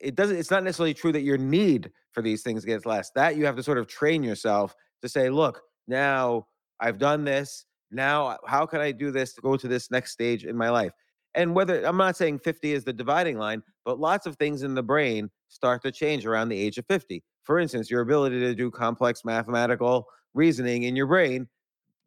it 0.01 0.15
doesn't 0.15 0.37
it's 0.37 0.51
not 0.51 0.63
necessarily 0.63 0.95
true 0.95 1.13
that 1.13 1.23
your 1.23 1.39
need 1.39 1.91
for 2.13 2.23
these 2.23 2.43
things 2.43 2.65
gets 2.65 2.87
less. 2.87 3.11
That 3.15 3.37
you 3.37 3.47
have 3.47 3.57
to 3.57 3.63
sort 3.63 3.79
of 3.79 3.87
train 3.89 4.23
yourself 4.23 4.75
to 5.03 5.09
say 5.09 5.31
look 5.31 5.63
now 5.89 6.47
i've 6.81 6.99
done 6.99 7.25
this. 7.25 7.65
Now 7.91 8.39
how 8.47 8.67
can 8.67 8.81
i 8.81 8.93
do 8.93 9.11
this 9.11 9.33
to 9.35 9.41
go 9.41 9.57
to 9.57 9.69
this 9.69 9.91
next 9.91 10.13
stage 10.13 10.45
in 10.45 10.57
my 10.57 10.71
life 10.71 10.93
and 11.37 11.55
whether 11.55 11.85
I'm 11.85 11.97
not 11.97 12.17
saying 12.17 12.41
50 12.41 12.73
is 12.73 12.85
the 12.85 12.93
dividing 12.93 13.39
line, 13.39 13.63
but 13.85 14.01
lots 14.01 14.27
of 14.27 14.37
things 14.37 14.63
in 14.63 14.75
the 14.75 14.83
brain 14.83 15.31
start 15.49 15.83
to 15.83 15.93
change 15.93 16.27
around 16.27 16.49
the 16.49 16.59
age 16.59 16.79
of 16.79 16.87
50. 16.87 17.23
For 17.45 17.59
instance, 17.61 17.91
your 17.91 18.01
ability 18.01 18.41
to 18.41 18.55
do 18.55 18.71
complex 18.71 19.25
mathematical 19.25 20.07
reasoning 20.35 20.83
in 20.83 20.97
your 20.97 21.07
brain 21.07 21.47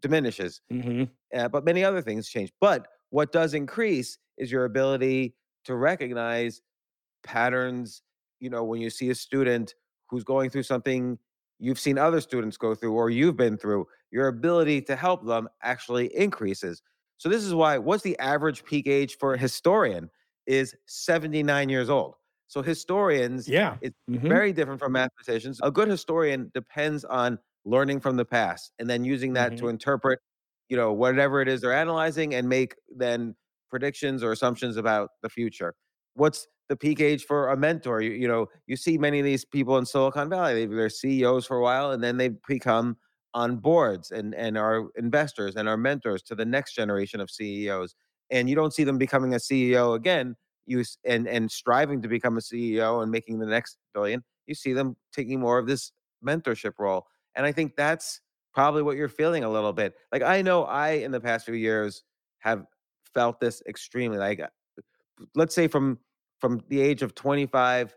diminishes, 0.02 0.62
hmm 0.70 1.04
uh, 1.36 1.48
but 1.48 1.64
many 1.64 1.84
other 1.84 2.02
things 2.02 2.28
change. 2.28 2.52
But 2.60 2.88
what 3.12 3.32
does 3.32 3.54
increase 3.54 4.18
is 4.38 4.52
your 4.52 4.66
ability 4.66 5.36
to 5.66 5.76
recognize 5.76 6.62
patterns. 7.24 8.02
You 8.40 8.50
know, 8.50 8.64
when 8.64 8.82
you 8.82 8.90
see 8.90 9.12
a 9.12 9.16
student 9.16 9.76
who's 10.10 10.24
going 10.24 10.50
through 10.50 10.64
something 10.64 11.20
you've 11.60 11.80
seen 11.80 11.98
other 11.98 12.22
students 12.22 12.58
go 12.58 12.74
through 12.74 12.94
or 12.94 13.10
you've 13.10 13.38
been 13.38 13.58
through, 13.58 13.86
your 14.12 14.28
ability 14.28 14.82
to 14.82 14.96
help 14.96 15.26
them 15.26 15.48
actually 15.62 16.16
increases. 16.16 16.82
So 17.20 17.30
this 17.30 17.46
is 17.46 17.54
why 17.54 17.78
what's 17.80 18.04
the 18.04 18.20
average 18.20 18.66
peak 18.66 18.88
age 18.88 19.18
for 19.18 19.36
a 19.36 19.40
historian 19.40 20.12
is 20.48 20.76
79 20.88 21.70
years 21.70 21.90
old. 21.90 22.16
So 22.48 22.64
historians 22.64 23.52
Yeah. 23.52 23.80
it's 23.82 23.98
hmm 24.08 24.40
very 24.40 24.54
different 24.54 24.80
from 24.82 24.94
mathematicians. 24.94 25.60
A 25.64 25.72
good 25.72 25.90
historian 25.90 26.52
depends 26.54 27.06
on 27.06 27.40
learning 27.66 28.02
from 28.02 28.18
the 28.18 28.26
past 28.26 28.74
and 28.80 28.90
then 28.90 29.06
using 29.06 29.34
that 29.34 29.58
to 29.58 29.68
hmm 29.68 29.70
interpret, 29.70 30.20
you 30.70 30.78
know, 30.78 30.94
whatever 30.94 31.42
it 31.42 31.48
is 31.48 31.62
they're 31.62 31.74
analyzing 31.74 32.34
and 32.34 32.50
make 32.50 32.76
then 32.96 33.36
predictions 33.70 34.24
or 34.24 34.32
assumptions 34.32 34.78
about 34.78 35.12
the 35.22 35.30
future. 35.30 35.76
What's 36.16 36.48
the 36.70 36.76
peak 36.78 37.00
age 37.02 37.26
for 37.26 37.50
a 37.50 37.58
mentor? 37.58 38.02
You, 38.02 38.12
you 38.12 38.28
know, 38.28 38.48
you 38.68 38.76
see 38.76 38.98
many 38.98 39.20
of 39.20 39.26
these 39.26 39.46
people 39.46 39.78
in 39.78 39.86
Silicon 39.86 40.30
Valley. 40.30 40.54
They, 40.54 40.66
they're 40.66 40.90
CEOs 40.90 41.46
for 41.46 41.58
a 41.58 41.62
while 41.64 41.92
and 41.92 42.04
then 42.04 42.18
they 42.18 42.30
become 42.48 42.98
on 43.34 43.58
boards 43.58 44.12
and 44.12 44.34
and 44.36 44.58
are 44.58 44.88
investors 44.96 45.56
and 45.56 45.70
our 45.70 45.78
mentors 45.78 46.22
to 46.24 46.36
the 46.36 46.46
next 46.46 46.74
generation 46.74 47.20
of 47.20 47.30
CEOs. 47.30 47.96
And 48.32 48.50
you 48.50 48.56
don't 48.56 48.74
see 48.74 48.84
them 48.84 48.98
becoming 48.98 49.34
a 49.34 49.38
CEO 49.38 49.96
again. 49.96 50.36
You 50.66 50.84
and 51.06 51.28
and 51.28 51.52
striving 51.52 52.02
to 52.02 52.08
become 52.08 52.38
a 52.38 52.42
CEO 52.42 53.02
and 53.02 53.12
making 53.12 53.40
the 53.40 53.46
next 53.46 53.78
billion. 53.94 54.24
You 54.48 54.56
see 54.56 54.74
them 54.74 54.96
taking 55.14 55.40
more 55.40 55.58
of 55.58 55.68
this 55.68 55.92
mentorship 56.26 56.74
role. 56.80 57.06
And 57.36 57.46
I 57.46 57.52
think 57.52 57.76
that's 57.76 58.22
probably 58.54 58.84
what 58.84 58.98
you're 58.98 59.10
feeling 59.10 59.44
a 59.44 59.50
little 59.50 59.74
bit. 59.74 59.94
Like 60.12 60.22
I 60.22 60.42
know 60.42 60.64
I 60.64 60.90
in 60.92 61.12
the 61.12 61.20
past 61.22 61.46
few 61.46 61.56
years 61.56 62.04
have 62.40 62.66
felt 63.14 63.40
this 63.40 63.62
extremely 63.68 64.18
like 64.18 64.40
uh, 64.40 64.48
let's 65.36 65.56
say 65.56 65.68
from 65.68 66.00
from 66.40 66.62
the 66.70 66.80
age 66.82 67.02
of 67.02 67.16
25 67.16 67.96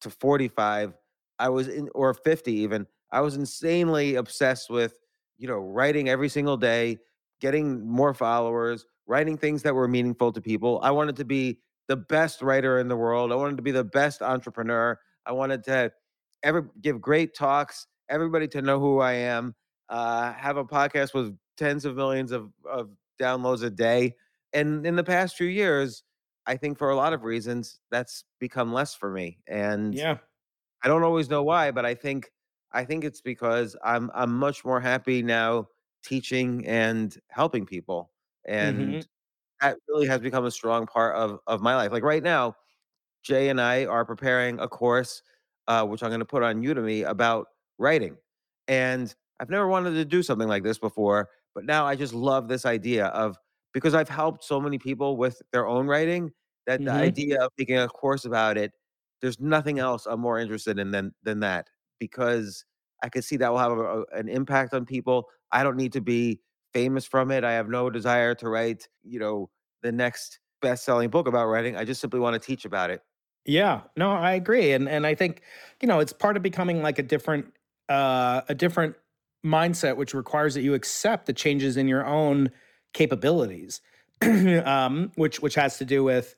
to 0.00 0.10
45 0.10 0.94
I 1.38 1.48
was 1.48 1.68
in 1.68 1.88
or 1.94 2.14
50 2.14 2.52
even 2.52 2.86
I 3.12 3.20
was 3.20 3.36
insanely 3.36 4.14
obsessed 4.16 4.70
with 4.70 4.98
you 5.38 5.48
know 5.48 5.58
writing 5.58 6.08
every 6.08 6.28
single 6.28 6.56
day, 6.56 6.98
getting 7.40 7.86
more 7.86 8.14
followers, 8.14 8.86
writing 9.06 9.36
things 9.38 9.62
that 9.62 9.74
were 9.74 9.88
meaningful 9.88 10.32
to 10.32 10.40
people. 10.40 10.80
I 10.82 10.90
wanted 10.90 11.16
to 11.16 11.24
be 11.24 11.60
the 11.88 11.96
best 11.96 12.42
writer 12.42 12.78
in 12.78 12.88
the 12.88 12.96
world. 12.96 13.32
I 13.32 13.36
wanted 13.36 13.56
to 13.56 13.62
be 13.62 13.70
the 13.72 13.84
best 13.84 14.22
entrepreneur. 14.22 14.98
I 15.24 15.32
wanted 15.32 15.64
to 15.64 15.92
ever 16.42 16.70
give 16.80 17.00
great 17.00 17.34
talks, 17.34 17.86
everybody 18.08 18.48
to 18.48 18.62
know 18.62 18.78
who 18.80 19.00
I 19.00 19.12
am, 19.14 19.54
uh, 19.88 20.32
have 20.32 20.56
a 20.56 20.64
podcast 20.64 21.14
with 21.14 21.36
tens 21.56 21.84
of 21.84 21.96
millions 21.96 22.32
of, 22.32 22.52
of 22.68 22.90
downloads 23.20 23.62
a 23.62 23.70
day. 23.70 24.14
And 24.52 24.86
in 24.86 24.96
the 24.96 25.04
past 25.04 25.36
few 25.36 25.46
years, 25.46 26.02
I 26.46 26.56
think 26.56 26.78
for 26.78 26.90
a 26.90 26.96
lot 26.96 27.12
of 27.12 27.24
reasons, 27.24 27.80
that's 27.90 28.24
become 28.38 28.72
less 28.72 28.94
for 28.94 29.10
me. 29.10 29.38
And 29.46 29.94
Yeah. 29.94 30.18
I 30.82 30.88
don't 30.88 31.02
always 31.02 31.28
know 31.28 31.42
why, 31.42 31.70
but 31.70 31.84
I 31.86 31.94
think 31.94 32.30
I 32.76 32.84
think 32.86 33.04
it's 33.04 33.22
because 33.22 33.76
I'm 33.84 34.10
I'm 34.14 34.32
much 34.38 34.64
more 34.64 34.80
happy 34.80 35.22
now 35.22 35.68
teaching 36.04 36.66
and 36.66 37.16
helping 37.30 37.66
people. 37.66 38.12
hmm 38.58 39.00
And 39.00 39.06
that 39.60 39.78
really 39.88 40.06
has 40.08 40.20
become 40.20 40.46
a 40.46 40.52
strong 40.52 40.86
part 40.86 41.16
of 41.16 41.40
of 41.46 41.62
my 41.62 41.76
life. 41.76 41.92
Like 41.92 42.04
right 42.04 42.22
now, 42.22 42.56
Jay 43.22 43.48
and 43.48 43.60
I 43.60 43.86
are 43.86 44.04
preparing 44.04 44.58
a 44.60 44.68
course, 44.68 45.22
uh, 45.68 45.84
which 45.86 46.02
I'm 46.02 46.10
going 46.10 46.20
to 46.20 46.26
put 46.26 46.42
on 46.42 46.62
Udemy 46.62 47.06
about 47.08 47.48
writing. 47.78 48.16
And 48.68 49.14
I've 49.40 49.50
never 49.50 49.68
wanted 49.68 49.92
to 49.92 50.04
do 50.04 50.22
something 50.22 50.48
like 50.48 50.64
this 50.64 50.78
before, 50.78 51.30
but 51.54 51.64
now 51.64 51.86
I 51.86 51.96
just 51.96 52.14
love 52.14 52.48
this 52.48 52.66
idea 52.66 53.06
of 53.08 53.36
because 53.74 53.94
I've 53.94 54.08
helped 54.08 54.44
so 54.44 54.60
many 54.60 54.78
people 54.78 55.16
with 55.16 55.42
their 55.52 55.66
own 55.66 55.86
writing 55.88 56.32
that 56.66 56.84
the 56.84 56.94
hmm 56.94 57.08
idea 57.08 57.40
of 57.42 57.50
making 57.58 57.78
a 57.78 57.88
course 57.88 58.24
about 58.26 58.56
it, 58.58 58.72
there's 59.20 59.40
nothing 59.40 59.78
else 59.78 60.06
I'm 60.06 60.20
more 60.20 60.38
interested 60.38 60.78
in 60.78 60.90
than 60.92 61.14
than 61.24 61.40
that 61.40 61.68
because 61.98 62.64
I 63.02 63.08
could 63.08 63.24
see 63.24 63.36
that 63.36 63.50
will 63.50 63.58
have 63.58 63.72
a, 63.72 64.04
an 64.12 64.28
impact 64.28 64.74
on 64.74 64.84
people. 64.84 65.28
I 65.52 65.62
don't 65.62 65.76
need 65.76 65.92
to 65.92 66.00
be 66.00 66.40
famous 66.72 67.06
from 67.06 67.30
it. 67.30 67.44
I 67.44 67.52
have 67.52 67.68
no 67.68 67.90
desire 67.90 68.34
to 68.36 68.48
write, 68.48 68.88
you 69.02 69.18
know, 69.18 69.50
the 69.82 69.92
next 69.92 70.40
best-selling 70.62 71.10
book 71.10 71.28
about 71.28 71.46
writing. 71.46 71.76
I 71.76 71.84
just 71.84 72.00
simply 72.00 72.20
want 72.20 72.34
to 72.34 72.44
teach 72.44 72.64
about 72.64 72.90
it. 72.90 73.02
Yeah, 73.46 73.82
no, 73.96 74.10
I 74.10 74.32
agree, 74.32 74.72
and 74.72 74.88
and 74.88 75.06
I 75.06 75.14
think 75.14 75.42
you 75.80 75.86
know 75.86 76.00
it's 76.00 76.12
part 76.12 76.36
of 76.36 76.42
becoming 76.42 76.82
like 76.82 76.98
a 76.98 77.02
different 77.02 77.46
uh, 77.88 78.40
a 78.48 78.54
different 78.54 78.96
mindset, 79.44 79.96
which 79.96 80.14
requires 80.14 80.54
that 80.54 80.62
you 80.62 80.74
accept 80.74 81.26
the 81.26 81.32
changes 81.32 81.76
in 81.76 81.86
your 81.86 82.04
own 82.04 82.50
capabilities, 82.92 83.80
um, 84.22 85.12
which 85.14 85.40
which 85.40 85.54
has 85.54 85.78
to 85.78 85.84
do 85.84 86.02
with 86.02 86.34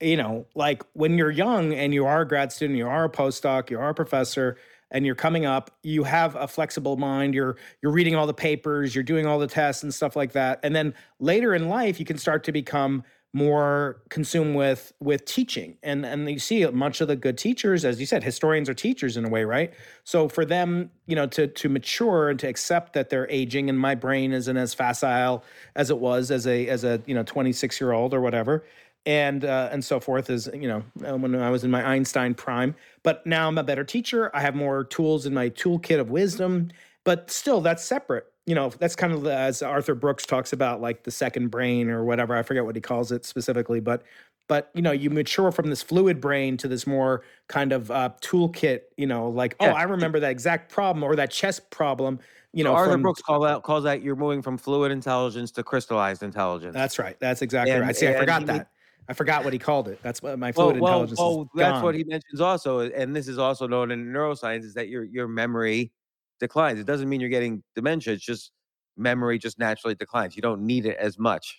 you 0.00 0.16
know 0.16 0.46
like 0.54 0.82
when 0.92 1.16
you're 1.16 1.30
young 1.30 1.72
and 1.72 1.94
you 1.94 2.04
are 2.04 2.20
a 2.20 2.28
grad 2.28 2.52
student, 2.52 2.76
you 2.76 2.86
are 2.86 3.04
a 3.04 3.10
postdoc, 3.10 3.70
you 3.70 3.78
are 3.78 3.88
a 3.88 3.94
professor, 3.94 4.58
and 4.92 5.04
you're 5.04 5.16
coming 5.16 5.44
up, 5.44 5.70
you 5.82 6.04
have 6.04 6.36
a 6.36 6.46
flexible 6.46 6.96
mind. 6.96 7.34
You're 7.34 7.56
you're 7.82 7.92
reading 7.92 8.14
all 8.14 8.26
the 8.26 8.34
papers, 8.34 8.94
you're 8.94 9.04
doing 9.04 9.26
all 9.26 9.38
the 9.38 9.48
tests 9.48 9.82
and 9.82 9.92
stuff 9.92 10.14
like 10.14 10.32
that, 10.32 10.60
and 10.62 10.76
then 10.76 10.94
later 11.18 11.54
in 11.54 11.68
life, 11.68 11.98
you 11.98 12.06
can 12.06 12.18
start 12.18 12.44
to 12.44 12.52
become 12.52 13.02
more 13.34 14.02
consumed 14.10 14.54
with 14.54 14.92
with 15.00 15.24
teaching 15.24 15.78
and 15.82 16.04
and 16.04 16.28
you 16.28 16.38
see 16.38 16.66
much 16.66 17.00
of 17.00 17.08
the 17.08 17.16
good 17.16 17.38
teachers 17.38 17.82
as 17.82 17.98
you 17.98 18.04
said 18.04 18.22
historians 18.22 18.68
are 18.68 18.74
teachers 18.74 19.16
in 19.16 19.24
a 19.24 19.28
way 19.28 19.42
right 19.42 19.72
so 20.04 20.28
for 20.28 20.44
them 20.44 20.90
you 21.06 21.16
know 21.16 21.26
to 21.26 21.46
to 21.46 21.70
mature 21.70 22.28
and 22.28 22.38
to 22.38 22.46
accept 22.46 22.92
that 22.92 23.08
they're 23.08 23.28
aging 23.30 23.70
and 23.70 23.78
my 23.78 23.94
brain 23.94 24.32
isn't 24.32 24.58
as 24.58 24.74
facile 24.74 25.42
as 25.76 25.88
it 25.88 25.96
was 25.96 26.30
as 26.30 26.46
a 26.46 26.68
as 26.68 26.84
a 26.84 27.00
you 27.06 27.14
know 27.14 27.22
26 27.22 27.80
year 27.80 27.92
old 27.92 28.12
or 28.12 28.20
whatever 28.20 28.64
and 29.06 29.44
uh, 29.44 29.68
and 29.72 29.84
so 29.84 29.98
forth 30.00 30.30
as 30.30 30.48
you 30.54 30.68
know 30.68 30.82
uh, 31.06 31.16
when 31.16 31.34
I 31.34 31.50
was 31.50 31.64
in 31.64 31.70
my 31.70 31.84
Einstein 31.84 32.34
prime. 32.34 32.74
But 33.02 33.26
now 33.26 33.48
I'm 33.48 33.58
a 33.58 33.64
better 33.64 33.84
teacher. 33.84 34.30
I 34.34 34.40
have 34.40 34.54
more 34.54 34.84
tools 34.84 35.26
in 35.26 35.34
my 35.34 35.48
toolkit 35.50 35.98
of 36.00 36.10
wisdom. 36.10 36.70
But 37.04 37.30
still, 37.30 37.60
that's 37.60 37.82
separate. 37.84 38.26
You 38.46 38.54
know, 38.54 38.70
that's 38.78 38.94
kind 38.94 39.12
of 39.12 39.22
the- 39.22 39.34
as 39.34 39.60
Arthur 39.62 39.94
Brooks 39.96 40.24
talks 40.24 40.52
about, 40.52 40.80
like 40.80 41.02
the 41.02 41.10
second 41.10 41.48
brain 41.48 41.90
or 41.90 42.04
whatever. 42.04 42.36
I 42.36 42.42
forget 42.42 42.64
what 42.64 42.76
he 42.76 42.80
calls 42.80 43.10
it 43.12 43.24
specifically, 43.24 43.80
but 43.80 44.02
but 44.48 44.70
you 44.74 44.82
know, 44.82 44.92
you 44.92 45.10
mature 45.10 45.50
from 45.52 45.70
this 45.70 45.82
fluid 45.82 46.20
brain 46.20 46.56
to 46.58 46.68
this 46.68 46.86
more 46.86 47.22
kind 47.48 47.72
of 47.72 47.90
uh, 47.90 48.10
toolkit. 48.20 48.82
You 48.96 49.06
know, 49.06 49.28
like 49.28 49.56
oh, 49.60 49.66
I 49.66 49.82
remember 49.84 50.20
that 50.20 50.30
exact 50.30 50.70
problem 50.72 51.02
or 51.02 51.16
that 51.16 51.30
chess 51.30 51.58
problem. 51.58 52.20
You 52.52 52.64
know, 52.64 52.74
Arthur 52.74 52.92
from 52.92 53.02
Brooks 53.02 53.22
call 53.22 53.40
that 53.40 53.62
calls 53.62 53.84
that 53.84 54.02
you're 54.02 54.14
moving 54.16 54.42
from 54.42 54.58
fluid 54.58 54.92
intelligence 54.92 55.50
to 55.52 55.62
crystallized 55.64 56.22
intelligence. 56.22 56.74
that's 56.74 56.98
right. 56.98 57.16
That's 57.18 57.40
exactly 57.42 57.72
And- 57.72 57.82
right. 57.82 57.96
See, 57.96 58.06
I 58.08 58.14
forgot 58.18 58.44
that. 58.46 58.68
I 59.08 59.14
forgot 59.14 59.44
what 59.44 59.52
he 59.52 59.58
called 59.58 59.88
it. 59.88 60.00
That's 60.02 60.22
what 60.22 60.38
my 60.38 60.52
well, 60.56 60.68
fluid 60.68 60.80
well, 60.80 60.92
intelligence 60.92 61.18
well, 61.18 61.42
is 61.42 61.48
that's 61.54 61.72
gone. 61.72 61.82
what 61.82 61.94
he 61.94 62.04
mentions 62.04 62.40
also, 62.40 62.80
and 62.80 63.14
this 63.14 63.28
is 63.28 63.38
also 63.38 63.66
known 63.66 63.90
in 63.90 64.06
neuroscience, 64.06 64.64
is 64.64 64.74
that 64.74 64.88
your 64.88 65.04
your 65.04 65.28
memory 65.28 65.92
declines. 66.40 66.78
It 66.78 66.86
doesn't 66.86 67.08
mean 67.08 67.20
you're 67.20 67.30
getting 67.30 67.62
dementia. 67.74 68.14
It's 68.14 68.24
just 68.24 68.52
memory 68.96 69.38
just 69.38 69.58
naturally 69.58 69.94
declines. 69.94 70.36
You 70.36 70.42
don't 70.42 70.62
need 70.62 70.86
it 70.86 70.96
as 70.98 71.18
much. 71.18 71.56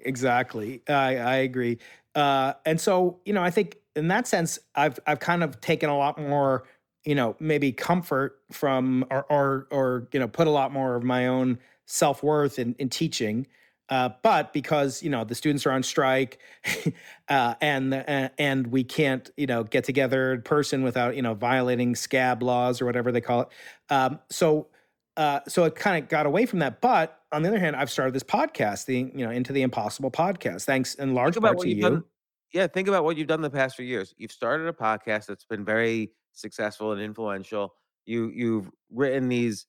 Exactly. 0.00 0.82
I 0.88 1.16
I 1.16 1.34
agree. 1.36 1.78
Uh, 2.14 2.54
and 2.64 2.80
so, 2.80 3.20
you 3.24 3.32
know, 3.32 3.42
I 3.42 3.50
think 3.50 3.78
in 3.96 4.08
that 4.08 4.26
sense, 4.26 4.58
I've 4.74 4.98
I've 5.06 5.20
kind 5.20 5.42
of 5.42 5.60
taken 5.60 5.88
a 5.88 5.96
lot 5.96 6.18
more, 6.18 6.64
you 7.04 7.14
know, 7.14 7.36
maybe 7.40 7.72
comfort 7.72 8.40
from 8.50 9.04
or 9.10 9.24
or 9.30 9.66
or 9.70 10.08
you 10.12 10.20
know, 10.20 10.28
put 10.28 10.46
a 10.46 10.50
lot 10.50 10.72
more 10.72 10.96
of 10.96 11.04
my 11.04 11.26
own 11.26 11.58
self 11.86 12.22
worth 12.22 12.58
in 12.58 12.74
in 12.78 12.88
teaching. 12.88 13.46
Uh, 13.90 14.08
but 14.22 14.52
because 14.52 15.02
you 15.02 15.10
know 15.10 15.24
the 15.24 15.34
students 15.34 15.66
are 15.66 15.72
on 15.72 15.82
strike, 15.82 16.38
uh, 17.28 17.54
and 17.60 17.92
uh, 17.92 18.28
and 18.38 18.66
we 18.68 18.82
can't 18.82 19.30
you 19.36 19.46
know 19.46 19.62
get 19.62 19.84
together 19.84 20.32
in 20.32 20.42
person 20.42 20.82
without 20.82 21.16
you 21.16 21.22
know 21.22 21.34
violating 21.34 21.94
scab 21.94 22.42
laws 22.42 22.80
or 22.80 22.86
whatever 22.86 23.12
they 23.12 23.20
call 23.20 23.42
it. 23.42 23.48
Um, 23.90 24.20
so 24.30 24.68
uh, 25.16 25.40
so 25.46 25.64
it 25.64 25.74
kind 25.74 26.02
of 26.02 26.08
got 26.08 26.26
away 26.26 26.46
from 26.46 26.60
that. 26.60 26.80
But 26.80 27.20
on 27.30 27.42
the 27.42 27.48
other 27.48 27.58
hand, 27.58 27.76
I've 27.76 27.90
started 27.90 28.14
this 28.14 28.22
podcast, 28.22 28.86
the 28.86 29.10
you 29.14 29.24
know 29.24 29.30
into 29.30 29.52
the 29.52 29.62
impossible 29.62 30.10
podcast, 30.10 30.64
thanks 30.64 30.94
in 30.94 31.14
large 31.14 31.36
part 31.36 31.58
to 31.60 31.68
you. 31.68 31.82
done. 31.82 32.04
Yeah, 32.52 32.68
think 32.68 32.88
about 32.88 33.04
what 33.04 33.16
you've 33.16 33.26
done 33.26 33.42
the 33.42 33.50
past 33.50 33.76
few 33.76 33.84
years. 33.84 34.14
You've 34.16 34.32
started 34.32 34.68
a 34.68 34.72
podcast 34.72 35.26
that's 35.26 35.44
been 35.44 35.64
very 35.64 36.12
successful 36.32 36.92
and 36.92 37.02
influential. 37.02 37.74
You 38.06 38.30
you've 38.34 38.70
written 38.90 39.28
these 39.28 39.66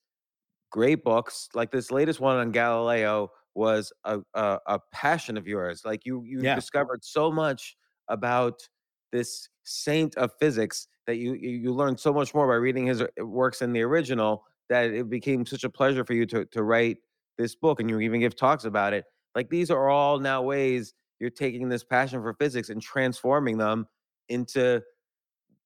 great 0.71 1.03
books. 1.03 1.49
Like 1.53 1.71
this 1.71 1.91
latest 1.91 2.19
one 2.19 2.37
on 2.37 2.51
Galileo 2.51 3.31
was 3.55 3.91
a, 4.03 4.21
a 4.33 4.59
a 4.67 4.79
passion 4.91 5.37
of 5.37 5.47
yours. 5.47 5.83
Like 5.85 6.05
you 6.05 6.23
you 6.23 6.45
Yeah, 6.45 6.59
discovered 6.59 7.03
so 7.03 7.31
much 7.31 7.75
about 8.07 8.67
this 9.11 9.49
saint 9.63 10.15
of 10.17 10.31
physics 10.39 10.87
that 11.07 11.17
you 11.17 11.33
you 11.33 11.73
learned 11.73 11.99
so 11.99 12.13
much 12.13 12.33
more 12.33 12.47
by 12.47 12.55
reading 12.55 12.87
his 12.87 13.01
uh, 13.01 13.07
works 13.19 13.61
in 13.61 13.73
the 13.73 13.81
original 13.81 14.45
that 14.69 14.91
it 14.91 15.09
became 15.09 15.45
such 15.45 15.63
a 15.63 15.69
pleasure 15.69 16.03
for 16.03 16.13
you 16.13 16.25
to 16.27 16.45
to 16.45 16.63
write 16.63 16.97
this 17.37 17.55
book 17.55 17.79
and 17.79 17.89
you 17.89 17.99
even 17.99 18.19
give 18.19 18.35
talks 18.35 18.65
about 18.65 18.93
it. 18.93 19.05
Like 19.35 19.49
these 19.49 19.69
are 19.71 19.89
all 19.89 20.19
now 20.19 20.41
ways 20.41 20.93
you're 21.19 21.29
taking 21.29 21.69
this 21.69 21.83
passion 21.83 22.21
for 22.21 22.33
physics 22.33 22.69
and 22.69 22.81
transforming 22.81 23.57
them 23.57 23.87
into 24.29 24.81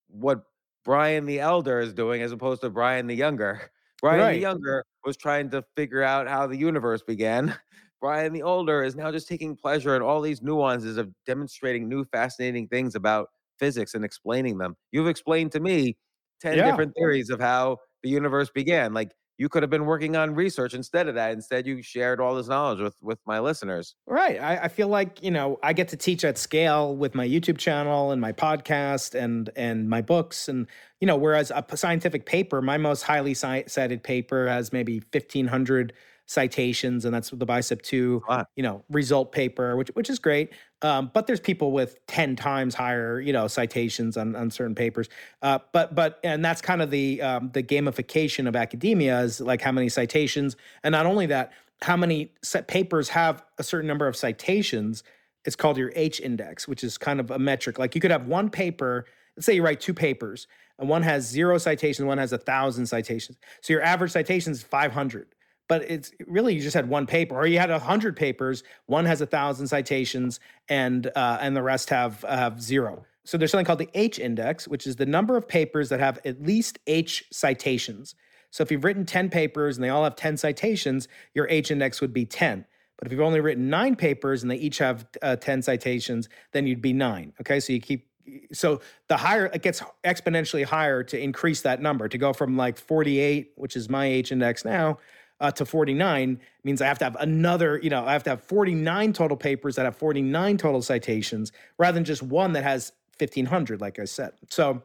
what 0.07 0.43
Brian 0.83 1.25
the 1.25 1.39
Elder 1.39 1.79
is 1.79 1.93
doing 1.93 2.21
as 2.21 2.31
opposed 2.31 2.61
to 2.61 2.69
Brian 2.69 3.07
the 3.07 3.15
Younger. 3.15 3.71
Brian 4.01 4.33
the. 4.33 4.39
Younger 4.39 4.83
was 5.05 5.17
trying 5.17 5.49
to 5.51 5.63
figure 5.75 6.03
out 6.03 6.27
how 6.27 6.47
the 6.47 6.57
universe 6.57 7.01
began. 7.03 7.55
Brian 8.01 8.31
the 8.31 8.43
Older 8.43 8.81
is 8.83 8.95
now 8.95 9.11
just 9.11 9.27
taking 9.27 9.55
pleasure 9.57 9.95
in 9.95 10.01
all 10.01 10.21
these 10.21 10.41
nuances 10.41 10.97
of 10.97 11.09
demonstrating 11.25 11.89
new 11.89 12.05
fascinating 12.05 12.67
things 12.69 12.95
about 12.95 13.27
physics 13.59 13.93
and 13.93 14.05
explaining 14.05 14.57
them. 14.57 14.75
You've 14.91 15.07
explained 15.07 15.51
to 15.51 15.59
me 15.59 15.97
10 16.39 16.57
Yeah. 16.57 16.65
different 16.65 16.93
theories 16.95 17.29
of 17.29 17.41
how 17.41 17.77
the 18.03 18.09
universe 18.09 18.49
began. 18.49 18.93
Like 18.93 19.11
you 19.39 19.47
could 19.47 19.63
have 19.63 19.69
been 19.69 19.85
working 19.85 20.17
on 20.17 20.35
research 20.35 20.73
instead 20.73 21.07
of 21.07 21.15
that. 21.15 21.31
Instead, 21.31 21.65
you 21.65 21.81
shared 21.81 22.19
all 22.19 22.35
this 22.35 22.49
knowledge 22.49 22.81
with 22.81 22.95
with 23.01 23.19
my 23.25 23.39
listeners. 23.39 23.95
Right. 24.05 24.37
I, 24.39 24.65
I 24.65 24.67
feel 24.67 24.89
like, 24.89 25.23
you 25.23 25.31
know, 25.31 25.57
I 25.63 25.71
get 25.71 25.87
to 25.87 25.97
teach 25.97 26.25
at 26.25 26.37
scale 26.37 26.93
with 26.93 27.15
my 27.15 27.25
YouTube 27.25 27.57
channel 27.57 28.11
and 28.11 28.21
my 28.21 28.33
podcast 28.33 29.15
and 29.15 29.49
and 29.55 29.89
my 29.89 30.01
books. 30.01 30.49
And, 30.49 30.67
you 30.99 31.07
know, 31.07 31.15
whereas 31.15 31.51
a 31.51 31.65
scientific 31.77 32.25
paper, 32.25 32.61
my 32.61 32.77
most 32.77 33.03
highly 33.03 33.33
cited 33.33 34.03
paper 34.03 34.49
has 34.49 34.73
maybe 34.73 35.01
1,500 35.13 35.93
citations, 36.29 37.05
and 37.05 37.13
that's 37.13 37.31
the 37.31 37.45
BICEP2, 37.45 38.21
Wow. 38.29 38.45
you 38.55 38.61
know, 38.63 38.83
result 38.89 39.31
paper, 39.31 39.75
which 39.75 39.89
which 39.95 40.09
is 40.09 40.19
great. 40.19 40.53
Um, 40.83 41.09
but 41.13 41.25
there's 41.27 41.39
people 41.39 41.71
with 41.71 41.97
10 42.07 42.35
times 42.35 42.75
higher, 42.75 43.19
you 43.19 43.33
know, 43.33 43.47
citations 43.47 44.15
on, 44.15 44.35
on 44.35 44.51
certain 44.51 44.75
papers. 44.75 45.09
Uh, 45.41 45.59
but 45.73 45.95
but 45.95 46.19
and 46.23 46.45
that's 46.45 46.61
kind 46.61 46.81
of 46.81 46.91
the 46.91 47.21
um, 47.21 47.49
the 47.53 47.63
gamification 47.63 48.47
of 48.47 48.55
academia 48.55 49.19
is 49.21 49.41
like 49.41 49.61
how 49.61 49.71
many 49.71 49.89
citations, 49.89 50.55
and 50.83 50.91
not 50.93 51.05
only 51.07 51.25
that, 51.25 51.51
how 51.81 51.97
many 51.97 52.31
set 52.43 52.67
papers 52.67 53.09
have 53.09 53.43
a 53.57 53.63
certain 53.63 53.87
number 53.87 54.07
of 54.07 54.15
citations. 54.15 55.03
It's 55.45 55.55
called 55.55 55.77
your 55.77 55.91
H 55.95 56.19
index, 56.21 56.67
which 56.67 56.83
is 56.83 56.97
kind 56.97 57.19
of 57.19 57.31
a 57.31 57.39
metric. 57.39 57.79
Like 57.79 57.95
you 57.95 58.01
could 58.01 58.11
have 58.11 58.27
one 58.27 58.49
paper. 58.51 59.05
Let's 59.35 59.45
say 59.45 59.53
you 59.55 59.63
write 59.63 59.79
two 59.79 59.93
papers. 59.93 60.47
and 60.77 60.89
one 60.89 61.01
has 61.01 61.25
zero 61.25 61.57
citations, 61.57 62.05
one 62.05 62.17
has 62.17 62.33
a 62.33 62.37
thousand 62.37 62.85
citations. 62.87 63.37
So 63.61 63.73
your 63.73 63.81
average 63.81 64.11
citation 64.11 64.51
is 64.51 64.61
500. 64.61 65.27
But 65.69 65.89
it's 65.89 66.11
really 66.27 66.55
you 66.55 66.61
just 66.61 66.73
had 66.73 66.89
one 66.89 67.05
paper, 67.05 67.35
or 67.35 67.47
you 67.47 67.59
had 67.59 67.69
a 67.69 67.79
hundred 67.79 68.17
papers. 68.17 68.63
One 68.87 69.05
has 69.05 69.21
a 69.21 69.25
thousand 69.25 69.67
citations, 69.67 70.41
and 70.67 71.07
uh, 71.15 71.37
and 71.39 71.55
the 71.55 71.63
rest 71.63 71.89
have 71.91 72.23
have 72.27 72.61
zero. 72.61 73.05
So 73.23 73.37
there's 73.37 73.51
something 73.51 73.65
called 73.65 73.79
the 73.79 73.89
H 73.93 74.19
index, 74.19 74.67
which 74.67 74.87
is 74.87 74.97
the 74.97 75.05
number 75.05 75.37
of 75.37 75.47
papers 75.47 75.89
that 75.89 75.99
have 75.99 76.19
at 76.25 76.41
least 76.41 76.79
H 76.87 77.23
citations. 77.31 78.15
So 78.51 78.63
if 78.63 78.71
you've 78.71 78.83
written 78.83 79.05
10 79.05 79.29
papers 79.29 79.77
and 79.77 79.83
they 79.83 79.89
all 79.89 80.03
have 80.03 80.15
10 80.15 80.37
citations, 80.37 81.07
your 81.35 81.47
H 81.49 81.69
index 81.69 82.01
would 82.01 82.13
be 82.13 82.25
10. 82.25 82.65
But 82.97 83.07
if 83.07 83.11
you've 83.11 83.21
only 83.21 83.39
written 83.39 83.69
nine 83.69 83.95
papers 83.95 84.41
and 84.41 84.51
they 84.51 84.55
each 84.55 84.79
have 84.79 85.05
uh, 85.21 85.35
10 85.35 85.61
citations, 85.61 86.27
then 86.51 86.67
you'd 86.67 86.81
be 86.81 86.91
nine. 86.91 87.33
Okay. 87.39 87.59
So 87.59 87.71
you 87.73 87.79
keep, 87.79 88.07
so 88.51 88.81
the 89.07 89.17
higher 89.17 89.45
it 89.45 89.61
gets 89.61 89.81
exponentially 90.03 90.65
higher 90.65 91.03
to 91.03 91.19
increase 91.19 91.61
that 91.61 91.81
number 91.81 92.07
to 92.07 92.17
go 92.17 92.33
from 92.33 92.57
like 92.57 92.77
48, 92.77 93.51
which 93.55 93.75
is 93.75 93.89
my 93.89 94.05
H 94.05 94.31
index 94.31 94.65
now, 94.65 94.97
uh, 95.39 95.51
to 95.51 95.65
49 95.65 96.39
means 96.63 96.81
I 96.81 96.87
have 96.87 96.99
to 96.99 97.05
have 97.05 97.15
another, 97.19 97.79
you 97.81 97.89
know, 97.89 98.05
I 98.05 98.13
have 98.13 98.23
to 98.23 98.29
have 98.31 98.43
49 98.43 99.13
total 99.13 99.37
papers 99.37 99.75
that 99.75 99.85
have 99.85 99.95
49 99.95 100.57
total 100.57 100.81
citations 100.81 101.51
rather 101.77 101.95
than 101.95 102.03
just 102.03 102.21
one 102.21 102.53
that 102.53 102.63
has 102.63 102.91
1500, 103.19 103.81
like 103.81 103.99
I 103.99 104.05
said. 104.05 104.31
So 104.49 104.83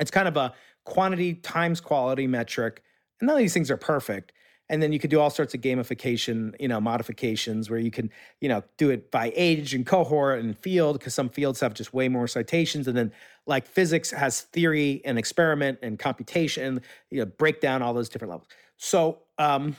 it's 0.00 0.10
kind 0.10 0.28
of 0.28 0.36
a 0.36 0.54
quantity 0.84 1.34
times 1.34 1.80
quality 1.80 2.26
metric. 2.26 2.82
And 3.20 3.26
none 3.26 3.36
of 3.36 3.40
these 3.40 3.54
things 3.54 3.70
are 3.70 3.76
perfect. 3.76 4.32
And 4.70 4.82
then 4.82 4.92
you 4.92 4.98
could 4.98 5.10
do 5.10 5.20
all 5.20 5.28
sorts 5.28 5.52
of 5.54 5.60
gamification, 5.60 6.54
you 6.58 6.68
know, 6.68 6.80
modifications 6.80 7.68
where 7.68 7.78
you 7.78 7.90
can, 7.90 8.10
you 8.40 8.48
know, 8.48 8.62
do 8.78 8.88
it 8.88 9.10
by 9.10 9.30
age 9.36 9.74
and 9.74 9.84
cohort 9.84 10.40
and 10.40 10.56
field 10.58 10.98
because 10.98 11.14
some 11.14 11.28
fields 11.28 11.60
have 11.60 11.74
just 11.74 11.92
way 11.92 12.08
more 12.08 12.26
citations. 12.26 12.88
And 12.88 12.96
then 12.96 13.12
like 13.46 13.66
physics 13.66 14.10
has 14.10 14.42
theory 14.42 15.02
and 15.04 15.18
experiment 15.18 15.78
and 15.82 15.98
computation, 15.98 16.80
you 17.10 17.20
know, 17.20 17.26
break 17.26 17.60
down 17.60 17.82
all 17.82 17.94
those 17.94 18.08
different 18.08 18.30
levels. 18.30 18.48
So, 18.76 19.18
um, 19.38 19.76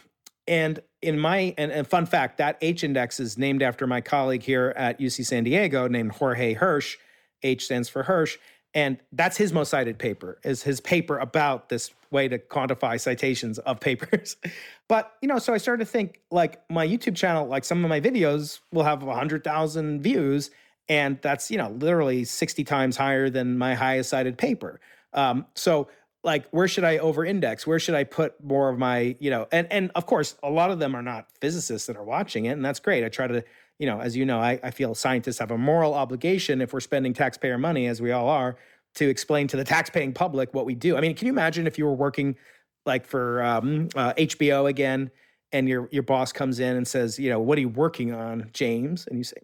and 0.47 0.79
in 1.01 1.17
my 1.19 1.55
and, 1.57 1.71
and 1.71 1.87
fun 1.87 2.05
fact, 2.05 2.37
that 2.37 2.57
H 2.61 2.83
index 2.83 3.19
is 3.19 3.37
named 3.37 3.63
after 3.63 3.87
my 3.87 4.01
colleague 4.01 4.43
here 4.43 4.73
at 4.77 4.99
UC 4.99 5.25
San 5.25 5.43
Diego 5.43 5.87
named 5.87 6.11
Jorge 6.13 6.53
Hirsch. 6.53 6.97
H 7.43 7.65
stands 7.65 7.89
for 7.89 8.03
Hirsch 8.03 8.37
and 8.75 8.97
that's 9.13 9.37
his 9.37 9.53
most 9.53 9.69
cited 9.69 9.97
paper 9.97 10.37
is 10.43 10.61
his 10.61 10.79
paper 10.81 11.17
about 11.17 11.69
this 11.69 11.91
way 12.11 12.27
to 12.27 12.37
quantify 12.37 12.99
citations 12.99 13.57
of 13.59 13.79
papers 13.79 14.35
but 14.87 15.13
you 15.21 15.27
know 15.27 15.39
so 15.39 15.53
i 15.53 15.57
started 15.57 15.83
to 15.83 15.89
think 15.89 16.19
like 16.29 16.61
my 16.69 16.85
youtube 16.85 17.15
channel 17.15 17.47
like 17.47 17.63
some 17.63 17.83
of 17.83 17.89
my 17.89 17.99
videos 17.99 18.59
will 18.71 18.83
have 18.83 19.01
100000 19.01 20.01
views 20.01 20.51
and 20.89 21.19
that's 21.21 21.49
you 21.49 21.57
know 21.57 21.69
literally 21.69 22.23
60 22.23 22.63
times 22.63 22.97
higher 22.97 23.29
than 23.29 23.57
my 23.57 23.75
highest 23.75 24.09
cited 24.09 24.37
paper 24.37 24.79
um, 25.13 25.45
so 25.55 25.87
like 26.23 26.47
where 26.49 26.67
should 26.67 26.83
i 26.83 26.97
over 26.97 27.23
index 27.23 27.67
where 27.67 27.79
should 27.79 27.95
i 27.95 28.03
put 28.03 28.43
more 28.43 28.69
of 28.69 28.77
my 28.77 29.15
you 29.19 29.29
know 29.29 29.47
and 29.51 29.67
and 29.71 29.91
of 29.95 30.05
course 30.05 30.35
a 30.43 30.49
lot 30.49 30.71
of 30.71 30.79
them 30.79 30.95
are 30.95 31.01
not 31.01 31.27
physicists 31.39 31.87
that 31.87 31.95
are 31.97 32.03
watching 32.03 32.45
it 32.45 32.51
and 32.51 32.65
that's 32.65 32.79
great 32.79 33.03
i 33.03 33.09
try 33.09 33.27
to 33.27 33.43
you 33.79 33.87
know, 33.87 33.99
as 33.99 34.15
you 34.15 34.25
know, 34.25 34.39
I, 34.39 34.59
I 34.63 34.71
feel 34.71 34.95
scientists 34.95 35.39
have 35.39 35.51
a 35.51 35.57
moral 35.57 35.93
obligation 35.93 36.61
if 36.61 36.73
we're 36.73 36.79
spending 36.79 37.13
taxpayer 37.13 37.57
money, 37.57 37.87
as 37.87 38.01
we 38.01 38.11
all 38.11 38.29
are, 38.29 38.57
to 38.95 39.09
explain 39.09 39.47
to 39.49 39.57
the 39.57 39.63
taxpaying 39.65 40.15
public 40.15 40.53
what 40.53 40.65
we 40.65 40.75
do. 40.75 40.97
I 40.97 41.01
mean, 41.01 41.15
can 41.15 41.27
you 41.27 41.33
imagine 41.33 41.67
if 41.67 41.77
you 41.77 41.85
were 41.85 41.95
working 41.95 42.35
like 42.85 43.05
for 43.05 43.43
um, 43.43 43.89
uh, 43.95 44.13
HBO 44.13 44.69
again, 44.69 45.11
and 45.51 45.69
your 45.69 45.87
your 45.91 46.03
boss 46.03 46.33
comes 46.33 46.59
in 46.59 46.75
and 46.75 46.87
says, 46.87 47.17
you 47.17 47.29
know, 47.29 47.39
what 47.39 47.57
are 47.57 47.61
you 47.61 47.69
working 47.69 48.13
on, 48.13 48.49
James? 48.51 49.07
And 49.07 49.17
you 49.17 49.23
say, 49.23 49.37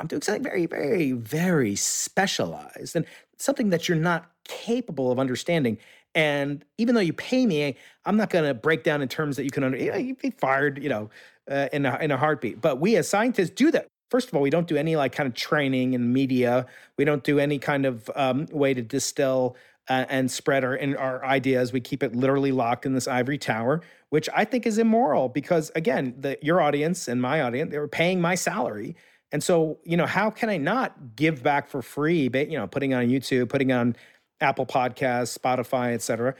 I'm 0.00 0.06
doing 0.06 0.22
something 0.22 0.42
very, 0.42 0.66
very, 0.66 1.12
very 1.12 1.76
specialized 1.76 2.96
and 2.96 3.06
something 3.38 3.70
that 3.70 3.88
you're 3.88 3.98
not 3.98 4.30
capable 4.44 5.10
of 5.12 5.18
understanding. 5.18 5.78
And 6.14 6.64
even 6.78 6.94
though 6.94 7.00
you 7.00 7.12
pay 7.12 7.46
me, 7.46 7.76
I'm 8.04 8.16
not 8.16 8.30
going 8.30 8.44
to 8.44 8.54
break 8.54 8.84
down 8.84 9.02
in 9.02 9.08
terms 9.08 9.36
that 9.36 9.44
you 9.44 9.50
can 9.50 9.64
under. 9.64 9.78
You 9.78 9.92
know, 9.92 9.98
you'd 9.98 10.18
be 10.18 10.30
fired, 10.30 10.82
you 10.82 10.88
know, 10.88 11.10
uh, 11.50 11.68
in 11.72 11.86
a 11.86 11.98
in 12.00 12.10
a 12.10 12.16
heartbeat. 12.16 12.60
But 12.60 12.80
we 12.80 12.96
as 12.96 13.08
scientists 13.08 13.50
do 13.50 13.70
that. 13.72 13.88
First 14.10 14.28
of 14.28 14.34
all, 14.34 14.42
we 14.42 14.50
don't 14.50 14.68
do 14.68 14.76
any 14.76 14.94
like 14.96 15.12
kind 15.12 15.26
of 15.26 15.34
training 15.34 15.94
in 15.94 16.12
media. 16.12 16.66
We 16.96 17.04
don't 17.04 17.24
do 17.24 17.38
any 17.38 17.58
kind 17.58 17.84
of 17.84 18.08
um, 18.14 18.46
way 18.52 18.74
to 18.74 18.82
distill 18.82 19.56
uh, 19.88 20.04
and 20.08 20.30
spread 20.30 20.64
our 20.64 20.76
in 20.76 20.96
our 20.96 21.24
ideas. 21.24 21.72
We 21.72 21.80
keep 21.80 22.02
it 22.02 22.14
literally 22.14 22.52
locked 22.52 22.86
in 22.86 22.94
this 22.94 23.08
ivory 23.08 23.38
tower, 23.38 23.82
which 24.10 24.28
I 24.34 24.44
think 24.44 24.66
is 24.66 24.78
immoral 24.78 25.28
because 25.28 25.72
again, 25.74 26.14
the, 26.18 26.38
your 26.42 26.60
audience 26.60 27.08
and 27.08 27.20
my 27.20 27.42
audience, 27.42 27.72
they 27.72 27.78
were 27.78 27.88
paying 27.88 28.20
my 28.20 28.34
salary. 28.34 28.96
And 29.34 29.42
so, 29.42 29.80
you 29.82 29.96
know, 29.96 30.06
how 30.06 30.30
can 30.30 30.48
I 30.48 30.58
not 30.58 31.16
give 31.16 31.42
back 31.42 31.68
for 31.68 31.82
free? 31.82 32.28
But, 32.28 32.50
you 32.50 32.56
know, 32.56 32.68
putting 32.68 32.94
on 32.94 33.08
YouTube, 33.08 33.48
putting 33.48 33.72
on 33.72 33.96
Apple 34.40 34.64
Podcasts, 34.64 35.36
Spotify, 35.36 35.92
et 35.92 36.02
cetera. 36.02 36.36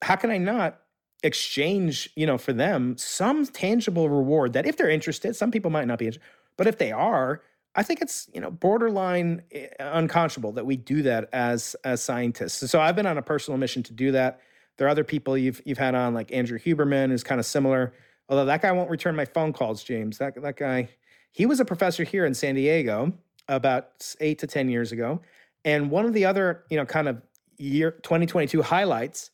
How 0.00 0.16
can 0.16 0.30
I 0.30 0.38
not 0.38 0.80
exchange, 1.22 2.08
you 2.16 2.24
know, 2.24 2.38
for 2.38 2.54
them 2.54 2.96
some 2.96 3.44
tangible 3.44 4.08
reward 4.08 4.54
that 4.54 4.64
if 4.64 4.78
they're 4.78 4.88
interested, 4.88 5.36
some 5.36 5.50
people 5.50 5.70
might 5.70 5.86
not 5.86 5.98
be 5.98 6.06
interested, 6.06 6.26
but 6.56 6.66
if 6.66 6.78
they 6.78 6.90
are, 6.90 7.42
I 7.74 7.82
think 7.82 8.00
it's, 8.00 8.30
you 8.32 8.40
know, 8.40 8.50
borderline 8.50 9.42
eh, 9.52 9.66
unconscionable 9.78 10.52
that 10.52 10.64
we 10.64 10.78
do 10.78 11.02
that 11.02 11.28
as 11.34 11.76
as 11.84 12.00
scientists. 12.00 12.70
So 12.70 12.80
I've 12.80 12.96
been 12.96 13.04
on 13.04 13.18
a 13.18 13.22
personal 13.22 13.58
mission 13.58 13.82
to 13.82 13.92
do 13.92 14.10
that. 14.12 14.40
There 14.78 14.86
are 14.86 14.90
other 14.90 15.04
people 15.04 15.36
you've 15.36 15.60
you've 15.66 15.76
had 15.76 15.94
on 15.94 16.14
like 16.14 16.32
Andrew 16.32 16.58
Huberman 16.58 17.10
who's 17.10 17.24
kind 17.24 17.40
of 17.40 17.44
similar. 17.44 17.92
Although 18.30 18.46
that 18.46 18.62
guy 18.62 18.72
won't 18.72 18.88
return 18.88 19.14
my 19.16 19.26
phone 19.26 19.52
calls, 19.52 19.84
James. 19.84 20.16
That 20.16 20.40
that 20.40 20.56
guy, 20.56 20.88
he 21.32 21.46
was 21.46 21.60
a 21.60 21.64
professor 21.64 22.04
here 22.04 22.24
in 22.24 22.34
San 22.34 22.54
Diego 22.54 23.12
about 23.48 24.14
8 24.20 24.38
to 24.38 24.46
10 24.46 24.68
years 24.68 24.92
ago. 24.92 25.20
And 25.64 25.90
one 25.90 26.04
of 26.04 26.12
the 26.12 26.24
other, 26.24 26.64
you 26.70 26.76
know, 26.76 26.84
kind 26.84 27.08
of 27.08 27.22
year 27.56 27.90
2022 27.90 28.62
highlights 28.62 29.30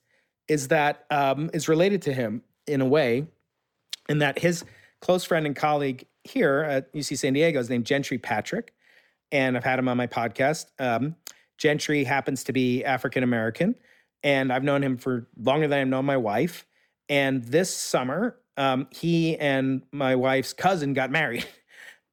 is 0.49 0.69
that 0.69 1.05
um, 1.11 1.51
is 1.53 1.69
related 1.69 2.03
to 2.03 2.13
him 2.13 2.43
in 2.67 2.81
a 2.81 2.87
way, 2.87 3.27
in 4.09 4.19
that 4.19 4.39
his 4.39 4.65
close 5.01 5.25
friend 5.25 5.47
and 5.47 5.57
colleague 5.57 6.07
here 6.25 6.63
at 6.63 6.93
UC 6.95 7.19
San 7.19 7.33
Diego 7.35 7.61
is 7.61 7.69
named 7.69 7.87
Gentry 7.87 8.19
Patrick, 8.19 8.73
and 9.33 9.57
I've 9.57 9.65
had 9.65 9.79
him 9.79 9.89
on 9.89 9.97
my 9.97 10.07
podcast. 10.07 10.67
Um, 10.79 11.17
Gentry 11.59 12.05
happens 12.05 12.45
to 12.45 12.53
be 12.53 12.85
African 12.85 13.23
American, 13.23 13.75
and 14.23 14.53
I've 14.53 14.65
known 14.65 14.83
him 14.83 14.97
for 14.97 15.29
longer 15.37 15.69
than 15.69 15.81
I've 15.81 15.89
known 15.89 16.05
my 16.05 16.17
wife. 16.17 16.67
And 17.09 17.45
this 17.45 17.75
summer, 17.75 18.39
um, 18.57 18.89
he 18.91 19.37
and 19.39 19.83
my 19.93 20.17
wife's 20.17 20.53
cousin 20.53 20.95
got 20.95 21.11
married, 21.11 21.47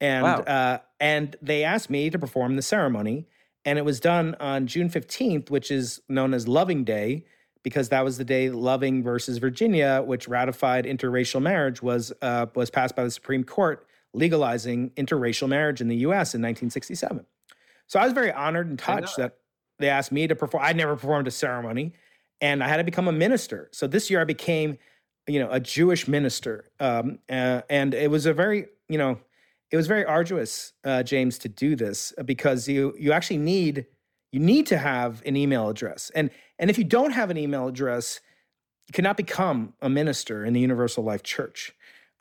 and 0.02 0.24
wow. 0.24 0.40
uh, 0.40 0.78
and 1.00 1.36
they 1.40 1.64
asked 1.64 1.88
me 1.88 2.10
to 2.10 2.18
perform 2.18 2.56
the 2.56 2.62
ceremony, 2.62 3.26
and 3.64 3.78
it 3.78 3.84
was 3.86 4.00
done 4.00 4.34
on 4.40 4.66
June 4.66 4.90
fifteenth, 4.90 5.50
which 5.50 5.70
is 5.70 6.02
known 6.08 6.34
as 6.34 6.46
Loving 6.46 6.84
Day 6.84 7.24
because 7.62 7.88
that 7.90 8.04
was 8.04 8.18
the 8.18 8.24
day 8.24 8.50
Loving 8.50 9.02
versus 9.02 9.38
Virginia, 9.38 10.02
which 10.04 10.26
ratified 10.26 10.84
interracial 10.84 11.40
marriage, 11.40 11.82
was 11.82 12.12
uh, 12.20 12.46
was 12.54 12.70
passed 12.70 12.96
by 12.96 13.04
the 13.04 13.10
Supreme 13.10 13.44
Court, 13.44 13.86
legalizing 14.12 14.90
interracial 14.90 15.48
marriage 15.48 15.80
in 15.80 15.88
the 15.88 15.96
U.S. 15.96 16.34
in 16.34 16.40
1967. 16.40 17.24
So 17.86 18.00
I 18.00 18.04
was 18.04 18.12
very 18.12 18.32
honored 18.32 18.68
and 18.68 18.78
touched 18.78 19.16
that 19.18 19.38
they 19.78 19.88
asked 19.88 20.12
me 20.12 20.26
to 20.26 20.34
perform. 20.34 20.64
I'd 20.64 20.76
never 20.76 20.96
performed 20.96 21.28
a 21.28 21.30
ceremony, 21.30 21.92
and 22.40 22.62
I 22.62 22.68
had 22.68 22.78
to 22.78 22.84
become 22.84 23.06
a 23.06 23.12
minister. 23.12 23.68
So 23.72 23.86
this 23.86 24.10
year 24.10 24.20
I 24.20 24.24
became, 24.24 24.78
you 25.28 25.38
know, 25.38 25.48
a 25.50 25.60
Jewish 25.60 26.08
minister, 26.08 26.70
um, 26.80 27.20
uh, 27.30 27.62
and 27.70 27.94
it 27.94 28.10
was 28.10 28.26
a 28.26 28.32
very, 28.32 28.66
you 28.88 28.98
know, 28.98 29.18
it 29.72 29.76
was 29.76 29.86
very 29.86 30.04
arduous, 30.04 30.74
uh, 30.84 31.02
James, 31.02 31.38
to 31.38 31.48
do 31.48 31.74
this 31.74 32.12
because 32.24 32.68
you 32.68 32.94
you 32.98 33.12
actually 33.12 33.38
need 33.38 33.86
you 34.32 34.40
need 34.40 34.66
to 34.66 34.78
have 34.78 35.22
an 35.26 35.36
email 35.36 35.68
address. 35.68 36.10
And, 36.14 36.30
and 36.58 36.70
if 36.70 36.78
you 36.78 36.84
don't 36.84 37.10
have 37.10 37.30
an 37.30 37.36
email 37.36 37.68
address, 37.68 38.20
you 38.88 38.92
cannot 38.92 39.16
become 39.16 39.74
a 39.82 39.90
minister 39.90 40.44
in 40.44 40.54
the 40.54 40.60
Universal 40.60 41.04
Life 41.04 41.22
Church. 41.22 41.72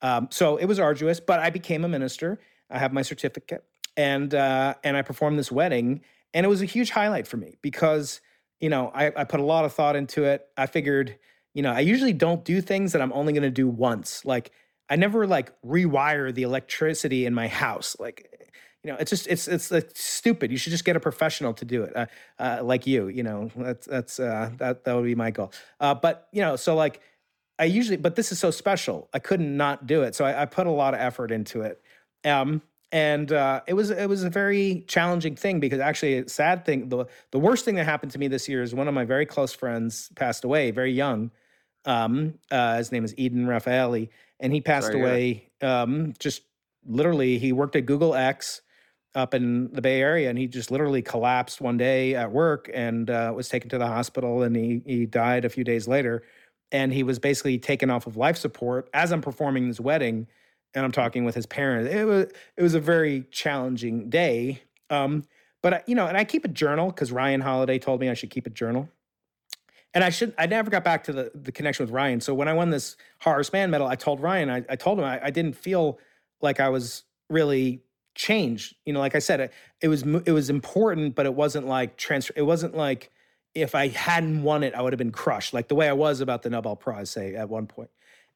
Um, 0.02 0.28
so 0.30 0.58
it 0.58 0.66
was 0.66 0.78
arduous, 0.78 1.20
but 1.20 1.40
I 1.40 1.50
became 1.50 1.86
a 1.86 1.88
minister. 1.88 2.40
I 2.70 2.80
have 2.80 2.92
my 2.92 3.02
certificate, 3.02 3.64
and 3.96 4.34
uh, 4.34 4.76
and 4.84 4.98
I 4.98 5.02
performed 5.02 5.38
this 5.38 5.52
wedding, 5.52 6.02
and 6.34 6.46
it 6.46 6.50
was 6.50 6.62
a 6.62 6.66
huge 6.66 6.90
highlight 6.90 7.28
for 7.28 7.38
me 7.38 7.58
because 7.62 8.22
you 8.60 8.70
know 8.70 8.92
I, 8.94 9.12
I 9.16 9.24
put 9.26 9.40
a 9.40 9.46
lot 9.46 9.66
of 9.66 9.74
thought 9.74 9.96
into 9.96 10.24
it. 10.24 10.48
I 10.58 10.66
figured, 10.66 11.18
you 11.54 11.62
know, 11.62 11.72
I 11.72 11.82
usually 11.82 12.14
don't 12.14 12.44
do 12.44 12.62
things 12.62 12.94
that 12.94 13.02
I'm 13.02 13.14
only 13.14 13.34
going 13.34 13.44
to 13.44 13.52
do 13.52 13.68
once. 13.68 14.26
Like 14.26 14.52
I 14.92 14.98
never 14.98 15.26
like 15.26 15.54
rewire 15.64 16.36
the 16.36 16.44
electricity 16.44 17.26
in 17.26 17.34
my 17.34 17.48
house. 17.48 17.96
Like 17.98 18.28
you 18.84 18.92
know, 18.92 18.98
it's 19.00 19.10
just 19.10 19.26
it's 19.28 19.48
it's, 19.48 19.72
it's 19.72 20.04
stupid. 20.04 20.52
You 20.52 20.58
should 20.58 20.72
just 20.72 20.84
get 20.84 20.98
a 20.98 21.00
professional 21.00 21.54
to 21.54 21.66
do 21.66 21.84
it, 21.84 21.96
uh, 21.96 22.06
uh, 22.38 22.60
like 22.62 22.86
you. 22.86 23.08
You 23.08 23.24
know, 23.24 23.50
that's 23.56 23.88
that's 23.88 24.20
uh, 24.20 24.52
that 24.58 24.84
that 24.84 24.94
would 24.94 25.06
be 25.06 25.16
my 25.16 25.32
goal. 25.32 25.54
Uh, 25.80 25.96
but 25.96 26.28
you 26.34 26.42
know, 26.42 26.58
so 26.58 26.76
like 26.76 27.00
I 27.58 27.66
usually, 27.66 27.96
but 27.96 28.16
this 28.16 28.34
is 28.34 28.40
so 28.40 28.52
special. 28.52 29.08
I 29.14 29.20
couldn't 29.20 29.56
not 29.56 29.88
do 29.88 30.04
it, 30.04 30.14
so 30.14 30.26
I, 30.26 30.42
I 30.42 30.46
put 30.46 30.68
a 30.68 30.72
lot 30.72 30.94
of 30.94 31.00
effort 31.00 31.32
into 31.32 31.62
it. 31.62 31.82
Um, 32.26 32.62
and 32.92 33.32
uh, 33.32 33.62
it 33.68 33.76
was 33.76 33.92
it 33.92 34.10
was 34.10 34.26
a 34.26 34.30
very 34.30 34.84
challenging 34.90 35.38
thing 35.38 35.62
because 35.62 35.80
actually, 35.80 36.18
a 36.18 36.28
sad 36.28 36.66
thing. 36.66 36.90
the 36.90 37.06
The 37.32 37.40
worst 37.40 37.64
thing 37.64 37.76
that 37.76 37.86
happened 37.86 38.12
to 38.12 38.20
me 38.20 38.28
this 38.28 38.50
year 38.50 38.62
is 38.62 38.76
one 38.76 38.90
of 38.90 38.94
my 38.94 39.06
very 39.06 39.26
close 39.26 39.54
friends 39.54 40.10
passed 40.16 40.44
away, 40.44 40.72
very 40.72 40.92
young. 40.92 41.32
Um, 41.86 42.36
uh, 42.52 42.78
his 42.78 42.92
name 42.92 43.06
is 43.06 43.14
Eden 43.18 43.48
Raffaelli, 43.48 44.10
and 44.42 44.52
he 44.52 44.60
passed 44.60 44.88
Sorry, 44.88 45.00
away. 45.00 45.50
Um, 45.62 46.14
just 46.20 46.42
literally, 46.86 47.38
he 47.38 47.54
worked 47.54 47.76
at 47.76 47.86
Google 47.86 48.16
X 48.16 48.62
up 49.14 49.34
in 49.34 49.72
the 49.72 49.82
Bay 49.82 50.02
Area, 50.02 50.30
and 50.30 50.38
he 50.38 50.48
just 50.48 50.72
literally 50.72 51.02
collapsed 51.02 51.62
one 51.62 51.78
day 51.78 52.16
at 52.16 52.32
work 52.32 52.70
and 52.74 53.10
uh, 53.10 53.32
was 53.36 53.48
taken 53.48 53.70
to 53.70 53.78
the 53.78 53.88
hospital, 53.88 54.44
and 54.44 54.56
he 54.56 54.82
he 54.86 55.06
died 55.06 55.46
a 55.46 55.50
few 55.50 55.64
days 55.64 55.88
later. 55.88 56.24
And 56.74 56.94
he 56.94 57.04
was 57.04 57.20
basically 57.20 57.58
taken 57.58 57.90
off 57.90 58.08
of 58.08 58.16
life 58.16 58.38
support 58.38 58.90
as 58.94 59.12
I'm 59.12 59.22
performing 59.22 59.68
this 59.68 59.80
wedding, 59.80 60.28
and 60.74 60.86
I'm 60.86 60.92
talking 60.92 61.26
with 61.26 61.36
his 61.36 61.46
parents. 61.46 61.94
It 61.94 62.06
was 62.06 62.28
it 62.58 62.64
was 62.64 62.74
a 62.74 62.80
very 62.80 63.26
challenging 63.32 64.10
day. 64.10 64.62
Um, 64.90 65.24
but 65.62 65.88
you 65.88 65.96
know, 65.96 66.08
and 66.08 66.18
I 66.18 66.24
keep 66.24 66.46
a 66.46 66.50
journal 66.50 66.88
because 66.88 67.12
Ryan 67.12 67.42
Holiday 67.42 67.78
told 67.78 68.00
me 68.00 68.10
I 68.10 68.14
should 68.14 68.32
keep 68.32 68.48
a 68.48 68.50
journal. 68.50 68.90
And 69.94 70.04
I 70.04 70.10
should 70.10 70.34
I 70.38 70.46
never 70.46 70.70
got 70.70 70.84
back 70.84 71.04
to 71.06 71.14
the 71.14 71.32
the 71.36 71.52
connection 71.52 71.86
with 71.86 71.94
Ryan. 71.94 72.22
So 72.22 72.34
when 72.34 72.48
I 72.48 72.54
won 72.54 72.70
this 72.70 72.96
Horace 73.20 73.52
Mann 73.52 73.70
medal, 73.72 73.88
I 73.88 73.96
told 73.96 74.22
Ryan, 74.22 74.50
I, 74.50 74.64
I 74.70 74.76
told 74.76 75.00
him 75.00 75.06
I, 75.06 75.26
I 75.26 75.30
didn't 75.30 75.56
feel 75.56 76.00
like 76.42 76.60
I 76.60 76.70
was 76.70 77.04
really 77.30 77.84
changed. 78.16 78.76
You 78.86 78.94
know, 78.94 79.00
like 79.00 79.16
I 79.16 79.20
said, 79.20 79.40
it, 79.40 79.54
it 79.82 79.88
was 79.88 80.04
it 80.04 80.32
was 80.32 80.50
important, 80.50 81.16
but 81.16 81.26
it 81.26 81.34
wasn't 81.34 81.68
like 81.68 81.98
transfer. 81.98 82.34
It 82.36 82.44
wasn't 82.44 82.76
like 82.76 83.12
if 83.54 83.76
I 83.76 83.90
hadn't 83.90 84.44
won 84.44 84.64
it, 84.64 84.74
I 84.74 84.82
would 84.82 84.94
have 84.94 84.98
been 84.98 85.12
crushed, 85.12 85.54
like 85.54 85.68
the 85.68 85.76
way 85.76 85.90
I 85.90 85.94
was 85.94 86.22
about 86.22 86.42
the 86.42 86.50
Nobel 86.50 86.76
Prize, 86.76 87.10
say 87.10 87.36
at 87.36 87.50
one 87.50 87.68
point. 87.68 87.90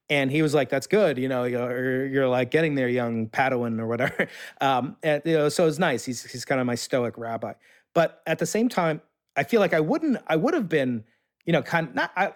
And 0.09 0.29
he 0.29 0.41
was 0.41 0.53
like, 0.53 0.69
"That's 0.69 0.87
good, 0.87 1.17
you 1.17 1.27
know. 1.27 1.45
You're, 1.45 2.05
you're 2.05 2.27
like 2.27 2.51
getting 2.51 2.75
there, 2.75 2.87
young 2.87 3.27
Padawan 3.27 3.79
or 3.79 3.87
whatever." 3.87 4.27
Um, 4.61 4.97
and, 5.03 5.21
you 5.25 5.33
know, 5.33 5.49
so 5.49 5.67
it's 5.67 5.79
nice. 5.79 6.05
He's 6.05 6.23
he's 6.23 6.45
kind 6.45 6.61
of 6.61 6.67
my 6.67 6.75
stoic 6.75 7.17
rabbi. 7.17 7.53
But 7.93 8.21
at 8.27 8.39
the 8.39 8.45
same 8.45 8.69
time, 8.69 9.01
I 9.35 9.43
feel 9.43 9.61
like 9.61 9.73
I 9.73 9.79
wouldn't. 9.79 10.17
I 10.27 10.35
would 10.35 10.53
have 10.53 10.69
been, 10.69 11.05
you 11.45 11.53
know, 11.53 11.61
kind 11.61 11.89
of 11.89 11.95
not. 11.95 12.11
I, 12.15 12.33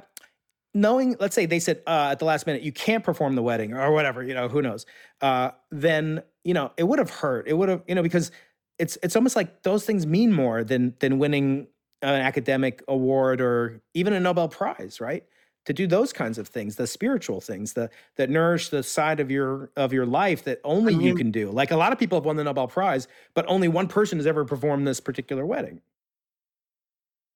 knowing, 0.74 1.16
let's 1.20 1.36
say 1.36 1.46
they 1.46 1.60
said 1.60 1.82
uh, 1.88 2.10
at 2.12 2.20
the 2.20 2.26
last 2.26 2.46
minute 2.46 2.62
you 2.62 2.72
can't 2.72 3.04
perform 3.04 3.36
the 3.36 3.42
wedding 3.44 3.74
or 3.74 3.92
whatever, 3.92 4.24
you 4.24 4.34
know, 4.34 4.48
who 4.48 4.62
knows? 4.62 4.86
Uh, 5.22 5.52
then 5.72 6.22
you 6.44 6.54
know 6.54 6.72
it 6.78 6.84
would 6.84 7.00
have 7.00 7.10
hurt. 7.10 7.48
It 7.48 7.54
would 7.54 7.70
have, 7.70 7.84
you 7.88 7.96
know, 7.96 8.04
because 8.04 8.32
it's 8.78 8.98
it's 9.04 9.16
almost 9.16 9.36
like 9.36 9.64
those 9.64 9.86
things 9.86 10.06
mean 10.06 10.34
more 10.34 10.64
than 10.64 10.96
than 11.00 11.20
winning 11.20 11.68
an 12.02 12.22
academic 12.22 12.84
award 12.88 13.42
or 13.42 13.82
even 13.94 14.14
a 14.14 14.20
Nobel 14.20 14.48
Prize, 14.48 15.02
right? 15.02 15.26
To 15.66 15.74
do 15.74 15.86
those 15.86 16.14
kinds 16.14 16.38
of 16.38 16.48
things, 16.48 16.78
the 16.78 16.88
spiritual 16.88 17.42
things, 17.42 17.74
the 17.74 17.90
that 18.16 18.30
nourish 18.30 18.70
the 18.70 18.82
side 18.82 19.20
of 19.20 19.30
your 19.30 19.72
of 19.76 19.92
your 19.92 20.06
life 20.06 20.46
that 20.46 20.62
only 20.64 20.94
I 20.94 20.98
mean- 20.98 21.08
you 21.08 21.16
can 21.16 21.32
do. 21.32 21.52
Like 21.52 21.72
a 21.72 21.78
lot 21.78 21.92
of 21.92 22.00
people 22.00 22.18
have 22.18 22.26
won 22.26 22.38
the 22.38 22.44
Nobel 22.44 22.68
Prize, 22.68 23.08
but 23.34 23.46
only 23.48 23.68
one 23.68 23.88
person 23.88 24.18
has 24.18 24.26
ever 24.26 24.46
performed 24.46 24.88
this 24.88 25.00
particular 25.00 25.46
wedding. 25.46 25.82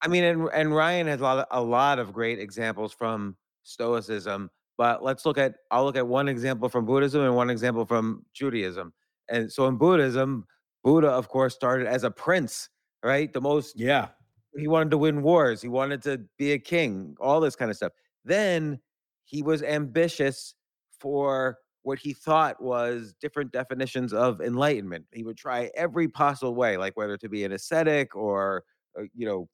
I 0.04 0.10
mean, 0.10 0.24
and 0.26 0.50
and 0.54 0.76
Ryan 0.76 1.08
has 1.08 1.22
a 1.22 1.24
lot 1.24 1.40
of, 1.40 1.46
a 1.52 1.64
lot 1.64 2.00
of 2.00 2.14
great 2.14 2.40
examples 2.40 2.94
from 2.94 3.38
Stoicism. 3.64 4.52
But 4.78 5.04
let's 5.04 5.26
look 5.26 5.38
at 5.38 5.56
I'll 5.72 5.86
look 5.86 5.96
at 5.98 6.08
one 6.08 6.28
example 6.28 6.70
from 6.70 6.86
Buddhism 6.86 7.22
and 7.24 7.36
one 7.36 7.50
example 7.50 7.86
from 7.86 8.26
Judaism. 8.34 8.94
And 9.30 9.52
so 9.52 9.68
in 9.68 9.78
Buddhism, 9.78 10.46
Buddha, 10.84 11.10
of 11.10 11.30
course, 11.30 11.56
started 11.56 11.88
as 11.88 12.04
a 12.04 12.12
prince, 12.12 12.70
right? 13.04 13.32
The 13.34 13.42
most 13.42 13.76
Yeah. 13.76 14.10
he 14.58 14.68
wanted 14.68 14.92
to 14.92 14.98
win 14.98 15.24
wars. 15.24 15.62
He 15.62 15.70
wanted 15.70 16.02
to 16.04 16.26
be 16.38 16.54
a 16.54 16.60
king, 16.60 17.16
all 17.20 17.40
this 17.42 17.56
kind 17.56 17.72
of 17.72 17.78
stuff. 17.78 17.94
Then 18.26 18.82
he 19.26 19.44
was 19.44 19.64
ambitious 19.64 20.56
for 21.00 21.60
what 21.84 22.00
he 22.00 22.14
thought 22.14 22.62
was 22.62 23.14
different 23.22 23.52
definitions 23.52 24.14
of 24.14 24.42
enlightenment. 24.42 25.06
He 25.14 25.24
would 25.24 25.38
try 25.38 25.72
every 25.76 26.08
possible 26.08 26.56
way, 26.56 26.78
like 26.78 26.96
whether 26.98 27.18
to 27.18 27.30
be 27.30 27.44
an 27.44 27.52
ascetic 27.52 28.16
or, 28.16 28.64
uh, 29.00 29.04
you 29.14 29.26
know, 29.28 29.50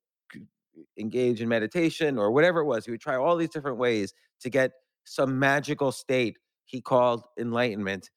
engage 0.98 1.42
in 1.42 1.50
meditation 1.50 2.18
or 2.18 2.32
whatever 2.32 2.60
it 2.62 2.66
was. 2.66 2.86
He 2.86 2.92
would 2.92 3.02
try 3.02 3.16
all 3.16 3.36
these 3.36 3.50
different 3.50 3.78
ways 3.78 4.14
to 4.42 4.50
get 4.50 4.72
some 5.06 5.40
magical 5.40 5.92
state 5.92 6.38
he 6.66 6.82
called 6.82 7.26
enlightenment. 7.40 8.10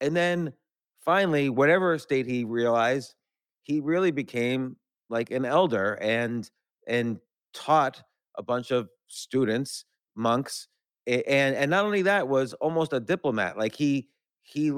And 0.00 0.16
then 0.16 0.54
finally, 1.00 1.48
whatever 1.48 1.98
state 1.98 2.26
he 2.26 2.44
realized, 2.44 3.14
he 3.62 3.80
really 3.80 4.10
became 4.10 4.76
like 5.08 5.30
an 5.30 5.44
elder 5.44 5.98
and 6.00 6.50
and 6.86 7.20
taught 7.52 8.02
a 8.36 8.42
bunch 8.42 8.70
of 8.70 8.88
students, 9.08 9.84
monks, 10.16 10.68
and 11.06 11.24
and 11.26 11.70
not 11.70 11.84
only 11.84 12.02
that 12.02 12.28
was 12.28 12.54
almost 12.54 12.92
a 12.92 13.00
diplomat. 13.00 13.58
Like 13.58 13.74
he 13.74 14.08
he 14.42 14.72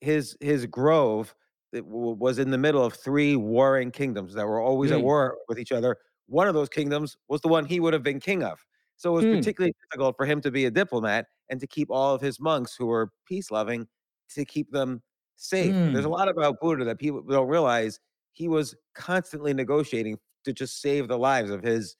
his 0.00 0.36
his 0.40 0.66
grove 0.66 1.34
was 1.72 2.38
in 2.38 2.50
the 2.50 2.58
middle 2.58 2.84
of 2.84 2.94
three 2.94 3.34
warring 3.36 3.90
kingdoms 3.90 4.34
that 4.34 4.46
were 4.46 4.60
always 4.60 4.92
at 4.92 5.00
Mm. 5.00 5.02
war 5.02 5.38
with 5.48 5.58
each 5.58 5.72
other. 5.72 5.96
One 6.26 6.48
of 6.48 6.54
those 6.54 6.68
kingdoms 6.68 7.16
was 7.28 7.40
the 7.40 7.48
one 7.48 7.64
he 7.66 7.80
would 7.80 7.92
have 7.92 8.02
been 8.02 8.20
king 8.20 8.42
of. 8.42 8.64
So 8.96 9.10
it 9.12 9.14
was 9.16 9.24
Mm. 9.24 9.26
particularly 9.26 9.74
difficult 9.82 10.16
for 10.16 10.26
him 10.26 10.40
to 10.42 10.50
be 10.50 10.64
a 10.64 10.70
diplomat 10.70 11.26
and 11.50 11.60
to 11.60 11.66
keep 11.66 11.90
all 11.90 12.14
of 12.14 12.20
his 12.20 12.40
monks 12.40 12.74
who 12.76 12.86
were 12.86 13.10
peace 13.26 13.50
loving 13.50 13.88
to 14.30 14.44
keep 14.44 14.70
them 14.70 15.02
safe. 15.36 15.76
There's 15.92 16.04
a 16.04 16.08
Mm. 16.08 16.10
lot 16.10 16.28
about 16.28 16.60
Buddha 16.60 16.84
that 16.84 16.98
people 16.98 17.22
don't 17.22 17.48
realize. 17.48 17.98
He 18.32 18.48
was 18.48 18.74
constantly 18.94 19.52
negotiating 19.52 20.18
to 20.44 20.52
just 20.52 20.80
save 20.80 21.08
the 21.08 21.18
lives 21.18 21.50
of 21.50 21.62
his 21.62 21.96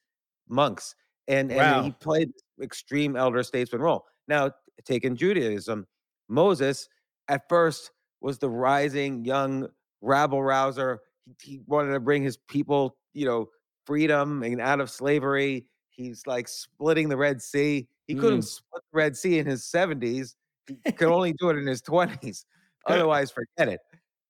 monks, 0.48 0.94
and 1.28 1.50
and 1.50 1.70
he 1.70 1.92
played 1.92 2.30
extreme 2.62 3.16
elder 3.16 3.42
statesman 3.42 3.80
role. 3.80 4.04
Now, 4.28 4.52
taking 4.84 5.16
Judaism, 5.16 5.86
Moses 6.28 6.88
at 7.28 7.48
first 7.48 7.90
was 8.20 8.38
the 8.38 8.50
rising 8.50 9.24
young 9.24 9.68
rabble 10.00 10.42
rouser. 10.42 11.00
He, 11.24 11.34
he 11.42 11.58
wanted 11.66 11.92
to 11.92 12.00
bring 12.00 12.22
his 12.22 12.36
people, 12.36 12.96
you 13.12 13.26
know, 13.26 13.46
freedom 13.86 14.42
and 14.42 14.60
out 14.60 14.80
of 14.80 14.90
slavery. 14.90 15.66
He's 15.90 16.26
like 16.26 16.48
splitting 16.48 17.08
the 17.08 17.16
Red 17.16 17.40
Sea. 17.42 17.86
He 18.06 18.14
couldn't 18.14 18.40
Mm. 18.40 18.44
split 18.44 18.82
the 18.92 18.96
Red 18.96 19.16
Sea 19.16 19.38
in 19.38 19.46
his 19.46 19.64
70s. 19.64 20.34
He 20.66 20.92
could 20.92 21.08
only 21.12 21.32
do 21.34 21.50
it 21.50 21.56
in 21.56 21.66
his 21.66 21.82
20s. 21.82 22.44
Otherwise, 22.86 23.30
forget 23.30 23.68
it. 23.68 23.80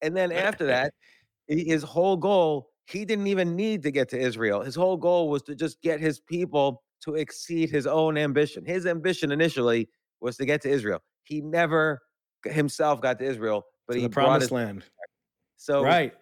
And 0.03 0.17
then 0.17 0.31
after 0.33 0.67
that, 0.67 0.93
his 1.49 1.83
whole 1.83 2.17
goal, 2.17 2.69
he 2.87 3.05
didn't 3.05 3.27
even 3.27 3.57
need 3.57 3.83
to 3.83 3.91
get 3.91 4.09
to 4.11 4.19
Israel. 4.19 4.61
His 4.63 4.75
whole 4.75 4.97
goal 4.97 5.29
was 5.29 5.43
to 5.43 5.55
just 5.55 5.81
get 5.83 6.01
his 6.01 6.21
people 6.21 6.83
to 7.05 7.15
exceed 7.17 7.71
his 7.71 7.87
own 7.87 8.17
ambition. 8.19 8.65
His 8.65 8.87
ambition 8.87 9.33
initially 9.33 9.89
was 10.21 10.37
to 10.37 10.45
get 10.47 10.61
to 10.63 10.71
Israel. 10.71 11.01
He 11.25 11.41
never 11.41 12.01
himself 12.45 13.01
got 13.01 13.19
to 13.19 13.25
Israel, 13.25 13.65
but 13.89 13.95
to 13.95 14.01
he 14.01 14.07
the 14.07 14.11
promised 14.11 14.51
land. 14.51 14.85
so 15.57 15.83
right. 15.83 16.13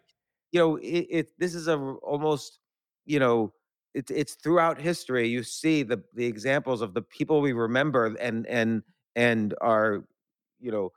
you 0.52 0.60
know 0.60 0.76
it, 0.76 1.06
it 1.10 1.28
this 1.38 1.54
is 1.54 1.66
a 1.68 1.76
almost 1.76 2.60
you 3.04 3.18
know 3.18 3.52
it's 3.94 4.10
it's 4.10 4.34
throughout 4.34 4.80
history 4.80 5.28
you 5.28 5.42
see 5.42 5.82
the 5.82 6.02
the 6.14 6.26
examples 6.26 6.80
of 6.80 6.94
the 6.94 7.02
people 7.02 7.40
we 7.40 7.52
remember 7.52 8.06
and 8.20 8.46
and 8.46 8.82
and 9.16 9.54
are 9.60 10.04
you 10.60 10.70
know 10.70 10.90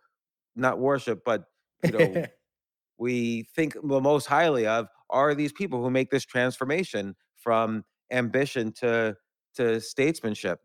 not 0.56 0.80
worship 0.80 1.24
but 1.26 1.46
you 1.82 1.92
know 1.92 2.22
we 2.98 3.44
think 3.56 3.74
the 3.74 4.02
most 4.02 4.26
highly 4.28 4.68
of 4.68 4.88
are 5.10 5.36
these 5.36 5.54
people 5.54 5.82
who 5.84 5.90
make 5.92 6.12
this 6.12 6.26
transformation 6.26 7.16
from 7.36 7.86
ambition 8.12 8.72
to 8.74 9.16
to 9.56 9.82
statesmanship 9.82 10.62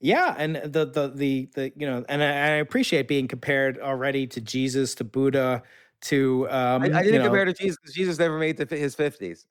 Yeah, 0.00 0.34
and 0.36 0.56
the 0.56 0.84
the 0.84 1.08
the 1.08 1.46
the 1.54 1.72
you 1.76 1.86
know, 1.86 2.04
and 2.08 2.22
I, 2.22 2.26
I 2.28 2.48
appreciate 2.56 3.08
being 3.08 3.28
compared 3.28 3.78
already 3.78 4.26
to 4.28 4.40
Jesus, 4.40 4.94
to 4.96 5.04
Buddha, 5.04 5.62
to 6.02 6.48
um, 6.50 6.90
I, 6.92 6.98
I 6.98 7.02
didn't 7.02 7.20
know, 7.20 7.20
compare 7.22 7.44
to 7.44 7.52
Jesus. 7.52 7.78
jesus 7.92 8.18
never 8.18 8.38
made 8.38 8.56
to 8.56 8.66
his 8.76 8.96
50s 8.96 9.46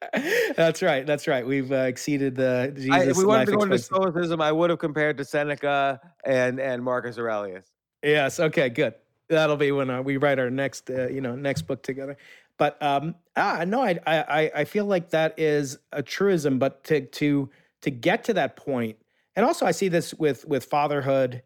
that's 0.56 0.82
right, 0.82 1.06
that's 1.06 1.26
right. 1.26 1.46
We've 1.46 1.72
uh, 1.72 1.76
exceeded 1.76 2.36
the 2.36 2.72
I, 2.74 2.78
Jesus 2.78 3.06
if 3.08 3.16
we 3.16 3.24
wanted 3.24 3.46
to 3.46 3.52
go 3.56 3.62
into 3.62 3.78
stoicism 3.78 4.40
i 4.40 4.52
would 4.52 4.70
have 4.70 4.78
compared 4.78 5.16
to 5.18 5.24
seneca 5.24 6.00
and 6.24 6.60
and 6.60 6.82
marcus 6.82 7.18
aurelius 7.18 7.72
Yes. 8.02 8.38
Okay. 8.40 8.68
Good. 8.68 8.94
That'll 9.28 9.56
be 9.56 9.72
when 9.72 9.90
uh, 9.90 10.02
we 10.02 10.16
write 10.16 10.38
our 10.38 10.50
next, 10.50 10.88
uh, 10.90 11.08
you 11.08 11.20
know, 11.20 11.34
next 11.36 11.62
book 11.62 11.82
together. 11.82 12.16
But 12.56 12.80
um, 12.82 13.14
ah, 13.36 13.64
no, 13.66 13.82
I, 13.82 13.98
I, 14.06 14.22
I- 14.42 14.50
I 14.56 14.64
feel 14.64 14.84
like 14.86 15.10
that 15.10 15.34
is 15.38 15.78
a 15.92 16.02
truism. 16.02 16.58
But 16.58 16.84
to 16.84 17.02
to 17.06 17.50
to 17.82 17.90
get 17.90 18.24
to 18.24 18.34
that 18.34 18.56
point, 18.56 18.96
and 19.36 19.44
also 19.44 19.66
I 19.66 19.72
see 19.72 19.88
this 19.88 20.14
with 20.14 20.44
with 20.46 20.64
fatherhood 20.64 21.42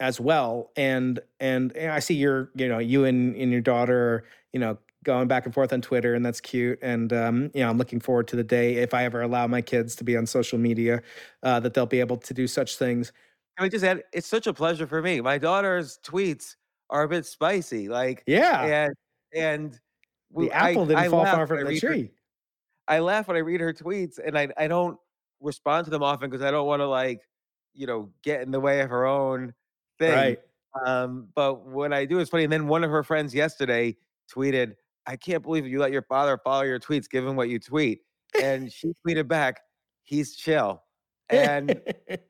as 0.00 0.18
well. 0.20 0.70
And 0.76 1.20
and 1.40 1.76
I 1.76 1.98
see 1.98 2.14
your, 2.14 2.50
you 2.54 2.68
know, 2.68 2.78
you 2.78 3.04
and, 3.04 3.36
and 3.36 3.52
your 3.52 3.60
daughter, 3.60 4.24
you 4.52 4.60
know, 4.60 4.78
going 5.04 5.28
back 5.28 5.44
and 5.46 5.54
forth 5.54 5.72
on 5.72 5.80
Twitter, 5.80 6.14
and 6.14 6.24
that's 6.24 6.40
cute. 6.40 6.78
And 6.82 7.12
um, 7.12 7.50
you 7.54 7.60
know, 7.62 7.70
I'm 7.70 7.78
looking 7.78 8.00
forward 8.00 8.28
to 8.28 8.36
the 8.36 8.44
day 8.44 8.76
if 8.76 8.92
I 8.94 9.04
ever 9.04 9.22
allow 9.22 9.46
my 9.46 9.62
kids 9.62 9.94
to 9.96 10.04
be 10.04 10.16
on 10.16 10.26
social 10.26 10.58
media, 10.58 11.02
uh, 11.42 11.60
that 11.60 11.74
they'll 11.74 11.86
be 11.86 12.00
able 12.00 12.16
to 12.18 12.34
do 12.34 12.46
such 12.46 12.76
things. 12.76 13.12
Can 13.56 13.66
I 13.66 13.68
just 13.68 13.84
add? 13.84 14.02
It's 14.12 14.26
such 14.26 14.46
a 14.46 14.52
pleasure 14.52 14.86
for 14.86 15.02
me. 15.02 15.20
My 15.20 15.38
daughter's 15.38 15.98
tweets 16.04 16.56
are 16.90 17.02
a 17.04 17.08
bit 17.08 17.24
spicy, 17.26 17.88
like 17.88 18.22
Yeah. 18.26 18.64
and 18.64 18.94
and 19.34 19.80
we, 20.32 20.46
the 20.46 20.52
apple 20.52 20.82
I, 20.82 20.86
didn't 20.86 20.98
I 20.98 21.08
fall 21.08 21.24
far 21.24 21.46
from 21.46 21.58
the 21.60 21.64
read 21.66 21.82
her- 21.82 21.88
tree. 21.88 22.10
I 22.88 22.98
laugh 22.98 23.28
when 23.28 23.36
I 23.36 23.40
read 23.40 23.60
her 23.60 23.72
tweets, 23.72 24.18
and 24.24 24.36
I 24.38 24.48
I 24.56 24.66
don't 24.68 24.98
respond 25.40 25.84
to 25.86 25.90
them 25.90 26.02
often 26.02 26.28
because 26.30 26.44
I 26.44 26.50
don't 26.50 26.66
want 26.66 26.80
to 26.80 26.86
like 26.88 27.22
you 27.74 27.86
know 27.86 28.10
get 28.22 28.42
in 28.42 28.50
the 28.50 28.60
way 28.60 28.80
of 28.80 28.90
her 28.90 29.06
own 29.06 29.54
thing. 29.98 30.12
Right. 30.14 30.38
Um, 30.86 31.28
but 31.34 31.66
when 31.66 31.92
I 31.92 32.04
do, 32.04 32.18
it's 32.20 32.30
funny. 32.30 32.44
And 32.44 32.52
then 32.52 32.66
one 32.68 32.84
of 32.84 32.90
her 32.90 33.02
friends 33.02 33.34
yesterday 33.34 33.96
tweeted, 34.32 34.76
"I 35.06 35.16
can't 35.16 35.42
believe 35.42 35.66
you 35.66 35.78
let 35.80 35.92
your 35.92 36.02
father 36.02 36.38
follow 36.42 36.62
your 36.62 36.78
tweets, 36.78 37.08
given 37.08 37.36
what 37.36 37.48
you 37.48 37.58
tweet." 37.58 38.00
And 38.40 38.72
she 38.72 38.92
tweeted 39.06 39.28
back, 39.28 39.60
"He's 40.04 40.36
chill." 40.36 40.82
And 41.28 41.68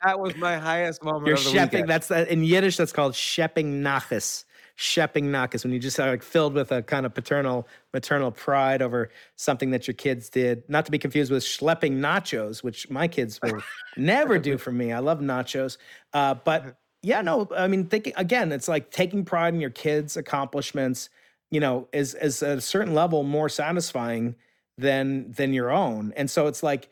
that 0.05 0.21
was 0.21 0.37
my 0.37 0.59
highest 0.59 1.03
moment 1.03 1.27
You're 1.27 1.37
of 1.37 1.45
the 1.45 1.51
shepping. 1.51 1.79
weekend. 1.79 1.89
That's 1.91 2.09
that 2.09 2.29
in 2.29 2.45
Yiddish. 2.45 2.77
That's 2.77 2.93
called 2.93 3.15
shepping 3.15 3.81
nachas. 3.83 4.45
shepping 4.77 5.27
nachos 5.27 5.65
when 5.65 5.73
you 5.73 5.79
just 5.79 5.99
are 6.01 6.11
like 6.11 6.23
filled 6.23 6.55
with 6.55 6.71
a 6.73 6.83
kind 6.83 7.07
of 7.07 7.15
paternal 7.15 7.67
maternal 7.95 8.31
pride 8.31 8.83
over 8.83 9.11
something 9.37 9.71
that 9.71 9.87
your 9.87 9.95
kids 9.95 10.29
did. 10.29 10.63
Not 10.69 10.85
to 10.85 10.91
be 10.91 10.99
confused 10.99 11.31
with 11.33 11.43
schlepping 11.43 11.99
nachos, 11.99 12.63
which 12.63 12.91
my 12.91 13.09
kids 13.09 13.41
will 13.43 13.63
never 13.97 14.39
do 14.39 14.59
for 14.59 14.73
me. 14.73 14.93
I 14.93 14.99
love 14.99 15.21
nachos, 15.21 15.79
uh, 16.13 16.35
but 16.35 16.77
yeah, 17.03 17.23
no, 17.23 17.49
I 17.57 17.67
mean, 17.69 17.87
thinking 17.87 18.13
again, 18.17 18.53
it's 18.53 18.69
like 18.69 18.91
taking 18.91 19.25
pride 19.25 19.55
in 19.55 19.61
your 19.61 19.71
kids' 19.71 20.19
accomplishments. 20.19 21.09
You 21.51 21.61
know, 21.61 21.89
is 21.93 22.15
is 22.15 22.43
at 22.43 22.59
a 22.59 22.61
certain 22.61 22.95
level 22.95 23.23
more 23.23 23.49
satisfying 23.49 24.37
than 24.79 25.33
than 25.33 25.53
your 25.53 25.71
own, 25.71 26.13
and 26.17 26.31
so 26.31 26.47
it's 26.47 26.63
like, 26.63 26.89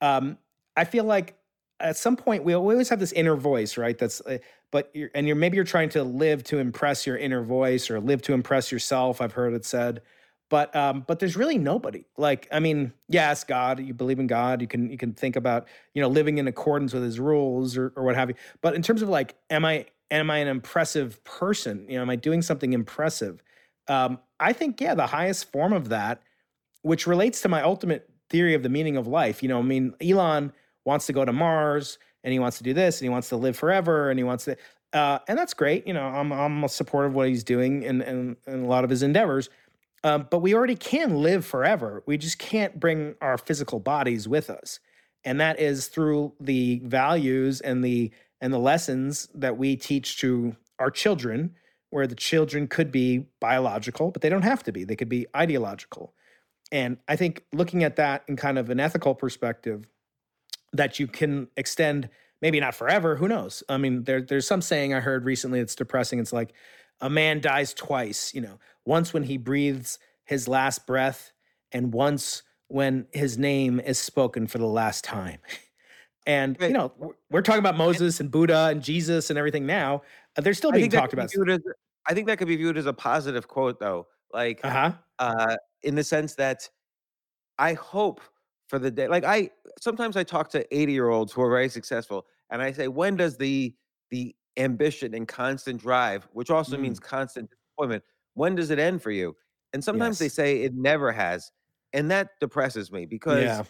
um, 0.00 0.38
I 0.76 0.84
feel 0.84 1.04
like 1.04 1.36
at 1.80 1.96
some 1.96 2.16
point 2.16 2.44
we 2.44 2.54
always 2.54 2.88
have 2.88 3.00
this 3.00 3.12
inner 3.12 3.36
voice, 3.36 3.76
right? 3.76 3.98
That's 3.98 4.20
uh, 4.22 4.38
but 4.70 4.90
you're 4.94 5.10
and 5.14 5.26
you're 5.26 5.36
maybe 5.36 5.56
you're 5.56 5.64
trying 5.64 5.88
to 5.90 6.04
live 6.04 6.44
to 6.44 6.58
impress 6.58 7.06
your 7.06 7.16
inner 7.16 7.42
voice 7.42 7.90
or 7.90 8.00
live 8.00 8.22
to 8.22 8.32
impress 8.32 8.70
yourself. 8.72 9.20
I've 9.20 9.32
heard 9.32 9.54
it 9.54 9.64
said, 9.64 10.02
but 10.48 10.74
um, 10.76 11.04
but 11.06 11.18
there's 11.18 11.36
really 11.36 11.58
nobody. 11.58 12.04
Like 12.16 12.48
I 12.52 12.60
mean, 12.60 12.92
yes, 13.08 13.44
God, 13.44 13.80
you 13.80 13.94
believe 13.94 14.18
in 14.18 14.26
God, 14.26 14.60
you 14.60 14.66
can 14.68 14.90
you 14.90 14.96
can 14.98 15.12
think 15.12 15.36
about 15.36 15.68
you 15.94 16.02
know 16.02 16.08
living 16.08 16.38
in 16.38 16.46
accordance 16.48 16.92
with 16.92 17.02
His 17.02 17.18
rules 17.18 17.76
or 17.76 17.92
or 17.96 18.04
what 18.04 18.14
have 18.14 18.28
you. 18.30 18.36
But 18.60 18.74
in 18.74 18.82
terms 18.82 19.02
of 19.02 19.08
like, 19.08 19.34
am 19.50 19.64
I 19.64 19.86
am 20.10 20.30
I 20.30 20.38
an 20.38 20.48
impressive 20.48 21.22
person? 21.24 21.86
You 21.88 21.96
know, 21.96 22.02
am 22.02 22.10
I 22.10 22.16
doing 22.16 22.42
something 22.42 22.72
impressive? 22.72 23.42
Um, 23.88 24.18
I 24.38 24.52
think 24.52 24.80
yeah, 24.80 24.94
the 24.94 25.06
highest 25.06 25.50
form 25.52 25.72
of 25.72 25.88
that, 25.90 26.22
which 26.82 27.06
relates 27.06 27.40
to 27.42 27.48
my 27.48 27.62
ultimate 27.62 28.08
theory 28.30 28.54
of 28.54 28.62
the 28.62 28.68
meaning 28.68 28.96
of 28.96 29.06
life. 29.06 29.42
You 29.42 29.48
know, 29.48 29.58
I 29.58 29.62
mean, 29.62 29.94
Elon 30.00 30.52
wants 30.84 31.06
to 31.06 31.12
go 31.12 31.24
to 31.24 31.32
Mars 31.32 31.98
and 32.24 32.32
he 32.32 32.38
wants 32.38 32.58
to 32.58 32.64
do 32.64 32.72
this 32.72 33.00
and 33.00 33.06
he 33.06 33.08
wants 33.08 33.28
to 33.30 33.36
live 33.36 33.56
forever 33.56 34.10
and 34.10 34.18
he 34.18 34.24
wants 34.24 34.44
to 34.44 34.56
uh, 34.92 35.18
and 35.26 35.38
that's 35.38 35.54
great 35.54 35.86
you 35.86 35.94
know 35.94 36.04
i'm 36.04 36.32
i'm 36.32 36.64
a 36.64 36.68
supportive 36.68 37.12
of 37.12 37.14
what 37.14 37.28
he's 37.28 37.44
doing 37.44 37.84
and 37.84 38.02
and, 38.02 38.36
and 38.46 38.64
a 38.64 38.68
lot 38.68 38.84
of 38.84 38.90
his 38.90 39.02
endeavors 39.02 39.48
um, 40.04 40.26
but 40.30 40.38
we 40.38 40.54
already 40.54 40.76
can 40.76 41.22
live 41.22 41.44
forever 41.44 42.02
we 42.06 42.16
just 42.16 42.38
can't 42.38 42.78
bring 42.78 43.14
our 43.20 43.38
physical 43.38 43.80
bodies 43.80 44.28
with 44.28 44.50
us 44.50 44.80
and 45.24 45.40
that 45.40 45.58
is 45.60 45.88
through 45.88 46.32
the 46.40 46.80
values 46.84 47.60
and 47.60 47.84
the 47.84 48.10
and 48.40 48.52
the 48.52 48.58
lessons 48.58 49.28
that 49.34 49.56
we 49.56 49.76
teach 49.76 50.18
to 50.18 50.56
our 50.78 50.90
children 50.90 51.54
where 51.92 52.06
the 52.06 52.14
children 52.14 52.66
could 52.66 52.90
be 52.90 53.26
biological 53.38 54.10
but 54.10 54.22
they 54.22 54.28
don't 54.30 54.42
have 54.42 54.62
to 54.62 54.72
be. 54.72 54.82
They 54.84 54.96
could 54.96 55.08
be 55.08 55.26
ideological. 55.36 56.14
And 56.70 56.96
i 57.06 57.16
think 57.16 57.44
looking 57.52 57.84
at 57.84 57.96
that 57.96 58.24
in 58.26 58.36
kind 58.36 58.58
of 58.58 58.70
an 58.70 58.80
ethical 58.80 59.14
perspective 59.14 59.86
that 60.72 60.98
you 60.98 61.06
can 61.06 61.48
extend 61.56 62.08
maybe 62.40 62.58
not 62.58 62.74
forever 62.74 63.16
who 63.16 63.28
knows? 63.28 63.62
I 63.68 63.76
mean 63.76 64.04
there, 64.04 64.22
there's 64.22 64.46
some 64.46 64.62
saying 64.62 64.94
i 64.94 65.00
heard 65.00 65.24
recently 65.24 65.60
that's 65.60 65.74
depressing. 65.74 66.18
It's 66.18 66.32
like 66.32 66.54
a 67.00 67.10
man 67.10 67.40
dies 67.40 67.74
twice 67.74 68.32
you 68.34 68.40
know? 68.40 68.58
Once 68.86 69.12
when 69.12 69.24
he 69.24 69.36
breathes 69.36 69.98
his 70.24 70.48
last 70.48 70.86
breath 70.86 71.32
and 71.72 71.92
once 71.92 72.42
when 72.68 73.06
his 73.12 73.36
name 73.36 73.78
is 73.80 73.98
spoken 73.98 74.46
for 74.46 74.56
the 74.56 74.66
last 74.66 75.04
time. 75.04 75.38
And 76.26 76.56
you 76.60 76.70
know 76.70 76.92
we're 77.30 77.42
talking 77.42 77.58
about 77.58 77.76
moses 77.76 78.20
and 78.20 78.30
buddha 78.30 78.68
and 78.70 78.80
jesus 78.80 79.28
and 79.28 79.36
everything 79.36 79.66
now 79.66 80.02
they're 80.36 80.54
still 80.54 80.72
being 80.72 80.90
talked 80.90 81.12
about 81.12 81.24
as, 81.24 81.60
i 82.06 82.14
think 82.14 82.26
that 82.26 82.38
could 82.38 82.48
be 82.48 82.56
viewed 82.56 82.76
as 82.76 82.86
a 82.86 82.92
positive 82.92 83.48
quote 83.48 83.78
though 83.78 84.06
like 84.32 84.60
uh-huh. 84.64 84.92
uh, 85.18 85.56
in 85.82 85.94
the 85.94 86.04
sense 86.04 86.34
that 86.34 86.68
i 87.58 87.74
hope 87.74 88.20
for 88.72 88.78
the 88.78 88.90
day. 88.90 89.06
Like 89.06 89.22
I 89.24 89.50
sometimes 89.78 90.16
I 90.16 90.24
talk 90.24 90.48
to 90.52 90.66
80 90.74 90.92
year 90.92 91.10
olds 91.10 91.30
who 91.30 91.42
are 91.42 91.50
very 91.50 91.68
successful, 91.68 92.24
and 92.48 92.62
I 92.62 92.72
say, 92.72 92.88
when 92.88 93.16
does 93.16 93.36
the 93.36 93.74
the 94.10 94.34
ambition 94.56 95.12
and 95.14 95.28
constant 95.28 95.82
drive, 95.82 96.26
which 96.32 96.48
also 96.48 96.78
mm. 96.78 96.80
means 96.80 96.98
constant 96.98 97.50
disappointment, 97.50 98.02
when 98.32 98.54
does 98.54 98.70
it 98.70 98.78
end 98.78 99.02
for 99.02 99.10
you? 99.10 99.36
And 99.74 99.84
sometimes 99.84 100.14
yes. 100.14 100.18
they 100.20 100.28
say 100.30 100.62
it 100.62 100.74
never 100.74 101.12
has, 101.12 101.52
and 101.92 102.10
that 102.10 102.30
depresses 102.40 102.90
me 102.90 103.04
because 103.04 103.44
yeah. 103.44 103.64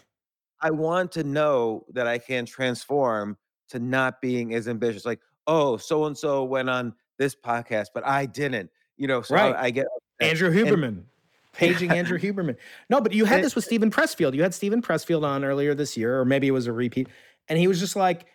I 0.61 0.71
want 0.71 1.11
to 1.13 1.25
know 1.25 1.85
that 1.91 2.07
I 2.07 2.17
can 2.17 2.45
transform 2.45 3.37
to 3.71 3.79
not 3.79 4.21
being 4.21 4.53
as 4.53 4.69
ambitious. 4.69 5.05
Like, 5.05 5.19
oh, 5.47 5.77
so 5.77 6.05
and 6.05 6.17
so 6.17 6.43
went 6.43 6.69
on 6.69 6.93
this 7.17 7.35
podcast, 7.35 7.87
but 7.93 8.05
I 8.05 8.25
didn't. 8.25 8.69
You 8.97 9.07
know, 9.07 9.21
so 9.21 9.35
right. 9.35 9.55
I, 9.55 9.65
I 9.65 9.69
get 9.71 9.87
Andrew 10.19 10.51
Huberman. 10.51 10.87
And, 10.87 11.05
paging 11.53 11.91
Andrew 11.97 12.19
Huberman. 12.19 12.57
No, 12.89 12.99
but 12.99 13.13
you 13.13 13.25
had 13.25 13.43
this 13.43 13.55
with 13.55 13.63
Steven 13.63 13.89
Pressfield. 13.89 14.33
You 14.33 14.43
had 14.43 14.53
Steven 14.53 14.81
Pressfield 14.81 15.23
on 15.23 15.43
earlier 15.43 15.73
this 15.73 15.95
year, 15.95 16.19
or 16.19 16.25
maybe 16.25 16.47
it 16.47 16.51
was 16.51 16.67
a 16.67 16.73
repeat, 16.73 17.07
and 17.47 17.57
he 17.57 17.67
was 17.67 17.79
just 17.79 17.95
like, 17.95 18.25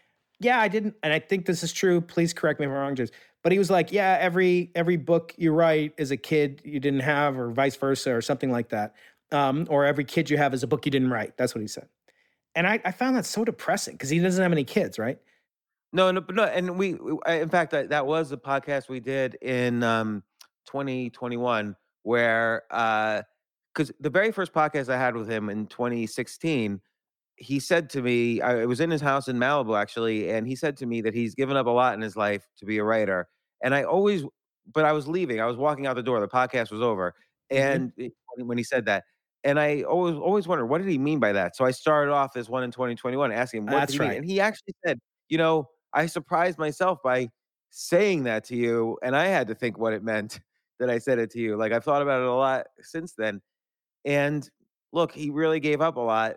"Yeah, 0.41 0.61
I 0.61 0.69
didn't," 0.69 0.95
and 1.03 1.13
I 1.13 1.19
think 1.19 1.47
this 1.47 1.63
is 1.63 1.73
true. 1.73 2.01
Please 2.01 2.33
correct 2.33 2.61
me 2.61 2.67
if 2.67 2.71
I'm 2.71 2.77
wrong, 2.77 2.95
James. 2.95 3.11
But 3.43 3.53
he 3.53 3.59
was 3.59 3.71
like, 3.71 3.93
"Yeah, 3.93 4.17
every 4.21 4.71
every 4.75 4.97
book 4.97 5.35
you 5.37 5.53
write 5.53 5.95
as 5.99 6.11
a 6.11 6.17
kid 6.17 6.63
you 6.65 6.81
didn't 6.81 7.01
have, 7.01 7.39
or 7.39 7.51
vice 7.51 7.77
versa, 7.77 8.15
or 8.15 8.23
something 8.23 8.51
like 8.51 8.71
that, 8.71 8.95
um, 9.33 9.67
or 9.69 9.85
every 9.85 10.05
kid 10.05 10.31
you 10.31 10.39
have 10.39 10.55
is 10.55 10.63
a 10.63 10.67
book 10.67 10.87
you 10.87 10.91
didn't 10.91 11.11
write." 11.11 11.37
That's 11.37 11.55
what 11.55 11.61
he 11.61 11.69
said, 11.69 11.89
and 12.55 12.67
I, 12.67 12.81
I 12.85 12.93
found 12.93 13.17
that 13.17 13.27
so 13.27 13.45
depressing 13.45 13.95
because 13.95 14.11
he 14.11 14.19
doesn't 14.19 14.43
have 14.43 14.53
any 14.53 14.65
kids, 14.65 14.99
right? 14.99 15.19
No, 15.93 16.11
no, 16.11 16.22
no, 16.30 16.45
and 16.45 16.78
we, 16.78 16.95
we 16.95 17.16
in 17.26 17.49
fact, 17.49 17.70
that, 17.70 17.89
that 17.91 18.07
was 18.07 18.28
the 18.28 18.36
podcast 18.36 18.89
we 18.89 19.01
did 19.01 19.36
in 19.36 19.82
um, 19.82 20.22
2021 20.66 21.74
where 22.03 22.62
uh 22.70 23.22
because 23.74 23.93
the 24.01 24.11
very 24.11 24.32
first 24.32 24.53
podcast 24.53 24.89
I 24.89 24.97
had 24.97 25.14
with 25.14 25.28
him 25.28 25.49
in 25.51 25.66
2016, 25.66 26.80
he 27.36 27.61
said 27.61 27.89
to 27.91 28.03
me, 28.03 28.41
I 28.41 28.64
was 28.64 28.80
in 28.80 28.91
his 28.91 29.01
house 29.01 29.28
in 29.28 29.36
Malibu 29.36 29.80
actually, 29.80 30.30
and 30.30 30.49
he 30.49 30.57
said 30.57 30.76
to 30.78 30.86
me 30.86 31.01
that 31.03 31.14
he's 31.14 31.36
given 31.36 31.57
up 31.57 31.66
a 31.66 31.70
lot 31.70 31.95
in 31.95 32.01
his 32.01 32.16
life 32.16 32.49
to 32.59 32.64
be 32.64 32.78
a 32.78 32.84
writer. 32.84 33.28
And 33.62 33.74
I 33.74 33.84
always, 33.84 34.24
but 34.74 34.84
I 34.84 34.93
was 34.93 35.07
leaving, 35.07 35.41
I 35.41 35.47
was 35.47 35.57
walking 35.57 35.86
out 35.86 35.95
the 35.95 36.03
door, 36.03 36.18
the 36.18 36.26
podcast 36.26 36.72
was 36.72 36.82
over, 36.82 37.14
mm-hmm. 37.53 37.62
and 37.62 37.93
mm-hmm. 37.97 38.47
when 38.47 38.59
he 38.59 38.64
said 38.64 38.86
that, 38.86 39.05
and 39.45 39.61
I 39.61 39.82
always 39.82 40.16
always 40.16 40.49
wondered 40.49 40.66
what 40.66 40.78
did 40.78 40.91
he 40.91 40.99
mean 40.99 41.20
by 41.20 41.32
that. 41.32 41.55
So 41.55 41.64
I 41.64 41.70
started 41.70 42.11
off 42.11 42.36
as 42.36 42.49
one 42.49 42.64
in 42.64 42.72
2021, 42.72 43.30
asking 43.30 43.59
him 43.59 43.66
what 43.66 43.72
That's 43.72 43.93
did 43.93 43.99
he 43.99 44.01
right. 44.01 44.09
mean, 44.09 44.18
and 44.18 44.26
he 44.26 44.41
actually 44.41 44.74
said, 44.84 44.99
you 45.28 45.39
know, 45.39 45.68
I 45.93 46.07
surprised 46.07 46.59
myself 46.59 47.03
by 47.03 47.30
saying 47.70 48.24
that 48.24 48.45
to 48.45 48.57
you, 48.57 48.99
and 49.03 49.16
I 49.16 49.26
had 49.26 49.49
to 49.49 49.55
think 49.55 49.78
what 49.78 49.93
it 49.93 50.03
meant 50.03 50.41
that 50.78 50.91
I 50.91 50.99
said 50.99 51.18
it 51.18 51.30
to 51.32 51.39
you. 51.39 51.57
Like 51.57 51.72
I've 51.72 51.84
thought 51.84 52.03
about 52.03 52.20
it 52.20 52.28
a 52.28 52.34
lot 52.34 52.66
since 52.80 53.14
then. 53.14 53.41
And 54.05 54.49
look, 54.93 55.12
he 55.12 55.30
really 55.30 55.61
gave 55.61 55.80
up 55.80 55.97
a 55.97 56.01
lot 56.01 56.36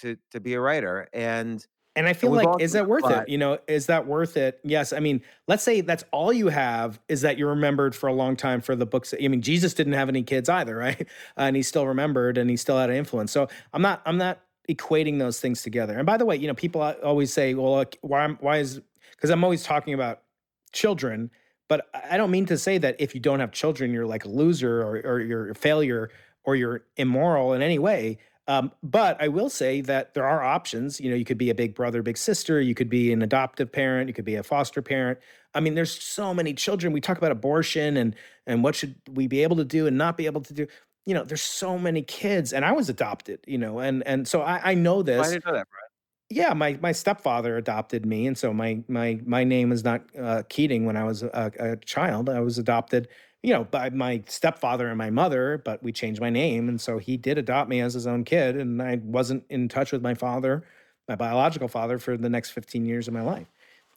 to 0.00 0.16
to 0.30 0.40
be 0.40 0.54
a 0.54 0.60
writer. 0.60 1.08
And 1.12 1.64
and 1.98 2.06
I 2.06 2.12
feel 2.12 2.30
like, 2.30 2.60
is 2.60 2.72
that 2.72 2.86
worth 2.86 3.10
it? 3.10 3.28
You 3.28 3.38
know, 3.38 3.58
is 3.66 3.86
that 3.86 4.06
worth 4.06 4.36
it? 4.36 4.60
Yes. 4.62 4.92
I 4.92 5.00
mean, 5.00 5.20
let's 5.48 5.64
say 5.64 5.80
that's 5.80 6.04
all 6.12 6.32
you 6.32 6.46
have 6.46 7.00
is 7.08 7.22
that 7.22 7.38
you're 7.38 7.48
remembered 7.48 7.92
for 7.92 8.06
a 8.06 8.12
long 8.12 8.36
time 8.36 8.60
for 8.60 8.76
the 8.76 8.86
books. 8.86 9.12
I 9.20 9.26
mean, 9.26 9.42
Jesus 9.42 9.74
didn't 9.74 9.94
have 9.94 10.08
any 10.08 10.22
kids 10.22 10.48
either, 10.48 10.76
right? 10.76 11.08
and 11.36 11.56
he's 11.56 11.66
still 11.66 11.88
remembered 11.88 12.38
and 12.38 12.48
he 12.48 12.56
still 12.56 12.78
had 12.78 12.88
an 12.88 12.94
influence. 12.94 13.32
So 13.32 13.48
I'm 13.72 13.82
not, 13.82 14.00
I'm 14.06 14.16
not 14.16 14.38
equating 14.70 15.18
those 15.18 15.40
things 15.40 15.62
together. 15.62 15.96
And 15.96 16.06
by 16.06 16.16
the 16.16 16.24
way, 16.24 16.36
you 16.36 16.46
know, 16.46 16.54
people 16.54 16.82
always 17.02 17.32
say, 17.32 17.54
well, 17.54 17.84
why, 18.02 18.28
why 18.28 18.58
is, 18.58 18.80
because 19.18 19.30
I'm 19.30 19.44
always 19.44 19.62
talking 19.62 19.92
about 19.92 20.22
children 20.72 21.30
but 21.68 21.88
I 22.10 22.16
don't 22.16 22.30
mean 22.30 22.46
to 22.46 22.58
say 22.58 22.78
that 22.78 22.96
if 22.98 23.14
you 23.14 23.20
don't 23.20 23.40
have 23.40 23.52
children, 23.52 23.92
you're 23.92 24.06
like 24.06 24.24
a 24.24 24.28
loser 24.28 24.82
or, 24.82 24.96
or 25.04 25.20
you're 25.20 25.50
a 25.50 25.54
failure 25.54 26.10
or 26.44 26.56
you're 26.56 26.84
immoral 26.96 27.52
in 27.52 27.62
any 27.62 27.78
way. 27.78 28.18
Um, 28.46 28.72
but 28.82 29.20
I 29.22 29.28
will 29.28 29.50
say 29.50 29.82
that 29.82 30.14
there 30.14 30.26
are 30.26 30.42
options. 30.42 30.98
You 30.98 31.10
know, 31.10 31.16
you 31.16 31.26
could 31.26 31.36
be 31.36 31.50
a 31.50 31.54
big 31.54 31.74
brother, 31.74 32.02
big 32.02 32.16
sister. 32.16 32.62
You 32.62 32.74
could 32.74 32.88
be 32.88 33.12
an 33.12 33.20
adoptive 33.20 33.70
parent. 33.70 34.08
You 34.08 34.14
could 34.14 34.24
be 34.24 34.36
a 34.36 34.42
foster 34.42 34.80
parent. 34.80 35.18
I 35.54 35.60
mean, 35.60 35.74
there's 35.74 35.92
so 35.92 36.32
many 36.32 36.54
children. 36.54 36.94
We 36.94 37.02
talk 37.02 37.18
about 37.18 37.30
abortion 37.30 37.98
and 37.98 38.16
and 38.46 38.64
what 38.64 38.74
should 38.74 38.94
we 39.12 39.26
be 39.26 39.42
able 39.42 39.56
to 39.56 39.64
do 39.66 39.86
and 39.86 39.98
not 39.98 40.16
be 40.16 40.24
able 40.24 40.40
to 40.40 40.54
do. 40.54 40.66
You 41.04 41.12
know, 41.12 41.24
there's 41.24 41.42
so 41.42 41.78
many 41.78 42.00
kids, 42.02 42.54
and 42.54 42.64
I 42.64 42.72
was 42.72 42.88
adopted. 42.88 43.40
You 43.46 43.58
know, 43.58 43.80
and 43.80 44.06
and 44.06 44.26
so 44.26 44.40
I, 44.40 44.70
I 44.70 44.74
know 44.74 45.02
this. 45.02 45.26
I 45.26 45.30
didn't 45.30 45.44
know 45.44 45.52
that, 45.52 45.68
Brad 45.68 45.87
yeah, 46.30 46.52
my 46.52 46.78
my 46.82 46.92
stepfather 46.92 47.56
adopted 47.56 48.04
me, 48.04 48.26
and 48.26 48.36
so 48.36 48.52
my 48.52 48.82
my 48.88 49.20
my 49.24 49.44
name 49.44 49.72
is 49.72 49.82
not 49.82 50.02
uh, 50.18 50.42
Keating. 50.48 50.84
When 50.84 50.96
I 50.96 51.04
was 51.04 51.22
a, 51.22 51.52
a, 51.58 51.76
child, 51.76 52.28
I 52.28 52.40
was 52.40 52.58
adopted, 52.58 53.08
you 53.42 53.52
know, 53.54 53.64
by 53.64 53.88
my 53.90 54.22
stepfather 54.26 54.88
and 54.88 54.98
my 54.98 55.08
mother. 55.08 55.62
But 55.64 55.82
we 55.82 55.90
changed 55.90 56.20
my 56.20 56.28
name, 56.28 56.68
and 56.68 56.78
so 56.80 56.98
he 56.98 57.16
did 57.16 57.38
adopt 57.38 57.70
me 57.70 57.80
as 57.80 57.94
his 57.94 58.06
own 58.06 58.24
kid, 58.24 58.56
and 58.56 58.82
I 58.82 58.96
wasn't 59.02 59.44
in 59.48 59.68
touch 59.68 59.90
with 59.90 60.02
my 60.02 60.14
father, 60.14 60.64
my 61.08 61.16
biological 61.16 61.68
father, 61.68 61.98
for 61.98 62.16
the 62.18 62.28
next 62.28 62.50
fifteen 62.50 62.84
years 62.84 63.08
of 63.08 63.14
my 63.14 63.22
life. 63.22 63.46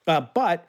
Uh, 0.08 0.22
but 0.34 0.68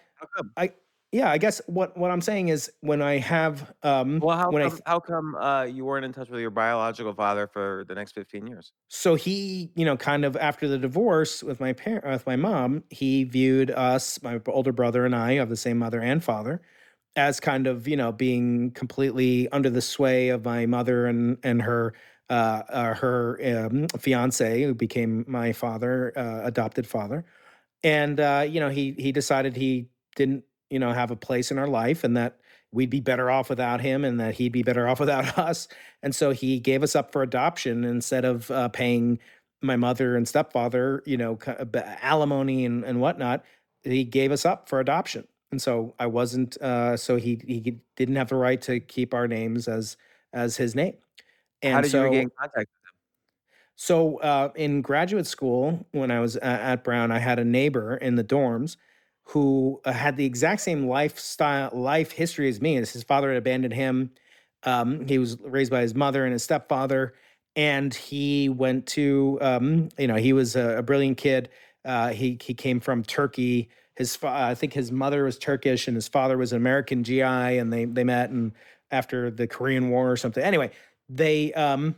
I 0.57 0.73
yeah, 1.13 1.31
I 1.31 1.37
guess 1.37 1.61
what 1.67 1.95
what 1.95 2.11
I'm 2.11 2.23
saying 2.23 2.49
is 2.49 2.73
when 2.81 3.03
I 3.03 3.19
have 3.19 3.71
um 3.83 4.19
well 4.19 4.37
how 4.39 4.51
when 4.51 4.69
come, 4.69 4.79
I 4.87 4.91
how 4.91 4.99
come 4.99 5.35
uh 5.35 5.65
you 5.65 5.85
weren't 5.85 6.07
in 6.07 6.13
touch 6.13 6.31
with 6.31 6.41
your 6.41 6.51
biological 6.51 7.13
father 7.13 7.47
for 7.47 7.85
the 7.87 7.95
next 7.95 8.13
15 8.13 8.47
years? 8.47 8.73
So 8.89 9.15
he, 9.15 9.71
you 9.75 9.85
know, 9.85 9.99
kind 9.99 10.25
of 10.25 10.37
after 10.39 10.67
the 10.67 10.79
divorce 10.79 11.43
with 11.43 11.61
my 11.61 11.75
parent 11.75 12.07
with 12.07 12.27
my 12.27 12.37
mom, 12.37 12.85
he 12.89 13.25
viewed 13.25 13.71
us, 13.71 14.23
my 14.23 14.41
older 14.47 14.73
brother 14.73 15.05
and 15.05 15.15
I 15.15 15.33
of 15.33 15.51
the 15.51 15.57
same 15.57 15.79
mother 15.79 16.01
and 16.01 16.25
father, 16.25 16.63
as 17.15 17.41
kind 17.41 17.67
of, 17.67 17.87
you 17.87 17.97
know, 17.97 18.11
being 18.11 18.71
completely 18.71 19.51
under 19.51 19.69
the 19.69 19.83
sway 19.83 20.31
of 20.31 20.47
my 20.47 20.65
mother 20.65 21.07
and 21.07 21.37
and 21.43 21.61
her 21.61 21.93
uh, 22.31 22.63
uh 22.71 22.95
her 22.95 23.39
um, 23.45 23.87
fiance 23.99 24.63
who 24.63 24.73
became 24.73 25.27
my 25.29 25.53
father, 25.53 26.15
uh, 26.17 26.41
adopted 26.47 26.87
father. 26.87 27.27
And 27.85 28.19
uh, 28.19 28.47
you 28.49 28.61
know, 28.61 28.71
he 28.71 28.95
he 28.97 29.13
decided 29.13 29.57
he 29.57 29.91
didn't 30.17 30.45
you 30.73 30.79
know 30.79 30.93
have 30.93 31.11
a 31.11 31.17
place 31.17 31.51
in 31.51 31.59
our 31.59 31.67
life 31.67 32.03
and 32.03 32.17
that 32.17 32.39
we'd 32.73 32.91
be 32.91 33.01
better 33.01 33.31
off 33.31 33.51
without 33.51 33.83
him 33.83 34.05
and 34.05 34.19
that 34.19 34.35
he'd 34.35 34.53
be 34.53 34.63
better 34.63 34.89
off 34.89 34.99
without 35.05 35.39
us. 35.39 35.69
And 36.03 36.15
so 36.15 36.31
he 36.31 36.59
gave 36.59 36.83
us 36.83 36.97
up 36.97 37.13
for 37.13 37.23
adoption 37.23 37.85
instead 37.85 38.25
of 38.25 38.51
uh, 38.51 38.69
paying 38.71 39.19
my 39.61 39.77
mother 39.77 40.17
and 40.17 40.27
stepfather, 40.27 41.03
you 41.07 41.17
know, 41.17 41.39
alimony 42.01 42.65
and, 42.65 42.85
and 42.85 43.01
whatnot. 43.01 43.45
He 43.85 44.05
gave 44.05 44.33
us 44.33 44.45
up 44.45 44.69
for 44.69 44.81
adoption. 44.81 45.29
And 45.51 45.61
so 45.61 45.95
I 45.99 46.07
wasn't, 46.07 46.57
uh, 46.63 46.97
so 46.97 47.17
he, 47.17 47.41
he 47.47 47.79
didn't 47.97 48.17
have 48.17 48.31
the 48.31 48.37
right 48.37 48.61
to 48.63 48.81
keep 48.81 49.13
our 49.13 49.29
names 49.29 49.69
as, 49.69 49.99
as 50.33 50.57
his 50.57 50.75
name. 50.75 50.95
And 51.61 51.75
How 51.75 51.81
did 51.83 51.91
so, 51.91 51.99
you 51.99 52.05
regain 52.05 52.31
contact 52.39 52.57
with 52.57 52.67
him? 52.69 52.95
So 53.77 54.17
uh, 54.19 54.49
in 54.55 54.81
graduate 54.81 55.27
school, 55.27 55.87
when 55.93 56.11
I 56.11 56.21
was 56.21 56.37
at 56.37 56.83
Brown, 56.85 57.11
I 57.11 57.19
had 57.19 57.39
a 57.39 57.45
neighbor 57.45 57.97
in 57.97 58.15
the 58.15 58.25
dorms 58.25 58.77
who 59.25 59.81
uh, 59.85 59.93
had 59.93 60.17
the 60.17 60.25
exact 60.25 60.61
same 60.61 60.87
lifestyle, 60.87 61.71
life 61.73 62.13
history 62.13 62.49
as 62.49 62.61
me. 62.61 62.77
As 62.77 62.93
his 62.93 63.03
father 63.03 63.29
had 63.29 63.39
abandoned 63.39 63.75
him. 63.75 64.11
Um, 64.65 65.07
he 65.07 65.19
was 65.19 65.39
raised 65.41 65.71
by 65.71 65.81
his 65.81 65.95
mother 65.95 66.25
and 66.25 66.33
his 66.33 66.45
stepfather, 66.45 67.15
and 67.57 67.93
he 67.93 68.49
went 68.49 68.87
to, 68.89 69.39
um, 69.41 69.89
you 69.99 70.07
know, 70.07 70.15
he 70.15 70.33
was 70.33 70.55
a, 70.55 70.79
a 70.79 70.83
brilliant 70.83 71.19
kid. 71.19 71.49
Uh, 71.85 72.11
he 72.11 72.39
he 72.41 72.55
came 72.55 72.79
from 72.81 73.03
Turkey. 73.03 73.71
His 73.97 74.17
I 74.23 74.55
think 74.55 74.73
his 74.73 74.93
mother 74.93 75.25
was 75.25 75.39
Turkish 75.39 75.89
and 75.89 75.97
his 75.97 76.09
father 76.09 76.39
was 76.39 76.53
an 76.53 76.59
American 76.59 77.03
GI, 77.03 77.23
and 77.23 77.73
they 77.73 77.85
they 77.87 78.05
met 78.05 78.31
and 78.31 78.53
after 78.91 79.31
the 79.31 79.47
Korean 79.47 79.91
War 79.91 80.13
or 80.13 80.17
something. 80.17 80.43
Anyway, 80.43 80.71
they 81.09 81.53
um, 81.55 81.97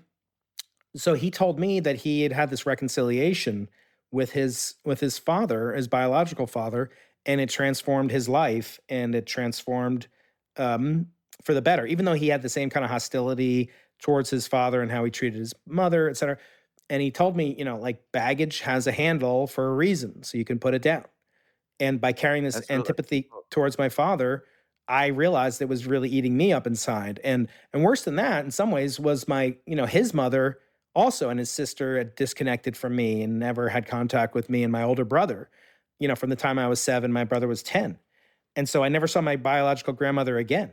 so 0.96 1.14
he 1.14 1.30
told 1.30 1.58
me 1.58 1.80
that 1.80 1.96
he 1.96 2.22
had 2.22 2.32
had 2.32 2.50
this 2.50 2.66
reconciliation 2.66 3.68
with 4.10 4.32
his 4.32 4.76
with 4.84 5.00
his 5.00 5.18
father, 5.18 5.72
his 5.72 5.88
biological 5.88 6.46
father, 6.46 6.90
and 7.26 7.40
it 7.40 7.48
transformed 7.48 8.10
his 8.10 8.28
life 8.28 8.78
and 8.88 9.14
it 9.14 9.26
transformed 9.26 10.08
um, 10.56 11.06
for 11.42 11.54
the 11.54 11.62
better. 11.62 11.86
Even 11.86 12.04
though 12.04 12.14
he 12.14 12.28
had 12.28 12.42
the 12.42 12.48
same 12.48 12.70
kind 12.70 12.84
of 12.84 12.90
hostility 12.90 13.70
towards 14.00 14.30
his 14.30 14.46
father 14.46 14.82
and 14.82 14.90
how 14.90 15.04
he 15.04 15.10
treated 15.10 15.38
his 15.38 15.54
mother, 15.66 16.08
et 16.10 16.16
cetera. 16.16 16.36
And 16.90 17.00
he 17.00 17.10
told 17.10 17.36
me, 17.36 17.54
you 17.56 17.64
know, 17.64 17.78
like 17.78 18.12
baggage 18.12 18.60
has 18.60 18.86
a 18.86 18.92
handle 18.92 19.46
for 19.46 19.68
a 19.68 19.74
reason, 19.74 20.22
so 20.22 20.36
you 20.36 20.44
can 20.44 20.58
put 20.58 20.74
it 20.74 20.82
down. 20.82 21.04
And 21.80 22.00
by 22.00 22.12
carrying 22.12 22.44
this 22.44 22.54
That's 22.54 22.70
antipathy 22.70 23.28
really 23.30 23.44
towards 23.50 23.78
my 23.78 23.88
father, 23.88 24.44
I 24.86 25.06
realized 25.06 25.62
it 25.62 25.68
was 25.68 25.86
really 25.86 26.10
eating 26.10 26.36
me 26.36 26.52
up 26.52 26.66
inside. 26.66 27.20
And 27.24 27.48
and 27.72 27.82
worse 27.82 28.04
than 28.04 28.16
that, 28.16 28.44
in 28.44 28.50
some 28.50 28.70
ways, 28.70 29.00
was 29.00 29.26
my, 29.26 29.56
you 29.66 29.74
know, 29.74 29.86
his 29.86 30.12
mother 30.12 30.58
also 30.94 31.30
and 31.30 31.38
his 31.38 31.50
sister 31.50 31.98
had 31.98 32.14
disconnected 32.14 32.76
from 32.76 32.94
me 32.94 33.22
and 33.22 33.38
never 33.38 33.68
had 33.70 33.86
contact 33.86 34.34
with 34.34 34.48
me 34.50 34.62
and 34.62 34.70
my 34.70 34.82
older 34.82 35.04
brother 35.04 35.48
you 35.98 36.08
know, 36.08 36.14
from 36.14 36.30
the 36.30 36.36
time 36.36 36.58
I 36.58 36.68
was 36.68 36.80
seven, 36.80 37.12
my 37.12 37.24
brother 37.24 37.48
was 37.48 37.62
10. 37.62 37.98
And 38.56 38.68
so 38.68 38.84
I 38.84 38.88
never 38.88 39.06
saw 39.06 39.20
my 39.20 39.36
biological 39.36 39.92
grandmother 39.92 40.38
again 40.38 40.72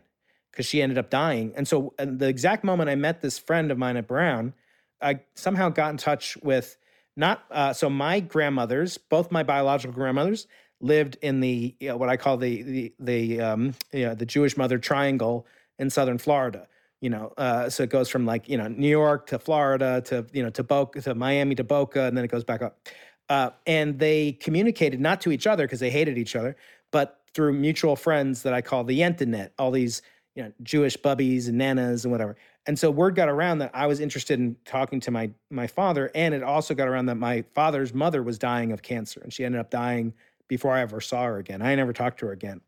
because 0.52 0.66
she 0.66 0.82
ended 0.82 0.98
up 0.98 1.10
dying. 1.10 1.54
And 1.56 1.68
so 1.68 1.94
and 1.98 2.20
the 2.20 2.28
exact 2.28 2.64
moment 2.64 2.90
I 2.90 2.96
met 2.96 3.22
this 3.22 3.40
friend 3.40 3.72
of 3.72 3.78
mine 3.78 3.98
at 3.98 4.08
Brown, 4.08 4.54
I 5.02 5.22
somehow 5.36 5.70
got 5.70 5.92
in 5.92 5.98
touch 5.98 6.38
with 6.44 6.78
not, 7.16 7.44
uh, 7.52 7.74
so 7.74 7.90
my 7.90 8.20
grandmothers, 8.20 8.98
both 8.98 9.32
my 9.32 9.44
biological 9.44 9.94
grandmothers, 9.94 10.48
lived 10.80 11.18
in 11.22 11.40
the 11.40 11.76
you 11.80 11.90
know, 11.90 11.98
what 11.98 12.10
I 12.10 12.18
call 12.18 12.38
the 12.38 12.64
the 12.64 12.94
the 13.00 13.42
um, 13.42 13.74
you 13.92 14.06
know, 14.06 14.16
the 14.16 14.26
Jewish 14.26 14.58
mother 14.58 14.78
triangle 14.78 15.46
in 15.78 15.90
southern 15.90 16.18
Florida. 16.18 16.68
You 17.02 17.10
know, 17.10 17.34
uh, 17.38 17.70
so 17.70 17.84
it 17.84 17.90
goes 17.90 18.10
from 18.10 18.26
like 18.26 18.48
you 18.48 18.58
know 18.58 18.68
New 18.68 18.90
York 18.90 19.28
to 19.28 19.40
Florida 19.40 20.02
to 20.06 20.26
you 20.34 20.44
know 20.44 20.50
to 20.52 20.64
Boca 20.64 21.02
to 21.02 21.16
Miami 21.16 21.56
to 21.56 21.64
Boca, 21.64 22.04
and 22.04 22.18
then 22.18 22.26
it 22.26 22.32
goes 22.32 22.44
back 22.44 22.62
up. 22.62 22.88
Uh, 23.32 23.50
and 23.66 23.98
they 23.98 24.34
communicated 24.34 25.00
not 25.00 25.22
to 25.22 25.32
each 25.32 25.48
other 25.48 25.64
because 25.64 25.80
they 25.80 25.90
hated 25.90 26.18
each 26.18 26.36
other, 26.36 26.58
but 26.92 27.22
through 27.34 27.54
mutual 27.54 27.96
friends 27.96 28.42
that 28.42 28.54
I 28.54 28.60
call 28.60 28.84
the 28.84 29.00
Yentenet, 29.00 29.52
all 29.58 29.72
these 29.72 30.02
you 30.36 30.44
know 30.44 30.52
Jewish 30.64 30.98
bubbies 30.98 31.48
and 31.48 31.58
nanas 31.58 32.04
and 32.04 32.12
whatever. 32.12 32.36
And 32.66 32.78
so 32.78 32.92
word 32.92 33.16
got 33.16 33.30
around 33.30 33.60
that 33.60 33.72
I 33.74 33.88
was 33.88 34.02
interested 34.02 34.38
in 34.38 34.58
talking 34.66 35.00
to 35.00 35.12
my 35.12 35.32
my 35.50 35.66
father, 35.66 36.12
and 36.14 36.34
it 36.34 36.44
also 36.44 36.74
got 36.74 36.90
around 36.90 37.06
that 37.06 37.16
my 37.16 37.46
father's 37.56 37.94
mother 37.94 38.22
was 38.22 38.38
dying 38.38 38.74
of 38.74 38.82
cancer, 38.82 39.22
and 39.24 39.32
she 39.32 39.46
ended 39.46 39.62
up 39.62 39.72
dying 39.72 40.14
before 40.50 40.74
I 40.74 40.82
ever 40.82 41.00
saw 41.00 41.24
her 41.24 41.38
again. 41.38 41.62
I 41.62 41.74
never 41.76 41.94
talked 41.94 42.20
to 42.20 42.26
her 42.26 42.34
again. 42.34 42.60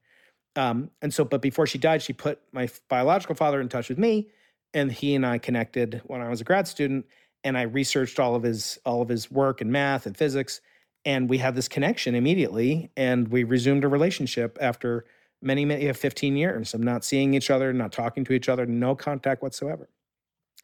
Um, 0.55 0.91
and 1.01 1.13
so, 1.13 1.25
but 1.25 1.41
before 1.41 1.67
she 1.67 1.77
died, 1.77 2.01
she 2.01 2.13
put 2.13 2.39
my 2.53 2.69
biological 2.87 3.35
father 3.35 3.59
in 3.59 3.67
touch 3.67 3.89
with 3.89 3.97
me, 3.97 4.29
and 4.73 4.93
he 4.93 5.13
and 5.13 5.25
I 5.25 5.39
connected 5.39 6.01
when 6.05 6.21
I 6.21 6.29
was 6.29 6.39
a 6.39 6.45
grad 6.45 6.69
student 6.69 7.05
and 7.43 7.57
I 7.57 7.63
researched 7.63 8.19
all 8.19 8.35
of 8.35 8.43
his 8.43 8.79
all 8.85 9.01
of 9.01 9.09
his 9.09 9.29
work 9.31 9.61
in 9.61 9.71
math 9.71 10.05
and 10.05 10.15
physics, 10.15 10.61
and 11.05 11.29
we 11.29 11.37
had 11.37 11.55
this 11.55 11.67
connection 11.67 12.15
immediately, 12.15 12.91
and 12.95 13.27
we 13.27 13.43
resumed 13.43 13.83
a 13.83 13.87
relationship 13.87 14.57
after 14.61 15.05
many 15.41 15.65
many 15.65 15.91
15 15.91 16.37
years 16.37 16.73
of 16.73 16.81
not 16.81 17.03
seeing 17.03 17.33
each 17.33 17.49
other, 17.49 17.73
not 17.73 17.91
talking 17.91 18.23
to 18.25 18.33
each 18.33 18.49
other, 18.49 18.65
no 18.65 18.95
contact 18.95 19.43
whatsoever. 19.43 19.89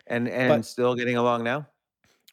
And 0.08 0.28
and 0.28 0.50
but, 0.50 0.66
still 0.66 0.96
getting 0.96 1.18
along 1.18 1.44
now. 1.44 1.68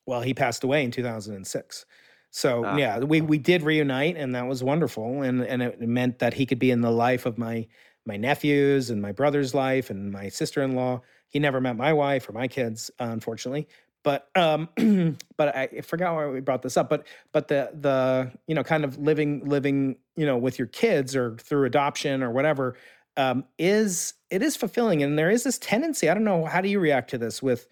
Well, 0.06 0.22
he 0.22 0.34
passed 0.34 0.62
away 0.62 0.84
in 0.84 0.90
2006. 0.92 1.84
So 2.30 2.64
ah. 2.64 2.76
yeah, 2.76 2.98
we 2.98 3.20
we 3.20 3.38
did 3.38 3.62
reunite, 3.62 4.16
and 4.16 4.34
that 4.34 4.46
was 4.46 4.62
wonderful, 4.62 5.22
and 5.22 5.42
and 5.42 5.62
it 5.62 5.80
meant 5.80 6.20
that 6.20 6.34
he 6.34 6.46
could 6.46 6.58
be 6.58 6.70
in 6.70 6.80
the 6.80 6.90
life 6.90 7.26
of 7.26 7.38
my 7.38 7.66
my 8.06 8.16
nephews 8.16 8.90
and 8.90 9.02
my 9.02 9.12
brother's 9.12 9.54
life 9.54 9.90
and 9.90 10.12
my 10.12 10.28
sister-in-law. 10.28 11.00
He 11.28 11.40
never 11.40 11.60
met 11.60 11.76
my 11.76 11.92
wife 11.92 12.28
or 12.28 12.32
my 12.32 12.46
kids, 12.46 12.90
unfortunately, 13.00 13.66
but 14.06 14.28
um 14.36 14.68
but 15.36 15.54
I, 15.54 15.80
forgot 15.82 16.14
why 16.14 16.28
we 16.28 16.40
brought 16.40 16.62
this 16.62 16.76
up 16.76 16.88
but 16.88 17.06
but 17.32 17.48
the 17.48 17.70
the 17.78 18.30
you 18.46 18.54
know 18.54 18.62
kind 18.62 18.84
of 18.84 18.96
living 18.98 19.44
living 19.44 19.96
you 20.14 20.24
know 20.24 20.38
with 20.38 20.58
your 20.60 20.68
kids 20.68 21.16
or 21.16 21.36
through 21.38 21.64
adoption 21.64 22.22
or 22.22 22.30
whatever 22.30 22.76
um 23.18 23.44
is 23.58 24.14
it 24.30 24.42
is 24.42 24.56
fulfilling. 24.56 25.02
And 25.02 25.18
there 25.18 25.30
is 25.30 25.42
this 25.42 25.58
tendency 25.58 26.08
i 26.08 26.14
don't 26.14 26.24
know 26.24 26.46
how 26.46 26.60
do 26.60 26.68
you 26.68 26.78
react 26.78 27.10
to 27.10 27.18
this 27.18 27.42
with 27.42 27.66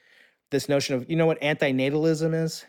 this 0.50 0.68
notion 0.68 0.96
of 0.96 1.08
you 1.08 1.14
know 1.16 1.26
what 1.26 1.40
antinatalism 1.40 2.34
is? 2.34 2.66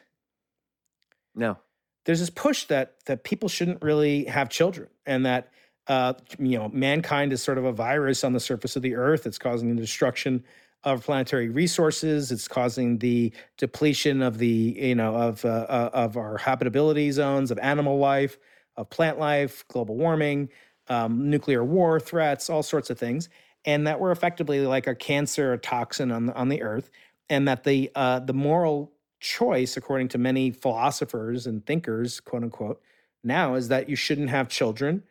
No. 1.33 1.57
There's 2.05 2.19
this 2.19 2.29
push 2.29 2.65
that 2.65 2.97
that 3.07 3.23
people 3.23 3.49
shouldn't 3.49 3.81
really 3.81 4.25
have 4.25 4.47
children 4.49 4.89
and 5.07 5.25
that 5.25 5.51
uh 5.87 6.13
you 6.37 6.59
know 6.59 6.69
mankind 6.69 7.33
is 7.33 7.41
sort 7.41 7.57
of 7.57 7.65
a 7.65 7.71
virus 7.71 8.23
on 8.23 8.33
the 8.33 8.39
surface 8.39 8.75
of 8.75 8.83
the 8.83 8.93
earth. 8.93 9.25
It's 9.25 9.39
causing 9.39 9.75
the 9.75 9.81
destruction 9.81 10.43
of 10.85 11.03
planetary 11.03 11.49
resources. 11.49 12.31
It's 12.31 12.47
causing 12.47 12.99
the 12.99 13.33
depletion 13.57 14.21
of 14.21 14.37
the 14.37 14.77
you 14.77 14.95
know 14.95 15.15
of 15.15 15.43
uh, 15.43 15.65
uh, 15.67 15.89
of 15.93 16.15
our 16.15 16.37
habitability 16.37 17.11
zones, 17.11 17.51
of 17.51 17.57
animal 17.59 17.97
life, 17.97 18.37
of 18.77 18.89
plant 18.89 19.19
life, 19.19 19.65
global 19.67 19.95
warming, 19.95 20.49
um, 20.87 21.29
nuclear 21.29 21.63
war 21.63 21.99
threats, 21.99 22.49
all 22.49 22.63
sorts 22.63 22.89
of 22.89 22.99
things, 22.99 23.27
and 23.65 23.87
that 23.87 23.99
we're 23.99 24.11
effectively 24.11 24.61
like 24.61 24.85
a 24.87 24.95
cancer, 24.95 25.53
a 25.53 25.57
toxin 25.57 26.11
on 26.11 26.27
the, 26.27 26.35
on 26.35 26.49
the 26.49 26.61
earth, 26.61 26.91
and 27.29 27.47
that 27.47 27.63
the 27.63 27.91
uh, 27.95 28.19
the 28.19 28.33
moral 28.33 28.91
choice, 29.19 29.75
according 29.75 30.07
to 30.09 30.19
many 30.19 30.51
philosophers 30.51 31.47
and 31.47 31.65
thinkers, 31.65 32.19
quote 32.19 32.43
unquote, 32.43 32.79
now 33.23 33.55
is 33.55 33.69
that 33.69 33.89
you 33.89 33.95
shouldn't 33.95 34.29
have 34.29 34.47
children 34.49 35.01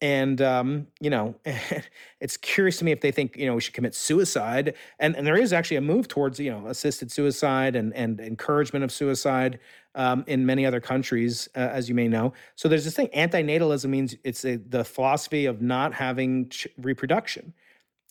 and 0.00 0.40
um, 0.40 0.86
you 1.00 1.10
know 1.10 1.34
it's 2.20 2.36
curious 2.36 2.78
to 2.78 2.84
me 2.84 2.92
if 2.92 3.00
they 3.00 3.10
think 3.10 3.36
you 3.36 3.46
know 3.46 3.54
we 3.54 3.60
should 3.60 3.74
commit 3.74 3.94
suicide 3.94 4.74
and 4.98 5.16
and 5.16 5.26
there 5.26 5.36
is 5.36 5.52
actually 5.52 5.76
a 5.76 5.80
move 5.80 6.08
towards 6.08 6.38
you 6.38 6.50
know 6.50 6.66
assisted 6.66 7.10
suicide 7.10 7.74
and 7.74 7.92
and 7.94 8.20
encouragement 8.20 8.84
of 8.84 8.92
suicide 8.92 9.58
um, 9.94 10.24
in 10.26 10.46
many 10.46 10.64
other 10.64 10.80
countries 10.80 11.48
uh, 11.56 11.60
as 11.60 11.88
you 11.88 11.94
may 11.94 12.08
know. 12.08 12.32
So 12.54 12.68
there's 12.68 12.84
this 12.84 12.94
thing 12.94 13.08
antinatalism 13.08 13.88
means 13.90 14.14
it's 14.24 14.44
a, 14.44 14.56
the 14.56 14.84
philosophy 14.84 15.46
of 15.46 15.60
not 15.60 15.94
having 15.94 16.48
ch- 16.48 16.68
reproduction. 16.78 17.52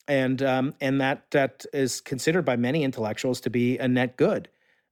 And 0.09 0.41
um, 0.41 0.73
and 0.79 1.01
that 1.01 1.29
that 1.31 1.65
is 1.73 1.99
considered 1.99 2.43
by 2.43 2.55
many 2.55 2.83
intellectuals 2.83 3.41
to 3.41 3.49
be 3.49 3.77
a 3.77 3.87
net 3.87 4.15
good 4.15 4.47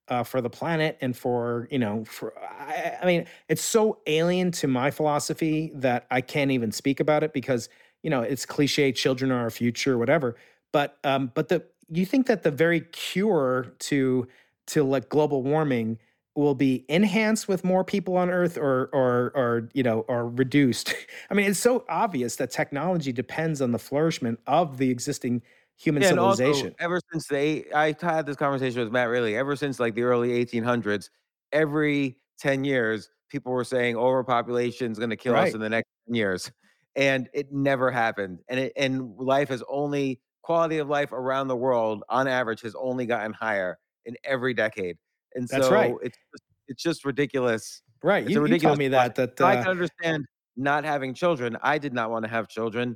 uh, 0.08 0.24
for 0.24 0.42
the 0.42 0.50
planet 0.50 0.98
and 1.02 1.16
for 1.18 1.68
you 1.72 1.80
know 1.80 2.06
for 2.06 2.34
I, 2.40 2.98
I, 3.02 3.06
mean 3.06 3.26
it's 3.50 3.64
so 3.64 4.00
alien 4.06 4.52
to 4.52 4.68
my 4.68 4.92
philosophy 4.92 5.72
that 5.76 6.06
i 6.12 6.22
can't 6.22 6.52
even 6.52 6.72
speak 6.72 7.00
about 7.00 7.24
it 7.24 7.34
because 7.34 7.70
you 8.06 8.12
know 8.12 8.22
it's 8.22 8.46
cliche 8.46 8.92
children 8.92 9.32
are 9.32 9.40
our 9.40 9.50
future 9.50 9.98
whatever. 9.98 10.36
But 10.72 10.98
um 11.04 11.32
but 11.34 11.50
the 11.50 11.66
you 11.90 12.06
think 12.06 12.28
that 12.28 12.44
the 12.44 12.52
very 12.52 12.82
cure 12.82 13.74
to 13.80 14.28
to 14.68 14.84
like 14.84 15.10
global 15.10 15.42
warming 15.42 15.98
will 16.36 16.54
be 16.54 16.86
enhanced 16.88 17.48
with 17.48 17.64
more 17.64 17.84
people 17.84 18.16
on 18.16 18.30
earth 18.30 18.58
or 18.58 18.90
or 18.94 19.32
or 19.34 19.70
you 19.74 19.82
know 19.82 20.02
or 20.08 20.30
reduced? 20.30 20.94
I 21.32 21.34
mean 21.34 21.50
it's 21.50 21.60
so 21.60 21.84
obvious 21.90 22.36
that 22.36 22.52
technology 22.52 23.12
depends 23.12 23.60
on 23.60 23.72
the 23.72 23.80
flourishment 23.80 24.40
of 24.46 24.78
the 24.78 24.92
existing 24.92 25.42
human 25.78 26.04
yeah, 26.04 26.10
civilization. 26.10 26.68
Also, 26.68 26.76
ever 26.80 27.00
since 27.12 27.28
they, 27.28 27.66
I 27.74 27.96
had 28.00 28.26
this 28.26 28.36
conversation 28.36 28.82
with 28.82 28.92
Matt. 28.92 29.10
Really, 29.10 29.36
ever 29.36 29.56
since 29.56 29.80
like 29.80 29.96
the 29.96 30.04
early 30.04 30.46
1800s, 30.46 31.10
every 31.52 32.18
10 32.40 32.64
years, 32.64 33.10
people 33.30 33.52
were 33.52 33.64
saying 33.64 33.96
overpopulation 33.96 34.92
is 34.92 34.98
going 34.98 35.10
to 35.10 35.18
kill 35.18 35.34
right. 35.34 35.48
us 35.48 35.54
in 35.54 35.62
the 35.62 35.70
next 35.70 35.90
10 36.08 36.16
years, 36.16 36.52
and 36.96 37.30
it 37.34 37.52
never 37.52 37.92
happened. 37.92 38.40
And 38.50 38.60
it 38.60 38.74
and 38.76 39.16
life 39.18 39.50
has 39.50 39.64
only 39.70 40.22
quality 40.46 40.78
of 40.78 40.88
life 40.88 41.12
around 41.12 41.48
the 41.48 41.56
world 41.56 42.04
on 42.08 42.28
average 42.28 42.62
has 42.62 42.76
only 42.76 43.06
gotten 43.06 43.34
higher 43.34 43.80
in 44.06 44.16
every 44.24 44.54
decade. 44.54 44.96
And 45.34 45.48
That's 45.48 45.68
so 45.68 45.74
right. 45.74 45.94
it's 46.04 46.18
just, 46.32 46.44
it's 46.68 46.84
just 46.84 47.06
ridiculous. 47.06 47.82
Right. 48.04 48.24
It's 48.24 48.32
you, 48.32 48.42
ridiculous 48.42 48.62
you 48.62 48.68
told 48.68 48.80
me 48.80 48.88
that. 48.90 49.16
That 49.16 49.42
uh, 49.42 49.46
I 49.46 49.56
can 49.56 49.68
understand 49.68 50.26
not 50.56 50.84
having 50.86 51.14
children. 51.14 51.58
I 51.64 51.80
did 51.80 51.94
not 51.94 52.12
want 52.12 52.26
to 52.26 52.30
have 52.30 52.48
children. 52.48 52.96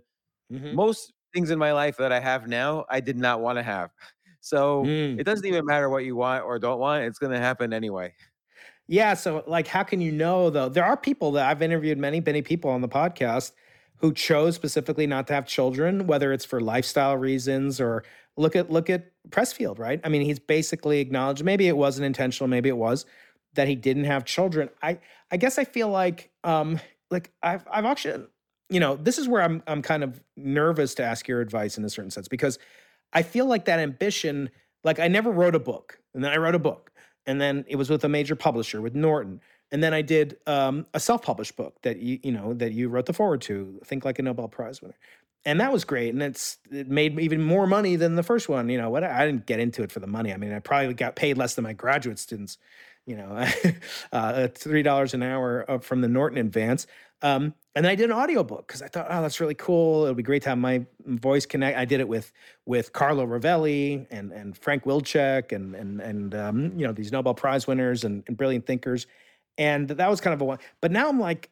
Mm-hmm. 0.53 0.75
Most 0.75 1.11
things 1.33 1.51
in 1.51 1.59
my 1.59 1.73
life 1.73 1.97
that 1.97 2.11
I 2.11 2.19
have 2.19 2.47
now, 2.47 2.85
I 2.89 2.99
did 3.01 3.17
not 3.17 3.41
want 3.41 3.57
to 3.57 3.63
have. 3.63 3.91
So 4.41 4.89
Mm. 4.89 5.17
it 5.17 5.25
doesn't 5.25 5.45
even 5.45 5.65
matter 5.65 5.89
what 5.89 6.05
you 6.05 6.15
want 6.15 6.45
or 6.45 6.59
don't 6.59 6.79
want, 6.79 7.03
it's 7.03 7.19
going 7.19 7.33
to 7.33 7.39
happen 7.39 7.73
anyway. 7.73 8.13
Yeah. 8.87 9.13
So, 9.13 9.43
like, 9.47 9.67
how 9.67 9.83
can 9.83 10.01
you 10.01 10.11
know 10.11 10.49
though? 10.49 10.69
There 10.69 10.83
are 10.85 10.97
people 10.97 11.31
that 11.33 11.47
I've 11.49 11.61
interviewed 11.61 11.97
many, 11.97 12.21
many 12.21 12.41
people 12.41 12.71
on 12.71 12.81
the 12.81 12.87
podcast 12.89 13.51
who 13.97 14.13
chose 14.13 14.55
specifically 14.55 15.05
not 15.05 15.27
to 15.27 15.33
have 15.33 15.45
children, 15.45 16.07
whether 16.07 16.31
it's 16.33 16.45
for 16.45 16.61
lifestyle 16.61 17.17
reasons 17.17 17.79
or 17.81 18.03
look 18.37 18.55
at 18.55 18.69
look 18.71 18.89
at 18.89 19.11
Pressfield, 19.29 19.77
right? 19.77 19.99
I 20.03 20.09
mean, 20.09 20.21
he's 20.21 20.39
basically 20.39 20.99
acknowledged 20.99 21.43
maybe 21.43 21.67
it 21.67 21.77
wasn't 21.77 22.05
intentional, 22.05 22.47
maybe 22.47 22.69
it 22.69 22.77
was 22.77 23.05
that 23.53 23.67
he 23.67 23.75
didn't 23.75 24.05
have 24.05 24.25
children. 24.25 24.69
I 24.81 24.99
I 25.31 25.37
guess 25.37 25.57
I 25.59 25.65
feel 25.65 25.89
like 25.89 26.31
um 26.43 26.79
like 27.11 27.31
I've 27.43 27.67
I've 27.69 27.85
actually 27.85 28.25
you 28.69 28.79
know 28.79 28.95
this 28.95 29.17
is 29.17 29.27
where 29.27 29.41
I'm 29.41 29.63
I'm 29.67 29.81
kind 29.81 30.03
of 30.03 30.21
nervous 30.37 30.95
to 30.95 31.03
ask 31.03 31.27
your 31.27 31.41
advice 31.41 31.77
in 31.77 31.83
a 31.83 31.89
certain 31.89 32.11
sense 32.11 32.27
because 32.27 32.59
I 33.11 33.23
feel 33.23 33.45
like 33.45 33.65
that 33.65 33.79
ambition 33.79 34.49
like 34.83 34.99
I 34.99 35.07
never 35.07 35.31
wrote 35.31 35.55
a 35.55 35.59
book 35.59 35.99
and 36.13 36.23
then 36.23 36.31
I 36.31 36.37
wrote 36.37 36.55
a 36.55 36.59
book 36.59 36.91
and 37.25 37.41
then 37.41 37.65
it 37.67 37.75
was 37.75 37.89
with 37.89 38.03
a 38.03 38.09
major 38.09 38.35
publisher 38.35 38.81
with 38.81 38.95
Norton 38.95 39.41
and 39.71 39.83
then 39.83 39.93
I 39.93 40.01
did 40.01 40.37
um, 40.47 40.87
a 40.93 40.99
self-published 40.99 41.55
book 41.55 41.81
that 41.81 41.97
you 41.99 42.19
you 42.23 42.31
know 42.31 42.53
that 42.55 42.71
you 42.71 42.89
wrote 42.89 43.07
the 43.07 43.13
foreword 43.13 43.41
to 43.41 43.79
think 43.85 44.05
like 44.05 44.19
a 44.19 44.21
Nobel 44.21 44.47
Prize 44.47 44.81
winner. 44.81 44.97
And 45.45 45.61
that 45.61 45.71
was 45.71 45.85
great 45.85 46.13
and 46.13 46.21
it's 46.21 46.57
it 46.71 46.89
made 46.89 47.19
even 47.19 47.41
more 47.41 47.65
money 47.65 47.95
than 47.95 48.15
the 48.15 48.23
first 48.23 48.49
one 48.49 48.69
you 48.69 48.77
know 48.77 48.89
what 48.89 49.03
I 49.03 49.25
didn't 49.25 49.45
get 49.45 49.59
into 49.59 49.83
it 49.83 49.91
for 49.91 49.99
the 49.99 50.07
money. 50.07 50.31
I 50.33 50.37
mean 50.37 50.53
I 50.53 50.59
probably 50.59 50.93
got 50.93 51.15
paid 51.15 51.37
less 51.37 51.55
than 51.55 51.63
my 51.63 51.73
graduate 51.73 52.19
students 52.19 52.57
you 53.09 53.15
know 53.15 53.45
uh, 54.11 54.47
three 54.49 54.83
dollars 54.83 55.13
an 55.13 55.23
hour 55.23 55.65
uh, 55.69 55.79
from 55.79 56.01
the 56.01 56.07
Norton 56.07 56.37
advance 56.37 56.87
um, 57.21 57.53
and 57.75 57.83
then 57.83 57.91
I 57.91 57.95
did 57.95 58.09
an 58.09 58.15
audiobook 58.15 58.67
because 58.67 58.81
I 58.81 58.87
thought 58.87 59.07
oh 59.09 59.21
that's 59.21 59.39
really 59.39 59.55
cool 59.55 60.03
it'll 60.03 60.15
be 60.15 60.23
great 60.23 60.43
to 60.43 60.49
have 60.49 60.57
my 60.57 60.85
voice 61.05 61.45
connect 61.45 61.77
I 61.77 61.85
did 61.85 61.99
it 61.99 62.07
with 62.07 62.31
with 62.65 62.93
Carlo 62.93 63.25
Rovelli 63.25 64.05
and 64.11 64.31
and 64.31 64.57
Frank 64.57 64.83
Wilczek 64.83 65.51
and 65.51 65.75
and 65.75 65.99
and 65.99 66.35
um, 66.35 66.73
you 66.77 66.85
know 66.85 66.93
these 66.93 67.11
Nobel 67.11 67.33
Prize 67.33 67.67
winners 67.67 68.03
and, 68.03 68.23
and 68.27 68.37
brilliant 68.37 68.65
thinkers 68.65 69.07
and 69.57 69.89
that 69.89 70.09
was 70.09 70.21
kind 70.21 70.33
of 70.33 70.41
a 70.41 70.45
one 70.45 70.59
but 70.81 70.91
now 70.91 71.09
I'm 71.09 71.19
like 71.19 71.49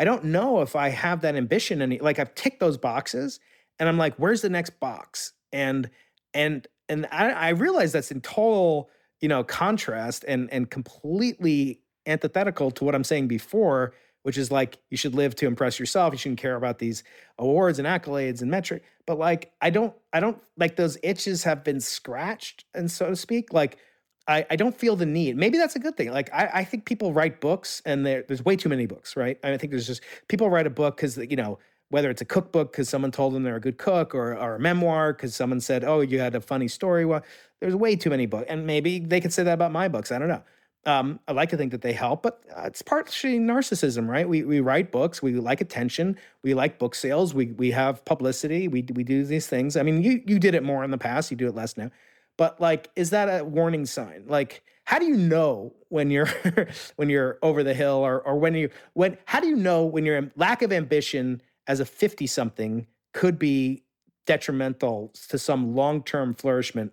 I 0.00 0.04
don't 0.04 0.24
know 0.24 0.60
if 0.60 0.76
I 0.76 0.90
have 0.90 1.22
that 1.22 1.36
ambition 1.36 1.80
any 1.80 1.98
like 1.98 2.18
I've 2.18 2.34
ticked 2.34 2.60
those 2.60 2.76
boxes 2.76 3.40
and 3.78 3.88
I'm 3.88 3.98
like, 3.98 4.14
where's 4.16 4.42
the 4.42 4.50
next 4.50 4.80
box? 4.80 5.32
And 5.52 5.90
and 6.34 6.66
and 6.88 7.06
I, 7.10 7.30
I 7.30 7.48
realize 7.50 7.92
that's 7.92 8.10
in 8.10 8.20
total, 8.20 8.90
you 9.20 9.28
know, 9.28 9.44
contrast 9.44 10.24
and 10.26 10.52
and 10.52 10.70
completely 10.70 11.80
antithetical 12.06 12.70
to 12.72 12.84
what 12.84 12.94
I'm 12.94 13.04
saying 13.04 13.28
before, 13.28 13.92
which 14.22 14.38
is 14.38 14.50
like 14.50 14.78
you 14.90 14.96
should 14.96 15.14
live 15.14 15.34
to 15.36 15.46
impress 15.46 15.78
yourself. 15.78 16.12
You 16.12 16.18
shouldn't 16.18 16.40
care 16.40 16.56
about 16.56 16.78
these 16.78 17.04
awards 17.38 17.78
and 17.78 17.86
accolades 17.86 18.42
and 18.42 18.50
metric. 18.50 18.82
But 19.06 19.18
like 19.18 19.52
I 19.60 19.70
don't, 19.70 19.94
I 20.12 20.20
don't 20.20 20.38
like 20.56 20.76
those 20.76 20.98
itches 21.02 21.44
have 21.44 21.64
been 21.64 21.80
scratched, 21.80 22.64
and 22.74 22.90
so 22.90 23.10
to 23.10 23.16
speak. 23.16 23.52
Like 23.52 23.78
I, 24.26 24.44
I 24.50 24.56
don't 24.56 24.76
feel 24.76 24.94
the 24.94 25.06
need. 25.06 25.36
Maybe 25.36 25.56
that's 25.56 25.74
a 25.74 25.78
good 25.78 25.96
thing. 25.96 26.12
Like 26.12 26.32
I, 26.32 26.50
I 26.54 26.64
think 26.64 26.84
people 26.84 27.12
write 27.12 27.40
books, 27.40 27.80
and 27.86 28.04
there, 28.04 28.24
there's 28.28 28.44
way 28.44 28.56
too 28.56 28.68
many 28.68 28.86
books, 28.86 29.16
right? 29.16 29.38
I 29.42 29.56
think 29.56 29.70
there's 29.70 29.86
just 29.86 30.02
people 30.28 30.50
write 30.50 30.66
a 30.66 30.70
book 30.70 30.96
because 30.96 31.16
you 31.16 31.36
know 31.36 31.58
whether 31.90 32.10
it's 32.10 32.20
a 32.20 32.24
cookbook 32.24 32.72
because 32.72 32.88
someone 32.88 33.10
told 33.10 33.34
them 33.34 33.42
they're 33.42 33.56
a 33.56 33.60
good 33.60 33.78
cook, 33.78 34.14
or, 34.14 34.36
or 34.36 34.56
a 34.56 34.60
memoir 34.60 35.12
because 35.12 35.34
someone 35.34 35.60
said, 35.60 35.84
"Oh, 35.84 36.00
you 36.00 36.18
had 36.20 36.34
a 36.34 36.40
funny 36.40 36.68
story." 36.68 37.04
Well, 37.04 37.22
there's 37.60 37.74
way 37.74 37.96
too 37.96 38.10
many 38.10 38.26
books, 38.26 38.46
and 38.48 38.66
maybe 38.66 38.98
they 38.98 39.20
could 39.20 39.32
say 39.32 39.42
that 39.42 39.54
about 39.54 39.72
my 39.72 39.88
books. 39.88 40.12
I 40.12 40.18
don't 40.18 40.28
know. 40.28 40.42
Um, 40.86 41.20
I 41.28 41.32
like 41.32 41.50
to 41.50 41.56
think 41.56 41.72
that 41.72 41.82
they 41.82 41.92
help, 41.92 42.22
but 42.22 42.42
uh, 42.56 42.62
it's 42.62 42.82
partially 42.82 43.38
narcissism, 43.38 44.08
right? 44.08 44.28
We 44.28 44.42
we 44.44 44.60
write 44.60 44.92
books, 44.92 45.22
we 45.22 45.34
like 45.34 45.60
attention, 45.60 46.16
we 46.42 46.54
like 46.54 46.78
book 46.78 46.94
sales, 46.94 47.34
we 47.34 47.46
we 47.52 47.70
have 47.72 48.04
publicity, 48.04 48.68
we 48.68 48.86
we 48.94 49.04
do 49.04 49.24
these 49.24 49.46
things. 49.46 49.76
I 49.76 49.82
mean, 49.82 50.02
you 50.02 50.22
you 50.26 50.38
did 50.38 50.54
it 50.54 50.62
more 50.62 50.84
in 50.84 50.90
the 50.90 50.98
past, 50.98 51.30
you 51.30 51.36
do 51.36 51.48
it 51.48 51.54
less 51.54 51.76
now 51.76 51.90
but 52.38 52.58
like 52.58 52.88
is 52.96 53.10
that 53.10 53.26
a 53.26 53.44
warning 53.44 53.84
sign 53.84 54.24
like 54.26 54.62
how 54.84 54.98
do 54.98 55.04
you 55.04 55.16
know 55.16 55.74
when 55.90 56.10
you're 56.10 56.28
when 56.96 57.10
you're 57.10 57.38
over 57.42 57.62
the 57.62 57.74
hill 57.74 57.96
or 57.96 58.22
or 58.22 58.38
when 58.38 58.54
you 58.54 58.70
when 58.94 59.18
how 59.26 59.40
do 59.40 59.46
you 59.46 59.56
know 59.56 59.84
when 59.84 60.06
your 60.06 60.30
lack 60.36 60.62
of 60.62 60.72
ambition 60.72 61.42
as 61.68 61.80
a 61.80 61.86
50 61.86 62.26
something 62.26 62.86
could 63.14 63.38
be 63.38 63.84
detrimental 64.26 65.10
to 65.30 65.38
some 65.38 65.74
long-term 65.74 66.34
flourishment 66.34 66.92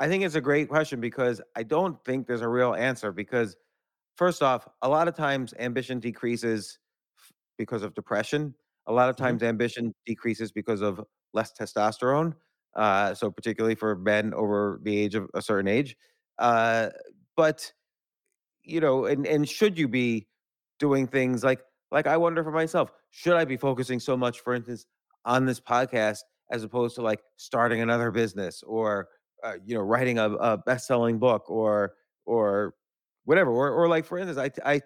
I 0.00 0.08
think 0.08 0.24
it's 0.24 0.34
a 0.34 0.40
great 0.40 0.68
question 0.68 1.00
because 1.00 1.40
I 1.54 1.62
don't 1.62 2.02
think 2.04 2.26
there's 2.26 2.40
a 2.40 2.48
real 2.48 2.74
answer 2.74 3.12
because 3.12 3.56
first 4.16 4.42
off, 4.42 4.68
a 4.82 4.88
lot 4.88 5.08
of 5.08 5.14
times 5.16 5.54
ambition 5.58 6.00
decreases 6.00 6.78
because 7.58 7.82
of 7.82 7.94
depression. 7.94 8.54
A 8.86 8.92
lot 8.92 9.10
of 9.10 9.16
Mhm. 9.18 9.38
times 9.38 9.42
ambition 9.42 9.94
decreases 10.06 10.52
because 10.52 10.82
of 10.82 11.02
less 11.34 11.52
testosterone. 11.52 12.34
Uh, 12.74 13.14
so 13.14 13.30
particularly 13.30 13.74
for 13.76 13.96
men 13.96 14.34
over 14.34 14.80
the 14.82 14.96
age 14.98 15.14
of 15.14 15.28
a 15.34 15.42
certain 15.42 15.68
age. 15.68 15.96
Uh, 16.38 16.90
but 17.36 17.72
you 18.64 18.80
know, 18.80 19.04
and 19.06 19.26
and 19.26 19.48
should 19.48 19.78
you 19.78 19.88
be 19.88 20.28
doing 20.78 21.06
things 21.06 21.44
like 21.44 21.62
like 21.92 22.06
I 22.08 22.16
wonder 22.18 22.44
for 22.44 22.52
myself, 22.52 22.92
should 23.10 23.34
I 23.36 23.44
be 23.46 23.56
focusing 23.58 24.00
so 24.00 24.16
much, 24.16 24.40
for 24.40 24.54
instance, 24.54 24.86
on 25.26 25.46
this 25.46 25.60
podcast 25.60 26.20
as 26.50 26.64
opposed 26.64 26.96
to 26.96 27.02
like 27.02 27.22
starting 27.36 27.82
another 27.82 28.10
business 28.12 28.62
or 28.64 29.08
uh, 29.44 29.54
you 29.64 29.74
know 29.76 29.82
writing 29.82 30.18
a, 30.18 30.30
a 30.34 30.58
best-selling 30.58 31.18
book 31.20 31.50
or 31.50 31.94
or 32.26 32.74
whatever 33.26 33.50
or 33.52 33.70
or 33.70 33.88
like 33.88 34.06
for 34.06 34.18
instance, 34.18 34.38
I 34.64 34.74
I 34.76 34.82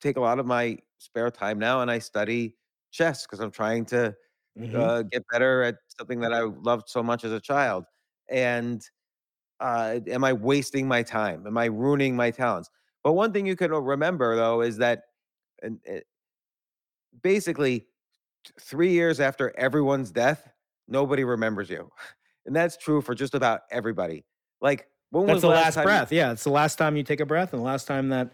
take 0.00 0.16
a 0.16 0.20
lot 0.20 0.38
of 0.38 0.46
my 0.46 0.78
spare 0.98 1.30
time 1.30 1.58
now 1.58 1.80
and 1.82 1.90
I 1.90 1.98
study 1.98 2.56
chess 2.92 3.26
because 3.26 3.40
I'm 3.40 3.50
trying 3.50 3.84
to 3.86 4.14
Mhm. 4.56 4.76
uh, 4.78 5.02
get 5.02 5.24
better 5.32 5.62
at 5.64 5.76
something 5.98 6.20
that 6.20 6.32
I 6.34 6.42
loved 6.42 6.88
so 6.88 7.02
much 7.02 7.24
as 7.24 7.32
a 7.32 7.40
child. 7.40 7.86
And 8.30 8.82
uh, 9.60 10.00
am 10.08 10.24
I 10.24 10.32
wasting 10.32 10.88
my 10.88 11.02
time? 11.02 11.46
Am 11.46 11.56
I 11.58 11.66
ruining 11.66 12.16
my 12.16 12.30
talents? 12.30 12.70
But 13.02 13.12
one 13.14 13.32
thing 13.32 13.46
you 13.46 13.56
can 13.56 13.72
remember 13.72 14.36
though 14.36 14.60
is 14.62 14.78
that, 14.78 15.04
and 15.62 15.80
uh, 15.90 16.00
basically, 17.22 17.86
three 18.60 18.92
years 18.92 19.20
after 19.20 19.52
everyone's 19.58 20.10
death, 20.10 20.48
nobody 20.88 21.24
remembers 21.24 21.68
you, 21.70 21.90
and 22.46 22.54
that's 22.54 22.76
true 22.76 23.00
for 23.00 23.14
just 23.14 23.34
about 23.34 23.62
everybody. 23.70 24.24
Like, 24.60 24.88
when 25.10 25.26
that's 25.26 25.36
was 25.36 25.42
the 25.42 25.48
last 25.48 25.76
last 25.76 25.84
breath 25.84 26.12
yeah 26.12 26.32
it's 26.32 26.42
the 26.42 26.50
last 26.50 26.76
time 26.78 26.96
you 26.96 27.02
take 27.04 27.20
a 27.20 27.24
breath 27.26 27.52
and 27.52 27.60
the 27.60 27.64
last 27.64 27.86
time 27.86 28.08
that 28.08 28.32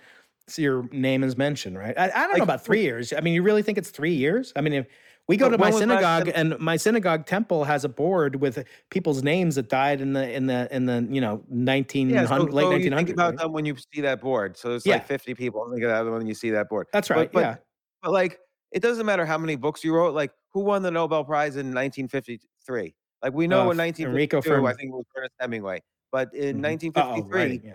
your 0.57 0.89
name 0.91 1.23
is 1.23 1.37
mentioned 1.37 1.77
right 1.79 1.97
i, 1.99 2.05
I 2.11 2.27
don't 2.27 2.39
know 2.39 2.43
about 2.45 2.65
three 2.65 2.81
years 2.81 3.13
i 3.13 3.21
mean 3.21 3.35
you 3.35 3.43
really 3.43 3.63
think 3.63 3.77
it's 3.77 3.91
three 3.91 4.15
years 4.15 4.55
i 4.57 4.63
mean 4.63 4.73
if 4.73 4.87
we 5.29 5.37
go 5.37 5.51
to 5.51 5.59
my 5.59 5.67
the 5.67 5.73
last 5.77 5.79
synagogue 5.81 6.31
and 6.35 6.59
my 6.59 6.77
synagogue 6.77 7.27
temple 7.27 7.65
has 7.65 7.85
a 7.85 7.91
board 7.91 8.37
with 8.41 8.65
people's 8.91 9.23
names 9.23 9.55
that 9.57 9.69
died 9.69 10.01
in 10.01 10.15
the 10.15 10.33
in 10.35 10.47
the 10.47 10.67
in 10.75 10.87
the 10.87 11.07
you 11.11 11.21
know 11.21 11.43
1900 11.49 12.15
Yeah, 12.15 12.27
so, 12.27 12.43
late 12.45 12.63
so 12.65 12.71
you 12.77 12.91
1900s 12.91 12.97
think 12.97 13.11
about 13.11 13.31
right? 13.33 13.39
them 13.39 13.53
when 13.53 13.67
you 13.67 13.77
see 13.95 14.01
that 14.01 14.21
board. 14.23 14.57
So 14.57 14.75
it's 14.75 14.85
Yeah. 14.87 14.95
like 14.95 15.07
50 15.07 15.35
people. 15.35 15.71
Think 15.71 15.83
of 15.85 15.91
that 15.91 16.11
when 16.11 16.27
you 16.27 16.35
see 16.35 16.51
that 16.51 16.69
board. 16.71 16.89
that's 16.93 17.09
But- 17.09 17.17
right 17.17 17.33
but, 17.33 17.41
yeah 17.41 17.57
But 18.03 18.13
like, 18.13 18.41
it 18.73 18.81
doesn't 18.83 19.07
matter 19.07 19.25
how 19.27 19.39
many 19.39 19.57
books 19.57 19.85
you 19.85 19.95
wrote. 19.95 20.15
Like, 20.15 20.33
who 20.53 20.61
won 20.61 20.83
the 20.83 20.91
Nobel 20.91 21.25
Prize 21.25 21.57
in 21.57 21.73
1953? 21.73 22.95
Like, 23.23 23.33
we 23.33 23.47
know 23.47 23.69
Uh, 23.69 23.71
in 23.73 23.81
F- 23.81 24.01
Enrico 24.01 24.39
1952, 24.39 24.67
I 24.67 24.75
think 24.75 24.89
it 24.93 24.97
was 24.97 25.05
Ernest 25.17 25.35
Hemingway. 25.41 25.83
But 26.11 26.35
in 26.35 26.57
Mhm. 26.57 26.61
1953, 26.61 27.23
Uh-oh, 27.23 27.49
right, 27.49 27.61
yeah. 27.65 27.75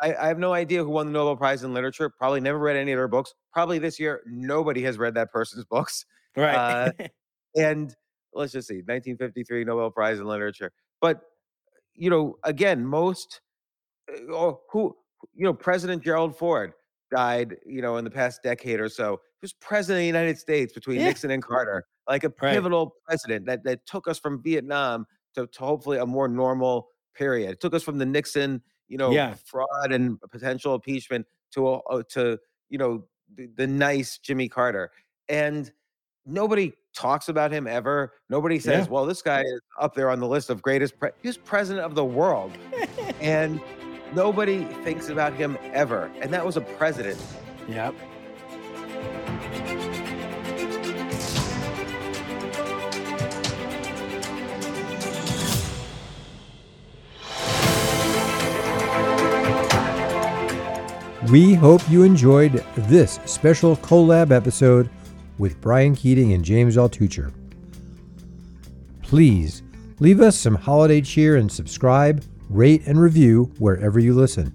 I, 0.00 0.14
I 0.14 0.28
have 0.28 0.38
no 0.38 0.52
idea 0.52 0.84
who 0.84 0.90
won 0.90 1.06
the 1.06 1.12
Nobel 1.12 1.36
Prize 1.36 1.64
in 1.64 1.72
literature. 1.74 2.08
Probably 2.10 2.40
never 2.40 2.58
read 2.58 2.76
any 2.76 2.92
of 2.92 2.98
their 2.98 3.08
books. 3.08 3.34
Probably 3.52 3.78
this 3.78 3.98
year, 3.98 4.22
nobody 4.26 4.82
has 4.82 4.98
read 4.98 5.14
that 5.14 5.32
person's 5.32 5.64
books. 5.70 6.04
right 6.36 6.54
Uh, 6.56 6.92
And 7.56 7.94
let's 8.34 8.52
just 8.52 8.68
see, 8.68 8.76
1953 8.82 9.64
Nobel 9.64 9.90
Prize 9.90 10.18
in 10.18 10.26
literature. 10.26 10.70
But 11.00 11.22
you 11.94 12.10
know, 12.10 12.38
again, 12.44 12.84
most 12.86 13.40
uh, 14.12 14.32
or 14.32 14.60
who 14.70 14.96
you 15.34 15.44
know, 15.44 15.54
President 15.54 16.02
Gerald 16.04 16.36
Ford 16.36 16.74
died, 17.10 17.56
you 17.66 17.82
know, 17.82 17.96
in 17.96 18.04
the 18.04 18.10
past 18.10 18.42
decade 18.42 18.80
or 18.80 18.88
so. 18.88 19.20
He 19.40 19.44
was 19.44 19.52
president 19.54 19.98
of 19.98 20.02
the 20.02 20.06
United 20.06 20.38
States 20.38 20.72
between 20.72 20.98
Yeah. 21.00 21.06
Nixon 21.06 21.30
and 21.30 21.42
Carter, 21.42 21.84
like 22.08 22.24
a 22.24 22.28
Right. 22.40 22.54
pivotal 22.54 22.94
president 23.06 23.46
that 23.46 23.64
that 23.64 23.86
took 23.86 24.08
us 24.08 24.18
from 24.18 24.42
Vietnam 24.42 25.06
to, 25.34 25.46
to 25.46 25.58
hopefully 25.60 25.98
a 25.98 26.06
more 26.06 26.28
normal 26.28 26.88
period. 27.14 27.50
It 27.52 27.60
took 27.60 27.74
us 27.74 27.82
from 27.82 27.98
the 27.98 28.06
Nixon, 28.06 28.62
you 28.88 28.98
know, 28.98 29.10
Yeah. 29.10 29.34
fraud 29.44 29.92
and 29.92 30.20
potential 30.30 30.74
impeachment 30.74 31.26
to 31.52 31.68
a, 31.68 31.78
a- 31.90 32.04
to 32.04 32.38
you 32.68 32.78
know 32.78 33.04
the, 33.34 33.46
the 33.56 33.66
nice 33.66 34.18
Jimmy 34.18 34.48
Carter. 34.48 34.90
And 35.28 35.70
nobody 36.26 36.72
talks 36.94 37.28
about 37.28 37.52
him 37.52 37.66
ever. 37.66 38.12
Nobody 38.28 38.58
says, 38.58 38.86
Yeah. 38.86 38.92
"Well, 38.92 39.06
this 39.06 39.22
guy 39.22 39.42
is 39.42 39.60
up 39.80 39.94
there 39.94 40.10
on 40.10 40.18
the 40.20 40.26
list 40.26 40.50
of 40.50 40.60
greatest." 40.62 40.98
Pre-. 40.98 41.10
He 41.22 41.28
was 41.28 41.36
president 41.38 41.84
of 41.86 41.94
the 41.94 42.04
world, 42.04 42.52
and 43.20 43.60
nobody 44.14 44.64
thinks 44.84 45.08
about 45.08 45.34
him 45.34 45.58
ever. 45.72 46.10
And 46.20 46.32
that 46.32 46.44
was 46.44 46.56
a 46.56 46.60
president. 46.60 47.20
yep 47.68 47.94
We 61.30 61.52
hope 61.52 61.82
you 61.90 62.04
enjoyed 62.04 62.64
this 62.74 63.20
special 63.26 63.76
collab 63.76 64.30
episode 64.30 64.88
with 65.36 65.60
Brian 65.60 65.94
Keating 65.94 66.32
and 66.32 66.42
James 66.42 66.78
Altucher. 66.78 67.34
Please 69.02 69.62
leave 70.00 70.22
us 70.22 70.38
some 70.38 70.54
holiday 70.54 71.02
cheer 71.02 71.36
and 71.36 71.52
subscribe, 71.52 72.24
rate, 72.48 72.82
and 72.86 73.00
review 73.00 73.52
wherever 73.58 73.98
you 73.98 74.14
listen. 74.14 74.52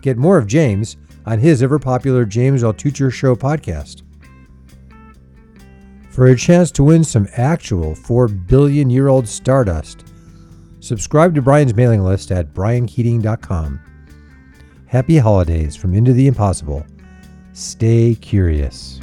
Get 0.00 0.16
more 0.16 0.38
of 0.38 0.46
James 0.46 0.96
on 1.26 1.38
his 1.38 1.62
ever 1.62 1.78
popular 1.78 2.24
James 2.24 2.62
Altucher 2.62 3.12
Show 3.12 3.36
podcast. 3.36 4.02
For 6.10 6.26
a 6.26 6.36
chance 6.36 6.70
to 6.72 6.84
win 6.84 7.04
some 7.04 7.28
actual 7.36 7.94
4 7.94 8.28
billion 8.28 8.90
year 8.90 9.08
old 9.08 9.28
stardust, 9.28 10.12
subscribe 10.80 11.34
to 11.34 11.42
Brian's 11.42 11.74
mailing 11.74 12.02
list 12.02 12.32
at 12.32 12.52
briankeating.com. 12.52 13.80
Happy 14.86 15.18
holidays 15.18 15.76
from 15.76 15.94
Into 15.94 16.12
the 16.12 16.26
Impossible. 16.26 16.84
Stay 17.52 18.16
curious. 18.16 19.00